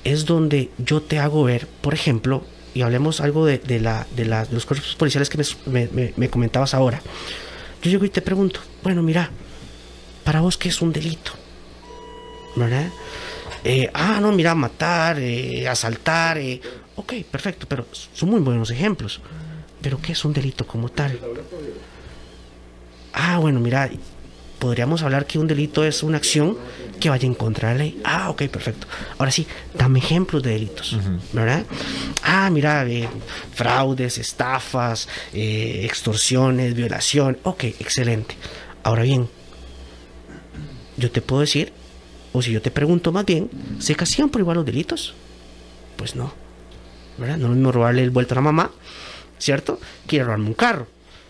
es 0.05 0.25
donde 0.25 0.69
yo 0.77 1.01
te 1.01 1.19
hago 1.19 1.43
ver, 1.43 1.67
por 1.81 1.93
ejemplo, 1.93 2.45
y 2.73 2.81
hablemos 2.81 3.19
algo 3.19 3.45
de, 3.45 3.59
la, 3.81 4.07
de, 4.15 4.23
la, 4.23 4.47
los 4.49 4.65
cuerpos 4.65 4.95
policiales 4.95 5.29
que 5.29 5.37
me 6.15 6.29
comentabas 6.29 6.73
ahora. 6.73 7.01
Yo 7.81 7.91
llego 7.91 8.05
y 8.05 8.09
te 8.09 8.21
pregunto, 8.21 8.61
bueno, 8.83 9.01
mira, 9.01 9.31
para 10.23 10.39
vos, 10.39 10.57
¿qué 10.57 10.69
es 10.69 10.81
un 10.81 10.93
delito? 10.93 11.31
¿Verdad? 12.55 12.89
Eh, 13.63 13.89
ah, 13.93 14.19
no, 14.21 14.31
mira, 14.31 14.55
matar, 14.55 15.19
eh, 15.19 15.67
asaltar. 15.67 16.37
Eh. 16.37 16.61
Ok, 16.95 17.13
perfecto, 17.29 17.65
pero 17.67 17.85
son 18.13 18.29
muy 18.29 18.39
buenos 18.39 18.71
ejemplos. 18.71 19.21
Pero 19.81 19.99
¿qué 20.01 20.11
es 20.11 20.25
un 20.25 20.33
delito 20.33 20.67
como 20.67 20.89
tal? 20.89 21.19
Ah, 23.13 23.39
bueno, 23.39 23.59
mira, 23.59 23.89
podríamos 24.59 25.01
hablar 25.01 25.25
que 25.25 25.39
un 25.39 25.47
delito 25.47 25.83
es 25.83 26.03
una 26.03 26.17
acción 26.17 26.57
que 26.99 27.09
vaya 27.09 27.25
en 27.25 27.33
contra 27.33 27.69
de 27.69 27.75
la 27.75 27.83
ley. 27.83 28.01
Ah, 28.03 28.29
ok, 28.29 28.43
perfecto. 28.49 28.87
Ahora 29.17 29.31
sí, 29.31 29.47
dame 29.73 29.99
ejemplos 29.99 30.43
de 30.43 30.51
delitos, 30.51 30.97
¿verdad? 31.33 31.65
Ah, 32.23 32.49
mira, 32.51 32.85
fraudes, 33.53 34.17
estafas, 34.17 35.07
extorsiones, 35.33 36.75
violación. 36.75 37.37
Ok, 37.43 37.63
excelente. 37.63 38.35
Ahora 38.83 39.03
bien, 39.03 39.29
yo 40.97 41.09
te 41.09 41.21
puedo 41.21 41.41
decir 41.41 41.71
o 42.33 42.41
si 42.41 42.51
yo 42.51 42.61
te 42.61 42.69
pregunto 42.69 43.11
más 43.11 43.25
bien, 43.25 43.49
¿se 43.79 43.95
castigan 43.95 44.29
por 44.29 44.41
igual 44.41 44.57
los 44.57 44.65
delitos? 44.65 45.13
Pues 45.95 46.15
no. 46.15 46.33
¿Verdad? 47.17 47.37
No 47.37 47.47
es 47.47 47.53
mismo 47.53 47.71
robarle 47.71 48.03
el 48.03 48.11
vuelto 48.11 48.33
a 48.33 48.35
la 48.35 48.41
mamá, 48.41 48.71
¿cierto? 49.37 49.79
Quiere 50.05 50.25
robarme 50.25 50.47
un 50.47 50.53
carro. 50.53 50.87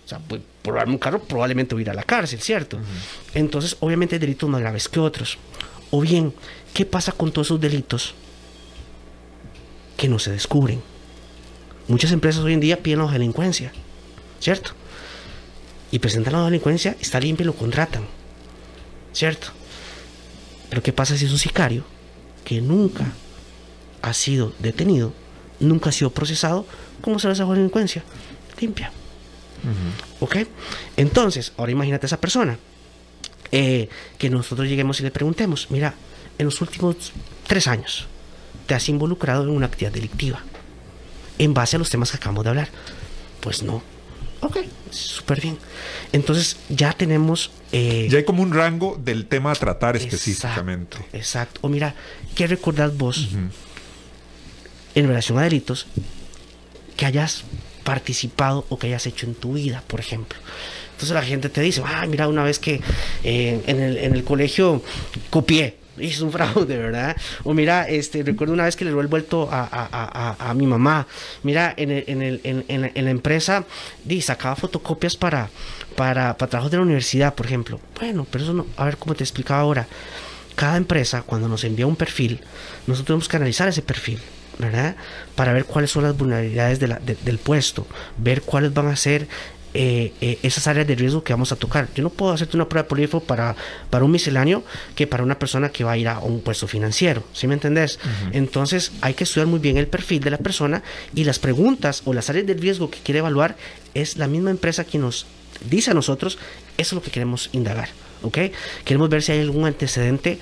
O 0.09 0.15
sea, 0.17 0.17
pues, 0.17 0.41
por 0.63 0.73
robarme 0.73 0.93
un 0.93 0.97
carro 0.97 1.21
probablemente 1.21 1.75
voy 1.75 1.81
a 1.81 1.83
ir 1.83 1.89
a 1.91 1.93
la 1.93 2.01
cárcel, 2.01 2.39
¿cierto? 2.39 2.79
Entonces, 3.35 3.77
obviamente 3.79 4.15
hay 4.15 4.19
delitos 4.19 4.49
más 4.49 4.59
graves 4.59 4.89
que 4.89 4.99
otros. 4.99 5.37
O 5.91 6.01
bien, 6.01 6.33
¿qué 6.73 6.83
pasa 6.83 7.11
con 7.11 7.31
todos 7.31 7.45
esos 7.45 7.61
delitos 7.61 8.15
que 9.97 10.07
no 10.07 10.17
se 10.17 10.31
descubren? 10.31 10.81
Muchas 11.87 12.11
empresas 12.11 12.43
hoy 12.43 12.53
en 12.53 12.59
día 12.59 12.81
piden 12.81 13.05
la 13.05 13.11
delincuencia, 13.11 13.71
¿cierto? 14.39 14.71
Y 15.91 15.99
presentan 15.99 16.33
la 16.33 16.45
delincuencia, 16.45 16.97
está 16.99 17.19
limpio 17.19 17.43
y 17.43 17.45
lo 17.45 17.53
contratan, 17.53 18.07
¿cierto? 19.13 19.49
Pero 20.71 20.81
¿qué 20.81 20.91
pasa 20.91 21.17
si 21.17 21.25
es 21.25 21.31
un 21.31 21.37
sicario 21.37 21.83
que 22.43 22.61
nunca 22.61 23.05
ha 24.01 24.13
sido 24.13 24.53
detenido, 24.57 25.13
nunca 25.59 25.89
ha 25.89 25.93
sido 25.93 26.09
procesado? 26.09 26.65
¿Cómo 26.99 27.19
se 27.19 27.27
le 27.27 27.33
hace 27.33 27.43
la 27.43 27.53
delincuencia? 27.53 28.03
Limpia. 28.59 28.91
¿Ok? 30.19 30.37
Entonces, 30.97 31.53
ahora 31.57 31.71
imagínate 31.71 32.05
a 32.05 32.07
esa 32.07 32.21
persona. 32.21 32.57
Eh, 33.51 33.89
que 34.19 34.29
nosotros 34.29 34.67
lleguemos 34.67 34.99
y 34.99 35.03
le 35.03 35.09
preguntemos, 35.09 35.71
mira, 35.71 35.95
en 36.37 36.45
los 36.45 36.61
últimos 36.61 37.11
tres 37.47 37.67
años 37.67 38.05
te 38.67 38.75
has 38.75 38.87
involucrado 38.89 39.43
en 39.43 39.49
una 39.49 39.65
actividad 39.65 39.91
delictiva 39.91 40.43
en 41.39 41.55
base 41.55 41.75
a 41.75 41.79
los 41.79 41.89
temas 41.89 42.11
que 42.11 42.17
acabamos 42.17 42.43
de 42.43 42.49
hablar. 42.51 42.69
Pues 43.41 43.63
no, 43.63 43.81
Ok, 44.41 44.57
súper 44.89 45.41
bien. 45.41 45.57
Entonces 46.11 46.57
ya 46.69 46.93
tenemos... 46.93 47.51
Eh, 47.71 48.07
ya 48.09 48.17
hay 48.17 48.23
como 48.23 48.41
un 48.41 48.53
rango 48.53 48.99
del 49.03 49.25
tema 49.25 49.51
a 49.51 49.55
tratar 49.55 49.95
específicamente. 49.97 50.97
Exacto. 51.13 51.59
O 51.61 51.69
mira, 51.69 51.93
¿qué 52.35 52.47
recordás 52.47 52.95
vos 52.97 53.29
en 54.95 55.07
relación 55.07 55.37
a 55.37 55.43
delitos 55.43 55.87
que 56.95 57.05
hayas 57.05 57.43
participado 57.89 58.65
o 58.69 58.77
que 58.77 58.87
hayas 58.87 59.05
hecho 59.07 59.25
en 59.25 59.33
tu 59.33 59.53
vida, 59.53 59.83
por 59.87 59.99
ejemplo? 59.99 60.37
Entonces 60.91 61.15
la 61.15 61.23
gente 61.23 61.49
te 61.49 61.61
dice, 61.61 61.81
ah, 61.83 62.05
mira, 62.07 62.27
una 62.27 62.43
vez 62.43 62.59
que 62.59 62.81
eh, 63.23 63.61
en, 63.65 63.79
el, 63.79 63.97
en 63.97 64.13
el 64.13 64.23
colegio 64.23 64.83
copié, 65.29 65.77
es 65.97 66.21
un 66.21 66.31
fraude, 66.37 66.77
¿verdad? 66.77 67.15
O 67.43 67.53
mira, 67.53 67.87
este, 67.87 68.21
recuerdo 68.23 68.53
una 68.53 68.65
vez 68.65 68.75
que 68.75 68.85
le 68.85 68.91
he 68.91 68.93
vuelto 68.93 69.49
a, 69.51 70.53
mi 70.55 70.67
mamá, 70.67 71.07
mira, 71.43 71.73
en, 71.77 71.91
el, 71.91 72.41
en, 72.43 73.05
la 73.05 73.11
empresa, 73.11 73.65
di, 74.03 74.21
sacaba 74.21 74.55
fotocopias 74.55 75.15
para, 75.15 75.49
para, 75.95 76.37
para 76.37 76.49
trabajos 76.49 76.71
de 76.71 76.77
la 76.77 76.83
universidad, 76.83 77.33
por 77.33 77.45
ejemplo. 77.45 77.79
Bueno, 77.99 78.27
pero 78.29 78.43
eso 78.43 78.53
no, 78.53 78.65
a 78.77 78.85
ver 78.85 78.97
cómo 78.97 79.15
te 79.15 79.23
explicaba 79.23 79.61
ahora. 79.61 79.87
Cada 80.55 80.77
empresa, 80.77 81.21
cuando 81.21 81.47
nos 81.47 81.63
envía 81.63 81.87
un 81.87 81.95
perfil, 81.95 82.41
nosotros 82.87 83.07
tenemos 83.07 83.29
que 83.29 83.37
analizar 83.37 83.67
ese 83.69 83.81
perfil. 83.81 84.19
¿Verdad? 84.59 84.95
Para 85.35 85.53
ver 85.53 85.65
cuáles 85.65 85.89
son 85.89 86.03
las 86.03 86.15
vulnerabilidades 86.15 86.79
del 86.79 87.37
puesto, 87.39 87.87
ver 88.17 88.41
cuáles 88.43 88.73
van 88.73 88.87
a 88.87 88.95
ser 88.95 89.27
eh, 89.73 90.13
eh, 90.19 90.39
esas 90.41 90.65
áreas 90.67 90.87
de 90.87 90.95
riesgo 90.95 91.23
que 91.23 91.31
vamos 91.31 91.51
a 91.51 91.55
tocar. 91.55 91.87
Yo 91.93 92.01
no 92.01 92.09
puedo 92.09 92.33
hacerte 92.33 92.57
una 92.57 92.67
prueba 92.67 92.83
de 92.83 92.89
polígrafo 92.89 93.19
para, 93.19 93.55
para 93.89 94.03
un 94.03 94.11
misceláneo 94.11 94.63
que 94.95 95.05
para 95.05 95.23
una 95.23 95.37
persona 95.37 95.69
que 95.69 95.83
va 95.83 95.91
a 95.91 95.97
ir 95.97 96.07
a 96.07 96.19
un 96.19 96.41
puesto 96.41 96.67
financiero, 96.67 97.23
¿sí 97.33 97.47
me 97.47 97.53
entendés? 97.53 97.99
Entonces 98.31 98.91
hay 99.01 99.13
que 99.13 99.23
estudiar 99.23 99.47
muy 99.47 99.59
bien 99.59 99.77
el 99.77 99.87
perfil 99.87 100.21
de 100.21 100.31
la 100.31 100.39
persona 100.39 100.81
y 101.13 101.23
las 101.23 101.37
preguntas 101.37 102.01
o 102.05 102.13
las 102.13 102.29
áreas 102.29 102.47
de 102.47 102.55
riesgo 102.55 102.89
que 102.89 102.99
quiere 102.99 103.19
evaluar 103.19 103.57
es 103.93 104.17
la 104.17 104.27
misma 104.27 104.49
empresa 104.49 104.83
que 104.85 104.97
nos 104.97 105.27
dice 105.69 105.91
a 105.91 105.93
nosotros, 105.93 106.39
eso 106.77 106.89
es 106.89 106.93
lo 106.93 107.01
que 107.03 107.11
queremos 107.11 107.49
indagar, 107.51 107.89
¿ok? 108.23 108.37
Queremos 108.85 109.09
ver 109.09 109.21
si 109.21 109.33
hay 109.33 109.41
algún 109.41 109.65
antecedente 109.65 110.39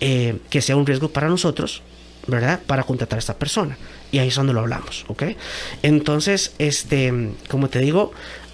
eh, 0.00 0.38
que 0.48 0.62
sea 0.62 0.76
un 0.76 0.86
riesgo 0.86 1.10
para 1.10 1.28
nosotros, 1.28 1.82
¿verdad? 2.30 2.60
Para 2.66 2.84
contratar 2.84 3.18
a 3.18 3.20
esta 3.20 3.34
persona. 3.34 3.76
Y 4.12 4.18
ahí 4.18 4.28
es 4.28 4.34
donde 4.34 4.52
lo 4.52 4.60
hablamos, 4.60 5.04
¿ok? 5.08 5.24
Entonces, 5.82 6.54
este, 6.58 7.32
como 7.48 7.68
te 7.68 7.80
digo, 7.80 8.12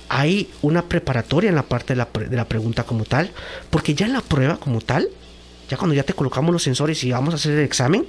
hay 0.08 0.48
una 0.62 0.82
preparatoria 0.82 1.48
en 1.48 1.56
la 1.56 1.62
parte 1.62 1.94
de 1.94 2.36
la, 2.36 2.44
pregunta 2.48 2.84
como 2.84 3.04
tal, 3.04 3.30
porque 3.70 3.94
ya 3.94 4.06
en 4.06 4.12
la 4.12 4.20
prueba 4.20 4.58
como 4.58 4.80
tal, 4.80 5.08
ya 5.68 5.76
cuando 5.76 5.94
ya 5.94 6.04
te 6.04 6.14
colocamos 6.14 6.52
los 6.52 6.62
sensores 6.62 7.02
y 7.04 7.10
vamos 7.10 7.34
a 7.34 7.36
hacer 7.36 7.52
el 7.52 7.64
examen, 7.64 8.06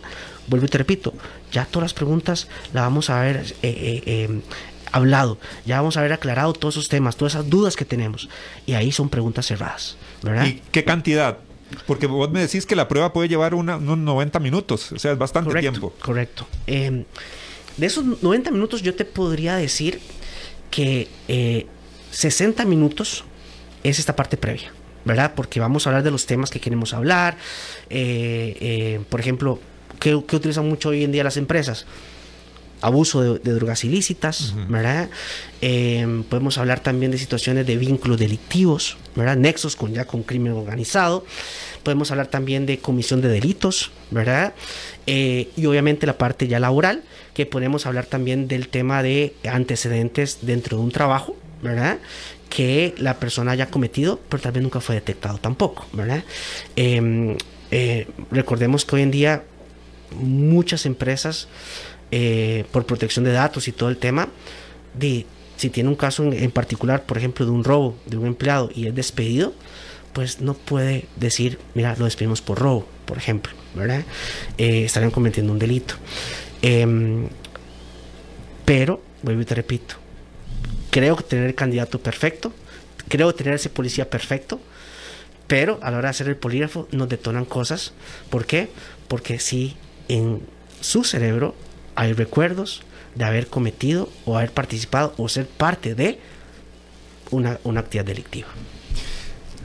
vuelvo 0.48 0.66
y 0.66 0.70
te 0.70 0.78
repito, 0.78 1.14
ya 1.52 1.66
todas 1.66 1.86
las 1.86 1.94
preguntas 1.94 2.48
las 2.74 2.84
vamos 2.84 3.10
a 3.10 3.22
haber 3.22 3.38
eh, 3.38 3.56
eh, 3.64 4.04
eh, 4.06 4.42
hablado, 4.92 5.40
ya 5.66 5.78
vamos 5.78 5.98
a 5.98 6.02
haber 6.02 6.14
aclarado 6.14 6.54
todos 6.54 6.76
esos 6.76 6.90
temas, 6.90 7.16
todas 7.16 7.34
esas 7.34 7.50
dudas 7.50 7.76
que 7.76 7.86
tenemos, 7.86 8.30
y 8.66 8.74
ahí 8.74 8.92
son 8.92 9.10
preguntas 9.10 9.48
cerradas, 9.48 9.98
¿verdad? 10.22 10.46
¿Y 10.46 10.62
qué 10.72 10.84
cantidad? 10.84 11.40
Porque 11.86 12.08
vos 12.08 12.30
me 12.32 12.40
decís 12.40 12.66
que 12.66 12.76
la 12.76 12.88
prueba 12.88 13.14
puede 13.14 13.28
llevar 13.28 13.54
unos 13.54 13.82
90 13.82 14.40
minutos, 14.40 14.92
o 14.92 15.00
sea, 15.00 15.12
es 15.12 15.18
bastante 15.18 15.60
tiempo. 15.60 15.94
Correcto. 16.02 16.48
Em, 16.66 17.04
de 17.78 17.86
esos 17.86 18.06
90 18.22 18.52
minutos 18.52 18.82
yo 18.82 18.96
te 18.96 19.06
podría 19.06 19.56
decir 19.56 20.00
que 20.72 21.08
60 22.12 22.66
minutos 22.66 23.24
es 23.84 24.00
esta 24.00 24.16
parte 24.16 24.38
previa, 24.38 24.72
¿verdad? 25.06 25.34
Porque 25.36 25.60
vamos 25.60 25.86
a 25.86 25.90
hablar 25.90 26.04
de 26.04 26.12
los 26.12 26.26
temas 26.26 26.50
que 26.50 26.60
queremos 26.60 26.94
hablar. 26.94 27.38
Eh, 27.90 28.58
eh, 28.60 29.00
por 29.10 29.20
ejemplo, 29.20 29.60
¿qué, 30.00 30.16
utilizan 30.16 30.68
mucho 30.68 30.90
hoy 30.90 31.04
en 31.04 31.12
día 31.12 31.24
las 31.24 31.38
empresas? 31.38 31.86
Abuso 32.82 33.40
de, 33.40 33.54
drogas 33.54 33.84
ilícitas, 33.84 34.54
¿verdad? 34.68 35.10
Eh, 35.62 36.24
podemos 36.30 36.58
hablar 36.58 36.80
también 36.80 37.12
de 37.12 37.18
situaciones 37.18 37.66
de 37.66 37.76
vínculos 37.76 38.20
delictivos, 38.20 38.98
¿verdad? 39.16 39.36
Nexos 39.36 39.76
con 39.76 39.94
ya 39.94 40.06
con 40.06 40.24
crimen 40.24 40.54
organizado. 40.54 41.26
Podemos 41.84 42.12
hablar 42.12 42.28
también 42.28 42.66
de 42.66 42.80
comisión 42.80 43.22
de 43.22 43.30
delitos, 43.30 43.92
¿verdad? 44.12 44.54
y 45.06 45.66
obviamente 45.66 46.06
la 46.06 46.18
parte 46.18 46.50
ya 46.50 46.60
laboral, 46.60 47.02
que 47.34 47.46
podemos 47.46 47.86
hablar 47.86 48.08
también 48.08 48.48
del 48.48 48.68
tema 48.68 49.02
de 49.02 49.34
antecedentes 49.50 50.40
dentro 50.42 50.78
de 50.78 50.84
un 50.84 50.92
trabajo, 50.92 51.36
¿verdad? 51.62 52.00
Que 52.50 52.94
la 52.98 53.20
persona 53.20 53.52
haya 53.52 53.68
cometido, 53.68 54.20
pero 54.30 54.42
tal 54.42 54.54
vez 54.54 54.64
nunca 54.64 54.80
fue 54.82 54.96
detectado 54.96 55.38
tampoco, 55.38 55.86
¿verdad? 55.94 56.24
Em, 56.76 57.38
eh, 57.72 58.08
recordemos 58.32 58.86
que 58.86 58.96
hoy 58.96 59.02
en 59.04 59.12
día 59.12 59.44
muchas 60.20 60.86
empresas, 60.86 61.48
eh, 62.12 62.66
por 62.72 62.86
protección 62.86 63.26
de 63.26 63.32
datos 63.32 63.68
y 63.68 63.72
todo 63.72 63.90
el 63.90 63.98
tema, 63.98 64.30
de, 64.94 65.26
si 65.58 65.70
tiene 65.70 65.90
un 65.90 65.96
caso 65.96 66.24
en, 66.24 66.52
particular, 66.52 67.04
por 67.04 67.18
ejemplo, 67.18 67.46
de 67.46 67.52
un 67.52 67.64
robo 67.64 67.98
de 68.06 68.18
un 68.18 68.28
empleado 68.28 68.70
y 68.74 68.88
es 68.88 68.96
despedido, 68.96 69.54
pues 70.14 70.42
no 70.42 70.54
puede 70.54 71.06
decir, 71.16 71.60
mira, 71.76 71.96
lo 71.98 72.06
despedimos 72.06 72.42
por 72.42 72.60
robo, 72.60 72.88
por 73.06 73.18
ejemplo, 73.18 73.54
¿verdad? 73.76 74.04
Eh, 74.58 74.86
estarían 74.86 75.12
cometiendo 75.12 75.52
un 75.52 75.60
delito. 75.60 75.96
Em, 76.62 77.28
pero, 78.66 79.02
vuelvo 79.22 79.42
y 79.42 79.46
te 79.46 79.56
repito, 79.56 79.96
creo 80.92 81.16
tener 81.18 81.46
el 81.46 81.56
candidato 81.56 82.00
perfecto, 82.00 82.54
creo 83.08 83.34
tener 83.36 83.54
ese 83.54 83.70
policía 83.70 84.10
perfecto, 84.10 84.60
pero 85.48 85.80
a 85.82 85.92
la 85.92 85.98
hora 85.98 86.08
de 86.08 86.12
hacer 86.12 86.28
el 86.28 86.36
polígrafo 86.36 86.88
nos 86.92 87.10
detonan 87.10 87.46
cosas. 87.46 87.94
¿Por 88.30 88.46
qué? 88.46 88.70
Porque 89.08 89.40
si 89.40 89.78
en 90.10 90.42
su 90.82 91.04
cerebro 91.04 91.56
hay 91.98 92.14
recuerdos 92.14 92.84
de 93.16 93.26
haber 93.26 93.48
cometido 93.48 94.08
o 94.26 94.38
haber 94.38 94.52
participado 94.52 95.14
o 95.18 95.28
ser 95.28 95.48
parte 95.48 95.96
de 95.96 96.20
una, 97.32 97.60
una 97.64 97.82
actividad 97.82 98.06
delictiva. 98.06 98.48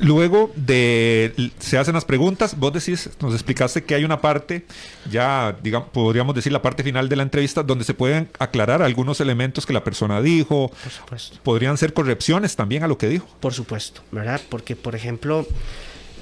Luego 0.01 0.51
de 0.57 1.51
se 1.59 1.76
hacen 1.76 1.95
las 1.95 2.07
preguntas, 2.07 2.59
vos 2.59 2.72
decís, 2.72 3.11
nos 3.20 3.35
explicaste 3.35 3.85
que 3.85 3.95
hay 3.95 4.05
una 4.05 4.20
parte, 4.20 4.64
ya 5.11 5.57
digamos, 5.62 5.91
podríamos 5.91 6.35
decir 6.35 6.51
la 6.51 6.62
parte 6.62 6.83
final 6.83 7.11
de 7.11 7.16
la 7.16 7.22
entrevista, 7.22 7.62
donde 7.62 7.85
se 7.85 7.93
pueden 7.93 8.28
aclarar 8.39 8.83
algunos 8.83 9.20
elementos 9.20 9.66
que 9.66 9.74
la 9.74 9.85
persona 9.85 10.22
dijo. 10.22 10.72
Por 10.83 10.91
supuesto. 10.91 11.39
Podrían 11.43 11.76
ser 11.76 11.93
correcciones 11.93 12.57
también 12.57 12.83
a 12.83 12.89
lo 12.89 12.97
que 12.97 13.09
dijo. 13.09 13.28
Por 13.41 13.53
supuesto, 13.53 14.01
¿verdad? 14.11 14.41
Porque, 14.49 14.74
por 14.74 14.97
ejemplo, 14.97 15.47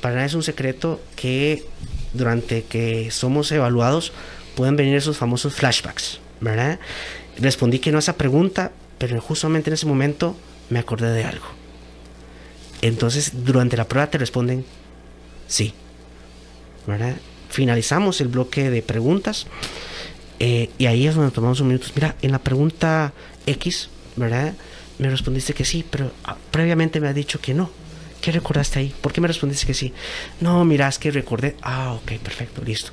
para 0.02 0.16
nada 0.16 0.26
es 0.26 0.34
un 0.34 0.42
secreto 0.42 1.00
que 1.14 1.64
durante 2.12 2.64
que 2.64 3.12
somos 3.12 3.50
evaluados 3.52 4.12
pueden 4.60 4.76
venir 4.76 4.94
esos 4.94 5.16
famosos 5.16 5.54
flashbacks, 5.54 6.20
¿verdad? 6.38 6.78
Respondí 7.38 7.78
que 7.78 7.90
no 7.92 7.96
a 7.96 8.00
esa 8.00 8.18
pregunta, 8.18 8.72
pero 8.98 9.18
justamente 9.18 9.70
en 9.70 9.74
ese 9.74 9.86
momento 9.86 10.36
me 10.68 10.78
acordé 10.78 11.10
de 11.14 11.24
algo. 11.24 11.46
Entonces, 12.82 13.32
durante 13.42 13.78
la 13.78 13.88
prueba 13.88 14.10
te 14.10 14.18
responden 14.18 14.66
sí, 15.46 15.72
¿verdad? 16.86 17.16
Finalizamos 17.48 18.20
el 18.20 18.28
bloque 18.28 18.68
de 18.68 18.82
preguntas 18.82 19.46
eh, 20.38 20.68
y 20.76 20.84
ahí 20.84 21.06
es 21.06 21.14
donde 21.14 21.30
tomamos 21.30 21.60
un 21.60 21.68
minuto. 21.68 21.86
Mira, 21.94 22.16
en 22.20 22.30
la 22.30 22.38
pregunta 22.38 23.14
X, 23.46 23.88
¿verdad? 24.16 24.52
Me 24.98 25.08
respondiste 25.08 25.54
que 25.54 25.64
sí, 25.64 25.86
pero 25.90 26.12
ah, 26.24 26.36
previamente 26.50 27.00
me 27.00 27.08
ha 27.08 27.14
dicho 27.14 27.40
que 27.40 27.54
no. 27.54 27.70
¿Qué 28.20 28.30
recordaste 28.30 28.80
ahí? 28.80 28.94
¿Por 29.00 29.14
qué 29.14 29.22
me 29.22 29.28
respondiste 29.28 29.66
que 29.66 29.72
sí? 29.72 29.94
No, 30.42 30.62
mira, 30.66 30.86
es 30.86 30.98
que 30.98 31.10
recordé. 31.10 31.56
Ah, 31.62 31.94
ok, 31.94 32.18
perfecto, 32.18 32.62
listo. 32.62 32.92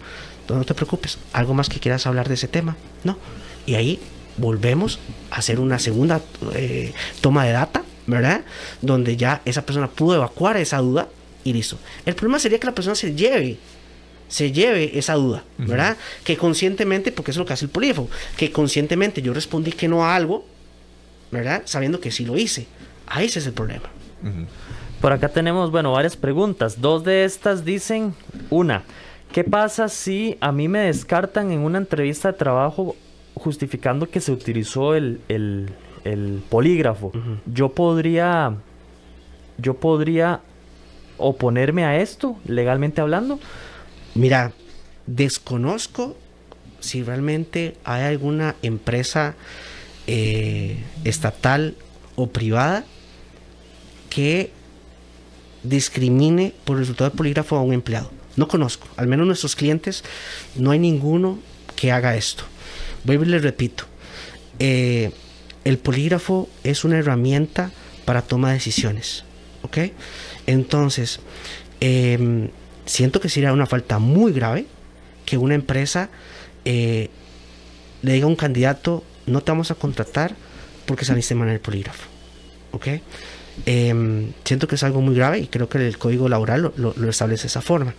No, 0.50 0.64
te 0.64 0.74
preocupes. 0.74 1.18
¿Algo 1.34 1.54
más 1.54 1.70
que 1.70 1.80
quieras 1.80 2.06
hablar 2.08 2.28
de 2.28 2.36
ese 2.36 2.48
tema? 2.48 2.78
No. 3.04 3.18
Y 3.66 3.76
ahí 3.76 4.00
volvemos 4.38 5.00
a 5.32 5.38
hacer 5.38 5.60
una 5.60 5.80
segunda 5.80 6.22
eh, 6.54 6.94
toma 7.22 7.46
de 7.46 7.52
data, 7.52 7.84
¿verdad? 8.06 8.42
Donde 8.82 9.18
ya 9.18 9.42
esa 9.46 9.66
persona 9.66 9.88
pudo 9.90 10.16
evacuar 10.16 10.58
esa 10.58 10.78
duda 10.78 11.10
y 11.44 11.54
listo. 11.54 11.78
El 12.06 12.16
problema 12.16 12.40
sería 12.40 12.60
que 12.60 12.68
la 12.68 12.76
persona 12.76 12.96
se 12.96 13.14
lleve 13.14 13.58
se 14.28 14.52
lleve 14.52 14.98
esa 14.98 15.14
duda, 15.14 15.44
¿verdad? 15.58 15.98
Que 16.24 16.38
conscientemente, 16.38 17.12
porque 17.12 17.32
eso 17.32 17.40
es 17.40 17.42
lo 17.42 17.46
que 17.46 17.54
hace 17.54 17.66
el 17.66 17.72
polígrafo, 17.72 18.10
que 18.36 18.52
conscientemente 18.52 19.22
yo 19.22 19.34
respondí 19.34 19.72
que 19.72 19.88
no 19.88 20.06
a 20.06 20.16
algo, 20.16 20.46
¿verdad? 21.32 21.62
Sabiendo 21.66 22.00
que 22.00 22.12
sí 22.12 22.26
lo 22.26 22.38
hice. 22.38 22.68
Ahí 23.08 23.28
ese 23.28 23.40
es 23.40 23.48
el 23.48 23.54
problema. 23.54 23.90
Por 25.00 25.14
acá 25.14 25.30
tenemos, 25.30 25.72
bueno, 25.72 25.92
varias 25.94 26.18
preguntas. 26.18 26.82
Dos 26.82 27.04
de 27.04 27.24
estas 27.24 27.64
dicen, 27.64 28.14
una, 28.50 28.84
¿qué 29.32 29.44
pasa 29.44 29.90
si 29.90 30.38
a 30.40 30.52
mí 30.52 30.68
me 30.68 30.80
descartan 30.80 31.52
en 31.52 31.60
una 31.60 31.78
entrevista 31.78 32.32
de 32.32 32.38
trabajo 32.38 32.96
justificando 33.36 34.10
que 34.10 34.22
se 34.22 34.32
utilizó 34.32 34.96
el, 34.96 35.20
polígrafo? 36.50 37.12
Yo 37.46 37.70
podría, 37.70 38.56
yo 39.58 39.74
podría 39.76 40.42
oponerme 41.18 41.86
a 41.86 41.98
esto, 42.00 42.38
legalmente 42.46 43.02
hablando. 43.02 43.40
Mira, 44.16 44.54
desconozco 45.06 46.16
si 46.80 47.04
realmente 47.04 47.76
hay 47.84 48.04
alguna 48.04 48.56
empresa 48.62 49.36
eh, 50.06 50.78
estatal 51.04 51.76
o 52.16 52.28
privada 52.28 52.86
que 54.10 54.52
discrimine 55.64 56.54
por 56.66 56.78
el 56.78 56.82
resultado 56.82 57.10
del 57.10 57.18
polígrafo 57.18 57.56
a 57.58 57.62
un 57.62 57.74
empleado. 57.74 58.17
No 58.38 58.48
conozco, 58.48 58.88
al 58.96 59.08
menos 59.08 59.28
nuestros 59.28 59.56
clientes, 59.56 60.04
no 60.56 60.72
hay 60.72 60.80
ninguno 60.80 61.40
que 61.76 61.92
haga 61.92 62.16
esto. 62.16 62.46
Voy 63.04 63.16
y 63.16 63.26
les 63.26 63.42
repito, 63.42 63.86
eh, 64.60 65.12
el 65.66 65.78
polígrafo 65.80 66.48
es 66.64 66.86
una 66.86 66.98
herramienta 66.98 67.72
para 68.06 68.22
toma 68.22 68.50
de 68.50 68.54
decisiones. 68.54 69.26
¿Ok? 69.64 69.80
Entonces, 70.46 71.20
em, 71.82 72.50
siento 72.86 73.20
que 73.20 73.28
sería 73.28 73.52
una 73.52 73.66
falta 73.66 74.00
muy 74.00 74.32
grave 74.32 74.66
que 75.26 75.38
una 75.38 75.56
empresa 75.56 76.10
eh, 76.64 77.10
le 78.02 78.14
diga 78.14 78.26
a 78.26 78.30
un 78.30 78.36
candidato, 78.36 79.04
no 79.26 79.42
te 79.42 79.52
vamos 79.52 79.72
a 79.72 79.76
contratar 79.76 80.36
porque 80.86 81.06
saliste 81.06 81.36
mal 81.36 81.50
en 81.50 81.56
el 81.56 81.60
polígrafo. 81.60 82.08
¿Ok? 82.72 82.88
Em, 83.66 84.32
siento 84.44 84.68
que 84.68 84.76
es 84.76 84.84
algo 84.84 85.02
muy 85.02 85.16
grave 85.16 85.40
y 85.40 85.48
creo 85.48 85.68
que 85.68 85.80
el 85.80 85.98
código 85.98 86.30
laboral 86.30 86.72
lo, 86.76 87.10
establece 87.10 87.44
de 87.44 87.48
esa 87.48 87.62
forma. 87.62 87.96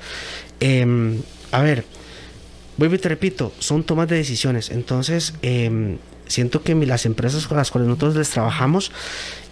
Em, 0.61 1.21
a 1.53 1.63
ver, 1.63 1.85
vuelvo 2.77 2.95
y 2.95 2.99
te 2.99 3.09
repito, 3.09 3.53
son 3.59 3.85
tomas 3.85 4.09
de 4.09 4.17
decisiones. 4.17 4.71
Entonces, 4.71 5.35
em, 5.43 5.99
siento 6.29 6.63
que 6.63 6.75
las 6.75 7.07
empresas 7.07 7.47
con 7.47 7.57
las 7.57 7.71
cuales 7.71 7.89
nosotros 7.89 8.17
les 8.17 8.31
trabajamos, 8.31 8.93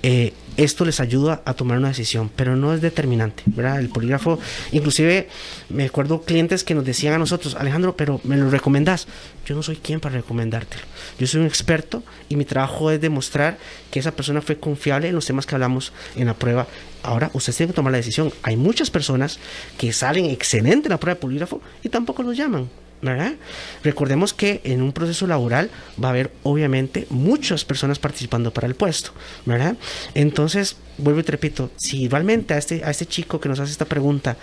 eh, 0.03 0.33
esto 0.57 0.85
les 0.85 1.01
ayuda 1.01 1.43
a 1.45 1.55
tomar 1.55 1.79
una 1.79 1.89
decisión, 1.89 2.31
pero 2.35 2.57
no 2.57 2.73
es 2.73 2.81
determinante, 2.81 3.43
¿verdad? 3.47 3.81
El 3.81 3.89
polígrafo, 3.89 4.39
inclusive 4.73 5.29
me 5.69 5.85
acuerdo 5.85 6.23
clientes 6.23 6.65
que 6.65 6.75
nos 6.75 6.85
decían 6.85 7.15
a 7.15 7.19
nosotros, 7.19 7.57
Alejandro, 7.57 7.97
pero 7.97 8.21
me 8.25 8.37
lo 8.37 8.49
recomendás. 8.49 9.07
Yo 9.45 9.55
no 9.55 9.63
soy 9.63 9.77
quien 9.77 10.01
para 10.01 10.17
recomendártelo. 10.17 10.83
Yo 11.19 11.27
soy 11.27 11.41
un 11.41 11.47
experto 11.47 12.03
y 12.29 12.37
mi 12.37 12.45
trabajo 12.45 12.91
es 12.91 13.01
demostrar 13.01 13.59
que 13.91 13.99
esa 13.99 14.13
persona 14.13 14.41
fue 14.41 14.59
confiable 14.59 15.09
en 15.09 15.15
los 15.15 15.27
temas 15.27 15.45
que 15.45 15.55
hablamos 15.55 15.93
en 16.15 16.27
la 16.27 16.35
prueba. 16.35 16.67
Ahora, 17.03 17.31
usted 17.35 17.55
tiene 17.55 17.73
que 17.73 17.77
tomar 17.77 17.93
la 17.93 17.99
decisión. 17.99 18.33
Hay 18.43 18.57
muchas 18.57 18.91
personas 18.91 19.39
que 19.79 19.93
salen 19.93 20.27
excelente 20.27 20.89
en 20.89 20.91
la 20.91 21.01
prueba 21.01 21.17
de 21.17 21.21
polígrafo 21.21 21.61
y 21.83 21.89
tampoco 21.89 22.23
los 22.23 22.37
llaman. 22.37 22.69
¿Verdad? 23.03 23.35
Recordemos 23.83 24.33
que 24.33 24.61
en 24.65 24.83
un 24.83 24.93
proceso 24.93 25.27
laboral 25.27 25.71
va 26.03 26.09
a 26.09 26.11
haber 26.11 26.31
obviamente 26.43 27.07
muchas 27.11 27.65
personas 27.65 27.99
participando 27.99 28.53
para 28.53 28.67
el 28.67 28.75
puesto, 28.75 29.13
¿verdad? 29.45 29.77
Entonces, 30.15 30.77
vuelvo 30.99 31.21
y 31.21 31.23
te 31.23 31.33
repito, 31.33 31.71
si 31.77 32.09
realmente 32.09 32.55
a 32.55 32.59
este, 32.59 32.85
a 32.85 32.91
este 32.91 33.07
chico 33.07 33.41
que 33.41 33.49
nos 33.49 33.61
hace 33.61 33.73
esta 33.73 33.85
pregunta 33.85 34.37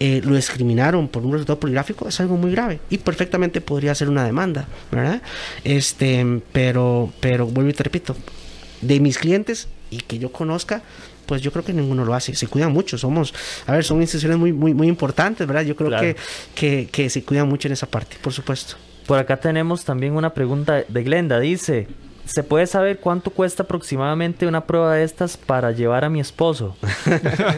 eh, 0.00 0.20
lo 0.24 0.34
discriminaron 0.36 1.08
por 1.08 1.24
un 1.24 1.32
resultado 1.32 1.60
poligráfico, 1.60 2.08
es 2.08 2.18
algo 2.20 2.36
muy 2.36 2.52
grave 2.52 2.80
y 2.90 2.98
perfectamente 2.98 3.60
podría 3.60 3.94
ser 3.94 4.08
una 4.08 4.24
demanda, 4.24 4.66
¿verdad? 4.90 5.22
Este, 5.64 6.24
pero, 6.52 7.12
pero 7.20 7.46
vuelvo 7.46 7.70
y 7.70 7.74
te 7.74 7.84
repito, 7.84 8.16
de 8.80 9.00
mis 9.00 9.18
clientes 9.18 9.68
y 9.90 9.98
que 9.98 10.18
yo 10.18 10.32
conozca, 10.32 10.82
pues 11.28 11.42
yo 11.42 11.52
creo 11.52 11.62
que 11.62 11.74
ninguno 11.74 12.06
lo 12.06 12.14
hace. 12.14 12.34
Se 12.34 12.46
cuidan 12.46 12.72
mucho, 12.72 12.96
somos, 12.96 13.34
a 13.66 13.72
ver, 13.72 13.84
son 13.84 14.00
instituciones 14.00 14.38
muy, 14.38 14.52
muy, 14.52 14.72
muy 14.72 14.88
importantes, 14.88 15.46
¿verdad? 15.46 15.62
Yo 15.62 15.76
creo 15.76 15.90
que, 16.54 16.88
que, 16.90 17.10
se 17.10 17.22
cuidan 17.22 17.46
mucho 17.46 17.68
en 17.68 17.72
esa 17.72 17.86
parte, 17.86 18.16
por 18.22 18.32
supuesto. 18.32 18.76
Por 19.06 19.18
acá 19.18 19.36
tenemos 19.36 19.84
también 19.84 20.14
una 20.14 20.32
pregunta 20.32 20.84
de 20.88 21.02
Glenda, 21.02 21.38
dice, 21.38 21.86
¿Se 22.24 22.42
puede 22.42 22.66
saber 22.66 22.98
cuánto 22.98 23.30
cuesta 23.30 23.62
aproximadamente 23.62 24.46
una 24.46 24.66
prueba 24.66 24.94
de 24.94 25.02
estas 25.02 25.38
para 25.38 25.70
llevar 25.72 26.04
a 26.04 26.10
mi 26.10 26.20
esposo? 26.20 26.76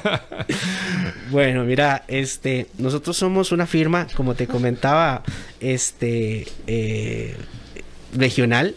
bueno, 1.33 1.65
mira, 1.65 2.05
este, 2.07 2.69
nosotros 2.79 3.17
somos 3.17 3.51
una 3.51 3.67
firma, 3.67 4.07
como 4.15 4.37
te 4.37 4.47
comentaba, 4.47 5.25
este, 5.59 6.47
eh, 6.69 7.37
regional 8.15 8.77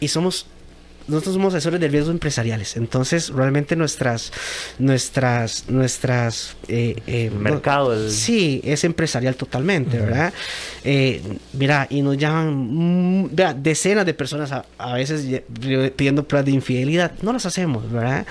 y 0.00 0.08
somos 0.08 0.46
nosotros 1.08 1.34
somos 1.34 1.54
asesores 1.54 1.80
de 1.80 1.88
riesgos 1.88 2.12
empresariales, 2.12 2.76
entonces 2.76 3.30
realmente 3.30 3.76
nuestras, 3.76 4.32
nuestras, 4.78 5.64
nuestras... 5.68 6.56
Eh, 6.68 6.96
eh, 7.06 7.30
Mercado. 7.30 8.08
Sí, 8.10 8.60
es 8.62 8.84
empresarial 8.84 9.34
totalmente, 9.34 9.98
¿verdad? 9.98 10.32
Eh, 10.84 11.22
mira, 11.54 11.86
y 11.90 12.02
nos 12.02 12.16
llaman 12.18 13.24
mm, 13.24 13.30
decenas 13.56 14.04
de 14.04 14.14
personas 14.14 14.52
a, 14.52 14.92
veces 14.94 15.42
pidiendo 15.96 16.26
pruebas 16.26 16.44
de 16.44 16.52
infidelidad, 16.52 17.12
no 17.22 17.32
las 17.32 17.46
hacemos, 17.46 17.90
¿verdad? 17.90 18.26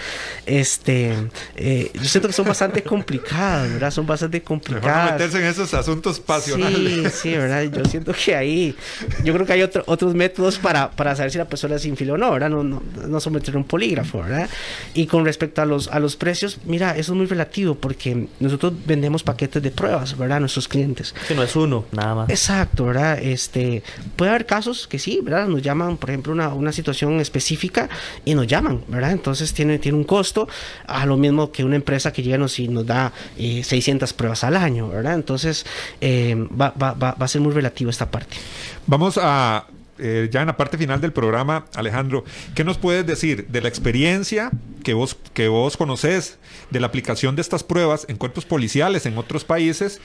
Este, 0.45 1.15
yo 1.57 2.05
siento 2.05 2.27
que 2.27 2.33
son 2.33 2.47
bastante 2.47 2.83
complicados, 2.83 3.71
¿verdad? 3.73 3.91
Son 3.91 4.05
bastante 4.05 4.41
complicados. 4.41 5.13
meterse 5.13 5.39
en 5.39 5.45
esos 5.45 5.73
asuntos 5.73 6.19
pasionales. 6.19 7.13
Sí, 7.13 7.29
sí, 7.29 7.37
¿verdad? 7.37 7.63
Yo 7.63 7.85
siento 7.85 8.13
que 8.13 8.35
ahí, 8.35 8.75
yo 9.23 9.33
creo 9.33 9.45
que 9.45 9.53
hay 9.53 9.63
otros 9.63 10.13
métodos 10.13 10.59
para, 10.59 10.91
para 10.91 11.15
saber 11.15 11.31
si 11.31 11.37
la 11.37 11.45
persona 11.45 11.75
es 11.75 11.85
infiel 11.85 12.11
o 12.11 12.17
no, 12.17 12.31
¿verdad? 12.31 12.49
No, 12.49 12.66
no, 12.67 12.81
no 13.07 13.19
someter 13.19 13.57
un 13.57 13.63
polígrafo, 13.63 14.21
¿verdad? 14.21 14.49
Y 14.93 15.07
con 15.07 15.25
respecto 15.25 15.61
a 15.61 15.65
los, 15.65 15.87
a 15.89 15.99
los 15.99 16.15
precios, 16.15 16.59
mira, 16.65 16.91
eso 16.91 17.11
es 17.11 17.17
muy 17.17 17.25
relativo 17.25 17.75
porque 17.75 18.27
nosotros 18.39 18.73
vendemos 18.85 19.23
paquetes 19.23 19.61
de 19.61 19.71
pruebas, 19.71 20.17
¿verdad? 20.17 20.37
A 20.37 20.39
nuestros 20.41 20.67
clientes. 20.67 21.13
Que 21.27 21.35
no 21.35 21.43
es 21.43 21.55
uno, 21.55 21.85
nada 21.91 22.15
más. 22.15 22.29
Exacto, 22.29 22.85
¿verdad? 22.85 23.19
Este, 23.21 23.83
puede 24.15 24.31
haber 24.31 24.45
casos 24.45 24.87
que 24.87 24.99
sí, 24.99 25.19
¿verdad? 25.21 25.47
Nos 25.47 25.61
llaman, 25.61 25.97
por 25.97 26.09
ejemplo, 26.09 26.31
una, 26.33 26.49
una 26.53 26.71
situación 26.71 27.19
específica 27.19 27.89
y 28.23 28.35
nos 28.35 28.47
llaman, 28.47 28.81
¿verdad? 28.87 29.11
Entonces 29.11 29.53
tiene, 29.53 29.79
tiene 29.79 29.97
un 29.97 30.03
costo 30.03 30.47
a 30.85 31.05
lo 31.05 31.17
mismo 31.17 31.51
que 31.51 31.63
una 31.63 31.75
empresa 31.75 32.13
que 32.13 32.23
llega 32.23 32.37
y 32.57 32.67
nos 32.67 32.85
da 32.85 33.11
600 33.37 34.09
eh, 34.09 34.13
pruebas 34.15 34.43
al 34.43 34.55
año, 34.55 34.89
¿verdad? 34.89 35.15
Entonces 35.15 35.65
eh, 36.01 36.35
va, 36.49 36.73
va, 36.81 36.93
va, 36.93 37.13
va 37.13 37.25
a 37.25 37.27
ser 37.27 37.41
muy 37.41 37.51
relativo 37.51 37.89
esta 37.89 38.09
parte. 38.09 38.37
Vamos 38.85 39.19
a 39.21 39.65
eh, 39.99 40.29
ya 40.31 40.41
en 40.41 40.47
la 40.47 40.57
parte 40.57 40.77
final 40.77 41.01
del 41.01 41.13
programa, 41.13 41.65
Alejandro, 41.75 42.23
¿qué 42.55 42.63
nos 42.63 42.77
puedes 42.77 43.05
decir 43.05 43.47
de 43.47 43.61
la 43.61 43.67
experiencia 43.67 44.51
que 44.83 44.93
vos, 44.93 45.17
que 45.33 45.47
vos 45.47 45.77
conoces 45.77 46.37
de 46.69 46.79
la 46.79 46.87
aplicación 46.87 47.35
de 47.35 47.41
estas 47.41 47.63
pruebas 47.63 48.05
en 48.09 48.17
cuerpos 48.17 48.45
policiales 48.45 49.05
en 49.05 49.17
otros 49.17 49.43
países 49.43 49.99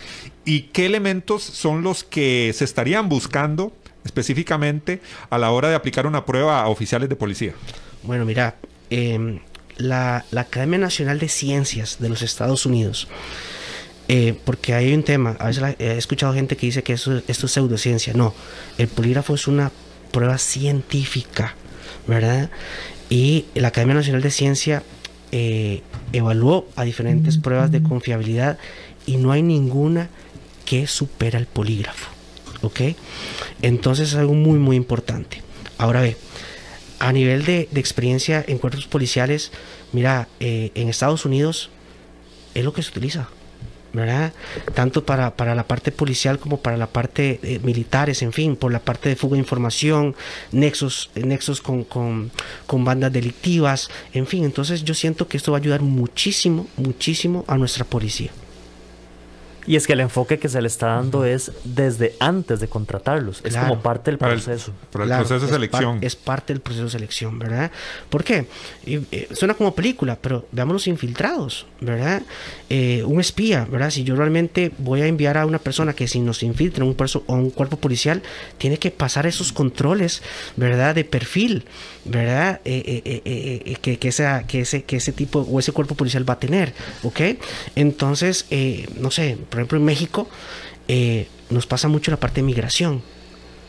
y 0.45 0.63
qué 0.73 0.87
elementos 0.87 1.43
son 1.43 1.83
los 1.83 2.05
que 2.05 2.53
se 2.55 2.65
estarían 2.65 3.09
buscando 3.09 3.73
específicamente 4.05 5.01
a 5.31 5.39
la 5.39 5.51
hora 5.51 5.69
de 5.69 5.75
aplicar 5.75 6.07
una 6.07 6.25
prueba 6.25 6.63
a 6.63 6.69
oficiales 6.69 7.09
de 7.09 7.17
policía? 7.17 7.53
Bueno, 8.03 8.25
mira, 8.25 8.57
em, 8.91 9.41
la, 9.77 10.25
Academia 10.37 10.79
Nacional 10.79 11.19
de 11.19 11.29
Ciencias 11.29 11.99
de 12.01 12.09
los 12.09 12.23
Estados 12.23 12.67
Unidos 12.67 13.09
eh, 14.15 14.39
porque 14.45 14.75
hay 14.75 14.93
un 14.93 15.05
tema, 15.05 15.37
a 15.39 15.47
veces 15.47 15.75
he 15.79 15.97
escuchado 15.97 16.35
gente 16.35 16.55
que 16.55 16.67
dice 16.67 16.83
que 16.83 16.93
eso, 16.93 17.23
esto 17.29 17.47
es 17.47 17.53
pseudociencia. 17.53 18.13
No, 18.13 18.35
el 18.77 18.87
polígrafo 18.87 19.35
es 19.35 19.49
una 19.49 19.73
prueba 20.11 20.37
científica, 20.37 21.55
¿verdad? 22.07 22.51
Y 23.09 23.47
la 23.55 23.69
Academia 23.69 23.95
Nacional 23.95 24.21
de 24.21 24.31
Ciencia 24.31 24.83
eh, 25.31 25.81
evaluó 26.13 26.69
a 26.77 26.85
diferentes 26.85 27.39
pruebas 27.39 27.73
de 27.73 27.83
confiabilidad 27.83 28.59
y 29.07 29.17
no 29.17 29.33
hay 29.33 29.43
ninguna 29.43 30.11
que 30.67 30.87
supera 30.87 31.39
el 31.39 31.47
polígrafo. 31.47 32.11
¿Ok? 32.61 32.81
Entonces 33.63 34.11
es 34.11 34.15
algo 34.17 34.35
muy, 34.35 34.59
muy 34.59 34.77
importante. 34.77 35.41
Ahora 35.79 36.03
ve, 36.03 36.19
a 36.99 37.15
nivel 37.15 37.47
de, 37.47 37.67
experiencia 37.77 38.45
en 38.47 38.59
cuerpos 38.59 38.87
policiales, 38.87 39.53
mira, 39.95 40.29
eh, 40.39 40.71
en 40.75 40.91
Estados 40.91 41.25
Unidos 41.25 41.71
es 42.55 42.63
lo 42.63 42.75
que 42.75 42.83
se 42.83 42.91
utiliza. 42.91 43.31
¿Verdad? 43.93 44.33
Tanto 44.75 45.05
para, 45.05 45.33
la 45.55 45.65
parte 45.65 45.93
policial 45.93 46.39
como 46.39 46.59
para 46.59 46.77
la 46.77 46.87
parte 46.87 47.41
eh, 47.43 47.61
militares, 47.63 48.23
en 48.23 48.33
fin, 48.33 48.57
por 48.57 48.73
la 48.73 48.81
parte 48.81 49.09
de 49.09 49.17
fuga 49.17 49.35
de 49.35 49.41
información, 49.41 50.15
nexos, 50.51 51.11
nexos 51.15 51.61
con, 51.61 51.85
con, 51.85 52.31
con, 52.67 52.85
bandas 52.85 53.13
delictivas, 53.13 53.91
en 54.13 54.27
fin, 54.27 54.45
entonces 54.45 54.85
yo 54.85 54.95
siento 54.95 55.29
que 55.29 55.37
esto 55.37 55.53
va 55.53 55.59
a 55.59 55.61
ayudar 55.61 55.83
muchísimo, 55.83 56.67
muchísimo 56.77 57.45
a 57.47 57.57
nuestra 57.57 57.85
policía. 57.85 58.31
Y 59.67 59.77
es 59.77 59.87
que 59.87 59.93
el 59.93 60.01
enfoque 60.01 60.39
que 60.39 60.49
se 60.49 60.61
le 60.61 60.67
está 60.67 60.89
dando 60.89 61.25
es 61.25 61.53
desde 61.65 62.15
antes 62.19 62.61
de 62.61 62.69
contratarlos, 62.69 63.41
es 63.45 63.57
como 63.57 63.81
parte 63.81 64.11
del 64.11 64.19
proceso. 64.19 64.73
Para 64.91 65.05
el, 65.05 65.11
proceso 65.11 65.47
de 65.47 65.53
selección. 65.53 65.99
es 66.01 66.17
parte 66.17 66.53
del 66.53 66.61
proceso 66.61 66.85
de 66.85 66.91
selección, 66.91 67.39
¿verdad? 67.39 67.71
¿Por 68.11 68.25
qué? 68.25 68.47
suena 69.33 69.55
como 69.55 69.75
película, 69.75 70.19
pero 70.21 70.47
veamos 70.53 70.75
los 70.75 70.87
infiltrados, 70.87 71.67
¿verdad? 71.81 72.23
Eh, 72.69 73.03
un 73.05 73.21
espía, 73.21 73.67
¿verdad? 73.71 73.91
Si 73.91 74.05
yo 74.05 74.17
realmente 74.17 74.73
voy 74.79 75.03
a 75.03 75.07
enviar 75.07 75.39
a 75.39 75.47
una 75.47 75.59
persona 75.59 75.93
que 75.93 76.09
si 76.09 76.21
nos 76.21 76.43
infiltra 76.43 76.85
un, 76.85 76.97
o 77.27 77.35
un 77.35 77.51
cuerpo 77.51 77.77
policial, 77.77 78.23
tiene 78.59 78.79
que 78.79 78.91
pasar 78.91 79.27
esos 79.27 79.53
controles, 79.53 80.23
¿verdad? 80.57 80.95
De 80.95 81.05
perfil, 81.05 81.65
¿verdad? 82.05 82.61
Eh, 82.65 83.03
eh, 83.25 83.77
que, 83.81 83.99
que, 83.99 84.09
esa, 84.09 84.47
que, 84.47 84.61
ese, 84.61 84.85
que 84.85 84.97
ese 84.97 85.13
tipo 85.13 85.41
o 85.41 85.61
ese 85.61 85.73
cuerpo 85.73 85.95
policial 85.95 86.29
va 86.29 86.35
a 86.35 86.39
tener, 86.41 86.75
¿ok? 87.03 87.21
Entonces, 87.77 88.47
no 88.99 89.11
sé, 89.11 89.39
por 89.49 89.61
ejemplo, 89.61 89.79
en 89.79 89.85
México 89.85 90.29
eh, 90.89 91.29
nos 91.51 91.67
pasa 91.67 91.89
mucho 91.89 92.11
la 92.11 92.19
parte 92.19 92.41
de 92.41 92.47
migración, 92.47 93.03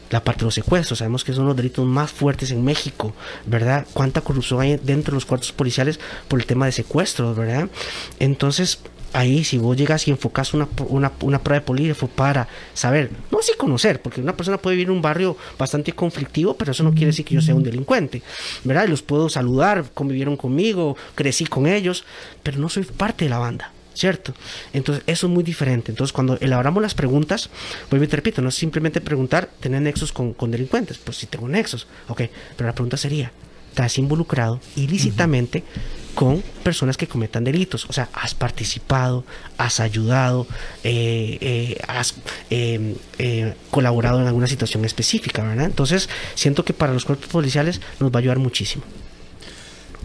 la 0.10 0.24
parte 0.24 0.40
de 0.40 0.46
los 0.46 0.56
secuestros. 0.56 1.00
Sabemos 1.00 1.24
que 1.24 1.34
son 1.34 1.46
los 1.46 1.56
delitos 1.56 1.86
más 1.86 2.12
fuertes 2.12 2.52
en 2.52 2.64
México, 2.64 3.14
¿verdad? 3.46 3.86
Cuánta 3.94 4.22
corrupción 4.22 4.62
hay 4.62 4.78
dentro 4.78 5.12
de 5.12 5.16
los 5.16 5.26
cuartos 5.26 5.52
policiales 5.52 6.00
por 6.28 6.40
el 6.40 6.46
tema 6.46 6.66
de 6.66 6.72
secuestros, 6.72 7.36
¿verdad? 7.36 7.70
Entonces, 8.20 8.80
ahí 9.14 9.44
si 9.44 9.58
vos 9.58 9.78
llegas 9.78 10.08
y 10.08 10.12
enfocas 10.12 10.54
una, 10.54 10.68
una, 10.90 11.10
prueba 11.10 11.60
de 11.60 11.66
polígrafo 11.66 12.08
para 12.08 12.48
saber, 12.74 13.12
no 13.32 13.40
así 13.40 13.54
conocer, 13.58 14.02
porque 14.02 14.22
una 14.22 14.36
persona 14.36 14.58
puede 14.58 14.76
vivir 14.76 14.90
en 14.90 14.96
un 14.96 15.02
barrio 15.02 15.38
bastante 15.58 15.94
conflictivo, 15.94 16.56
pero 16.56 16.72
eso 16.72 16.84
no 16.84 16.92
quiere 16.92 17.08
decir 17.08 17.26
que 17.26 17.36
yo 17.36 17.42
sea 17.42 17.56
un 17.56 17.64
delincuente, 17.64 18.22
¿verdad? 18.64 18.88
los 18.88 19.02
puedo 19.02 19.30
saludar, 19.30 19.86
convivieron 19.94 20.36
conmigo, 20.36 20.98
crecí 21.16 21.46
con 21.46 21.68
ellos, 21.68 22.04
pero 22.42 22.60
no 22.60 22.70
soy 22.70 22.84
parte 22.84 23.26
de 23.26 23.30
la 23.30 23.40
banda. 23.40 23.72
¿cierto? 23.96 24.34
Entonces, 24.74 25.04
eso 25.06 25.28
es 25.28 25.34
muy 25.34 25.44
diferente. 25.44 25.92
Entonces, 25.92 26.12
cuando 26.12 26.36
elaboramos 26.42 26.82
las 26.82 26.96
preguntas, 26.96 27.52
vuelvo 27.92 28.06
y 28.06 28.08
te 28.08 28.16
repito, 28.16 28.42
no 28.42 28.50
es 28.50 28.56
simplemente 28.56 29.02
preguntar, 29.02 29.50
¿tener 29.60 29.84
nexos 29.84 30.12
con, 30.12 30.34
delincuentes? 30.50 30.98
Pues 30.98 31.18
si 31.18 31.28
tengo 31.28 31.48
nexos, 31.48 31.86
ok, 32.08 32.24
pero 32.58 32.68
la 32.68 32.74
pregunta 32.74 32.98
sería, 32.98 33.32
¿estás 33.70 34.00
involucrado 34.00 34.60
ilícitamente 34.76 35.64
con 36.14 36.42
personas 36.64 36.98
que 36.98 37.08
cometan 37.08 37.44
delitos? 37.44 37.86
O 37.90 37.94
sea, 37.94 38.10
¿has 38.14 38.34
participado, 38.34 39.26
has 39.58 39.80
ayudado, 39.80 40.48
eh, 40.84 41.38
eh, 41.42 41.78
has 41.88 42.16
em, 42.50 42.96
eh, 43.18 43.54
colaborado 43.70 44.22
en 44.22 44.28
alguna 44.28 44.48
situación 44.48 44.86
específica, 44.86 45.44
¿verdad? 45.44 45.66
Entonces, 45.66 46.10
siento 46.36 46.64
que 46.66 46.74
para 46.74 46.94
los 46.94 47.06
cuerpos 47.06 47.28
policiales 47.28 47.82
nos 48.00 48.12
va 48.12 48.18
a 48.18 48.20
ayudar 48.20 48.40
muchísimo. 48.40 48.84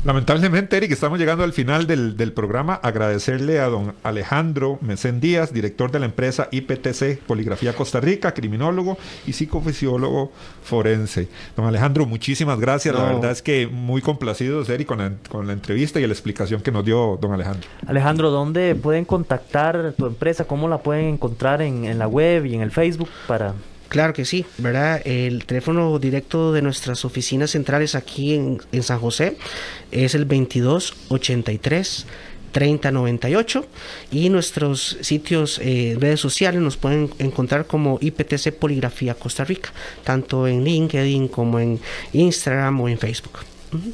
Lamentablemente, 0.04 0.76
Eric, 0.76 0.92
estamos 0.92 1.18
llegando 1.18 1.42
al 1.42 1.52
final 1.52 1.86
del, 1.86 2.32
programa. 2.32 2.74
Agradecerle 2.74 3.58
a 3.58 3.66
don 3.66 3.94
Alejandro 4.04 4.78
Mesén 4.80 5.18
Díaz, 5.18 5.52
director 5.52 5.90
de 5.90 5.98
la 5.98 6.06
empresa 6.06 6.48
IPTC 6.52 7.18
Poligrafía 7.26 7.74
Costa 7.74 7.98
Rica, 8.00 8.32
criminólogo 8.32 8.96
y 9.26 9.32
psicofisiólogo 9.32 10.30
forense. 10.62 11.28
Don 11.56 11.66
Alejandro, 11.66 12.06
muchísimas 12.06 12.60
gracias. 12.60 12.94
La 12.94 13.04
verdad 13.04 13.32
es 13.32 13.42
que 13.42 13.66
muy 13.66 14.00
complacidos, 14.00 14.68
Eric, 14.68 14.86
con 14.86 14.98
la, 14.98 15.12
con 15.28 15.48
la 15.48 15.52
entrevista 15.52 15.98
y 15.98 16.06
la 16.06 16.12
explicación 16.12 16.60
que 16.60 16.70
nos 16.70 16.84
dio 16.84 17.18
don 17.20 17.32
Alejandro. 17.32 17.68
Alejandro, 17.86 18.30
¿dónde 18.30 18.76
pueden 18.76 19.04
contactar 19.04 19.94
tu 19.98 20.06
empresa? 20.06 20.44
¿Cómo 20.44 20.68
la 20.68 20.78
pueden 20.78 21.06
encontrar 21.06 21.60
en, 21.60 21.84
en 21.84 21.98
la 21.98 22.06
web 22.06 22.46
y 22.46 22.54
en 22.54 22.60
el 22.60 22.70
Facebook 22.70 23.10
para 23.26 23.52
Claro 23.88 24.12
que 24.12 24.24
sí, 24.24 24.44
¿verdad? 24.58 25.00
El 25.06 25.44
teléfono 25.46 25.98
directo 25.98 26.52
de 26.52 26.60
nuestras 26.60 27.04
oficinas 27.04 27.50
centrales 27.50 27.94
aquí 27.94 28.34
en, 28.34 28.82
San 28.82 28.98
José 28.98 29.36
es 29.90 30.14
el 30.14 30.28
2283 30.28 32.06
3098 32.52 33.66
y 34.10 34.28
nuestros 34.30 34.98
sitios 35.00 35.60
eh, 35.62 35.96
redes 35.98 36.20
sociales 36.20 36.60
nos 36.60 36.76
pueden 36.76 37.10
encontrar 37.18 37.66
como 37.66 37.98
IPTC 38.00 38.52
Poligrafía 38.52 39.14
Costa 39.14 39.44
Rica, 39.44 39.70
tanto 40.04 40.46
en 40.46 40.64
LinkedIn 40.64 41.28
como 41.28 41.58
en 41.58 41.78
Instagram 42.12 42.80
o 42.80 42.88
en 42.88 42.98
Facebook. 42.98 43.40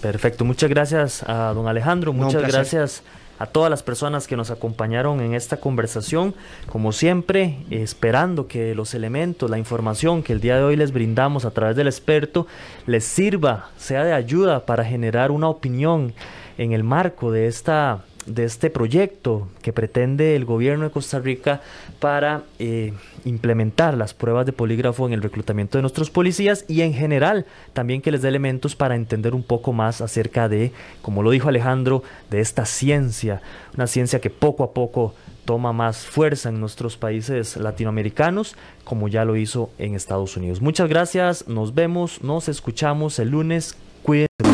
Perfecto, 0.00 0.44
muchas 0.44 0.70
gracias 0.70 1.24
a 1.26 1.52
don 1.52 1.66
Alejandro, 1.66 2.12
muchas 2.12 2.42
gracias 2.42 3.02
a 3.44 3.46
todas 3.46 3.68
las 3.68 3.82
personas 3.82 4.26
que 4.26 4.36
nos 4.36 4.50
acompañaron 4.50 5.20
en 5.20 5.34
esta 5.34 5.58
conversación, 5.58 6.34
como 6.70 6.92
siempre, 6.92 7.58
esperando 7.68 8.48
que 8.48 8.74
los 8.74 8.94
elementos, 8.94 9.50
la 9.50 9.58
información 9.58 10.22
que 10.22 10.32
el 10.32 10.40
día 10.40 10.56
de 10.56 10.64
hoy 10.64 10.76
les 10.76 10.92
brindamos 10.92 11.44
a 11.44 11.50
través 11.50 11.76
del 11.76 11.86
experto, 11.86 12.46
les 12.86 13.04
sirva, 13.04 13.68
sea 13.76 14.02
de 14.02 14.14
ayuda 14.14 14.64
para 14.64 14.82
generar 14.82 15.30
una 15.30 15.50
opinión 15.50 16.14
en 16.56 16.72
el 16.72 16.84
marco 16.84 17.32
de 17.32 17.46
esta 17.46 18.04
de 18.26 18.44
este 18.44 18.70
proyecto 18.70 19.48
que 19.62 19.72
pretende 19.72 20.36
el 20.36 20.44
gobierno 20.44 20.84
de 20.84 20.90
Costa 20.90 21.18
Rica 21.18 21.60
para 22.00 22.42
eh, 22.58 22.92
implementar 23.24 23.96
las 23.96 24.14
pruebas 24.14 24.46
de 24.46 24.52
polígrafo 24.52 25.06
en 25.06 25.12
el 25.12 25.22
reclutamiento 25.22 25.78
de 25.78 25.82
nuestros 25.82 26.10
policías 26.10 26.64
y 26.68 26.82
en 26.82 26.94
general 26.94 27.46
también 27.72 28.00
que 28.00 28.10
les 28.10 28.22
dé 28.22 28.28
elementos 28.28 28.76
para 28.76 28.94
entender 28.94 29.34
un 29.34 29.42
poco 29.42 29.72
más 29.72 30.00
acerca 30.00 30.48
de, 30.48 30.72
como 31.02 31.22
lo 31.22 31.30
dijo 31.30 31.48
Alejandro, 31.48 32.02
de 32.30 32.40
esta 32.40 32.64
ciencia, 32.64 33.42
una 33.74 33.86
ciencia 33.86 34.20
que 34.20 34.30
poco 34.30 34.64
a 34.64 34.72
poco 34.72 35.14
toma 35.44 35.72
más 35.72 35.98
fuerza 35.98 36.48
en 36.48 36.60
nuestros 36.60 36.96
países 36.96 37.56
latinoamericanos, 37.56 38.56
como 38.84 39.08
ya 39.08 39.24
lo 39.24 39.36
hizo 39.36 39.70
en 39.78 39.94
Estados 39.94 40.36
Unidos. 40.36 40.60
Muchas 40.60 40.88
gracias, 40.88 41.48
nos 41.48 41.74
vemos, 41.74 42.22
nos 42.22 42.48
escuchamos 42.48 43.18
el 43.18 43.30
lunes. 43.30 43.76
Cuídense. 44.02 44.53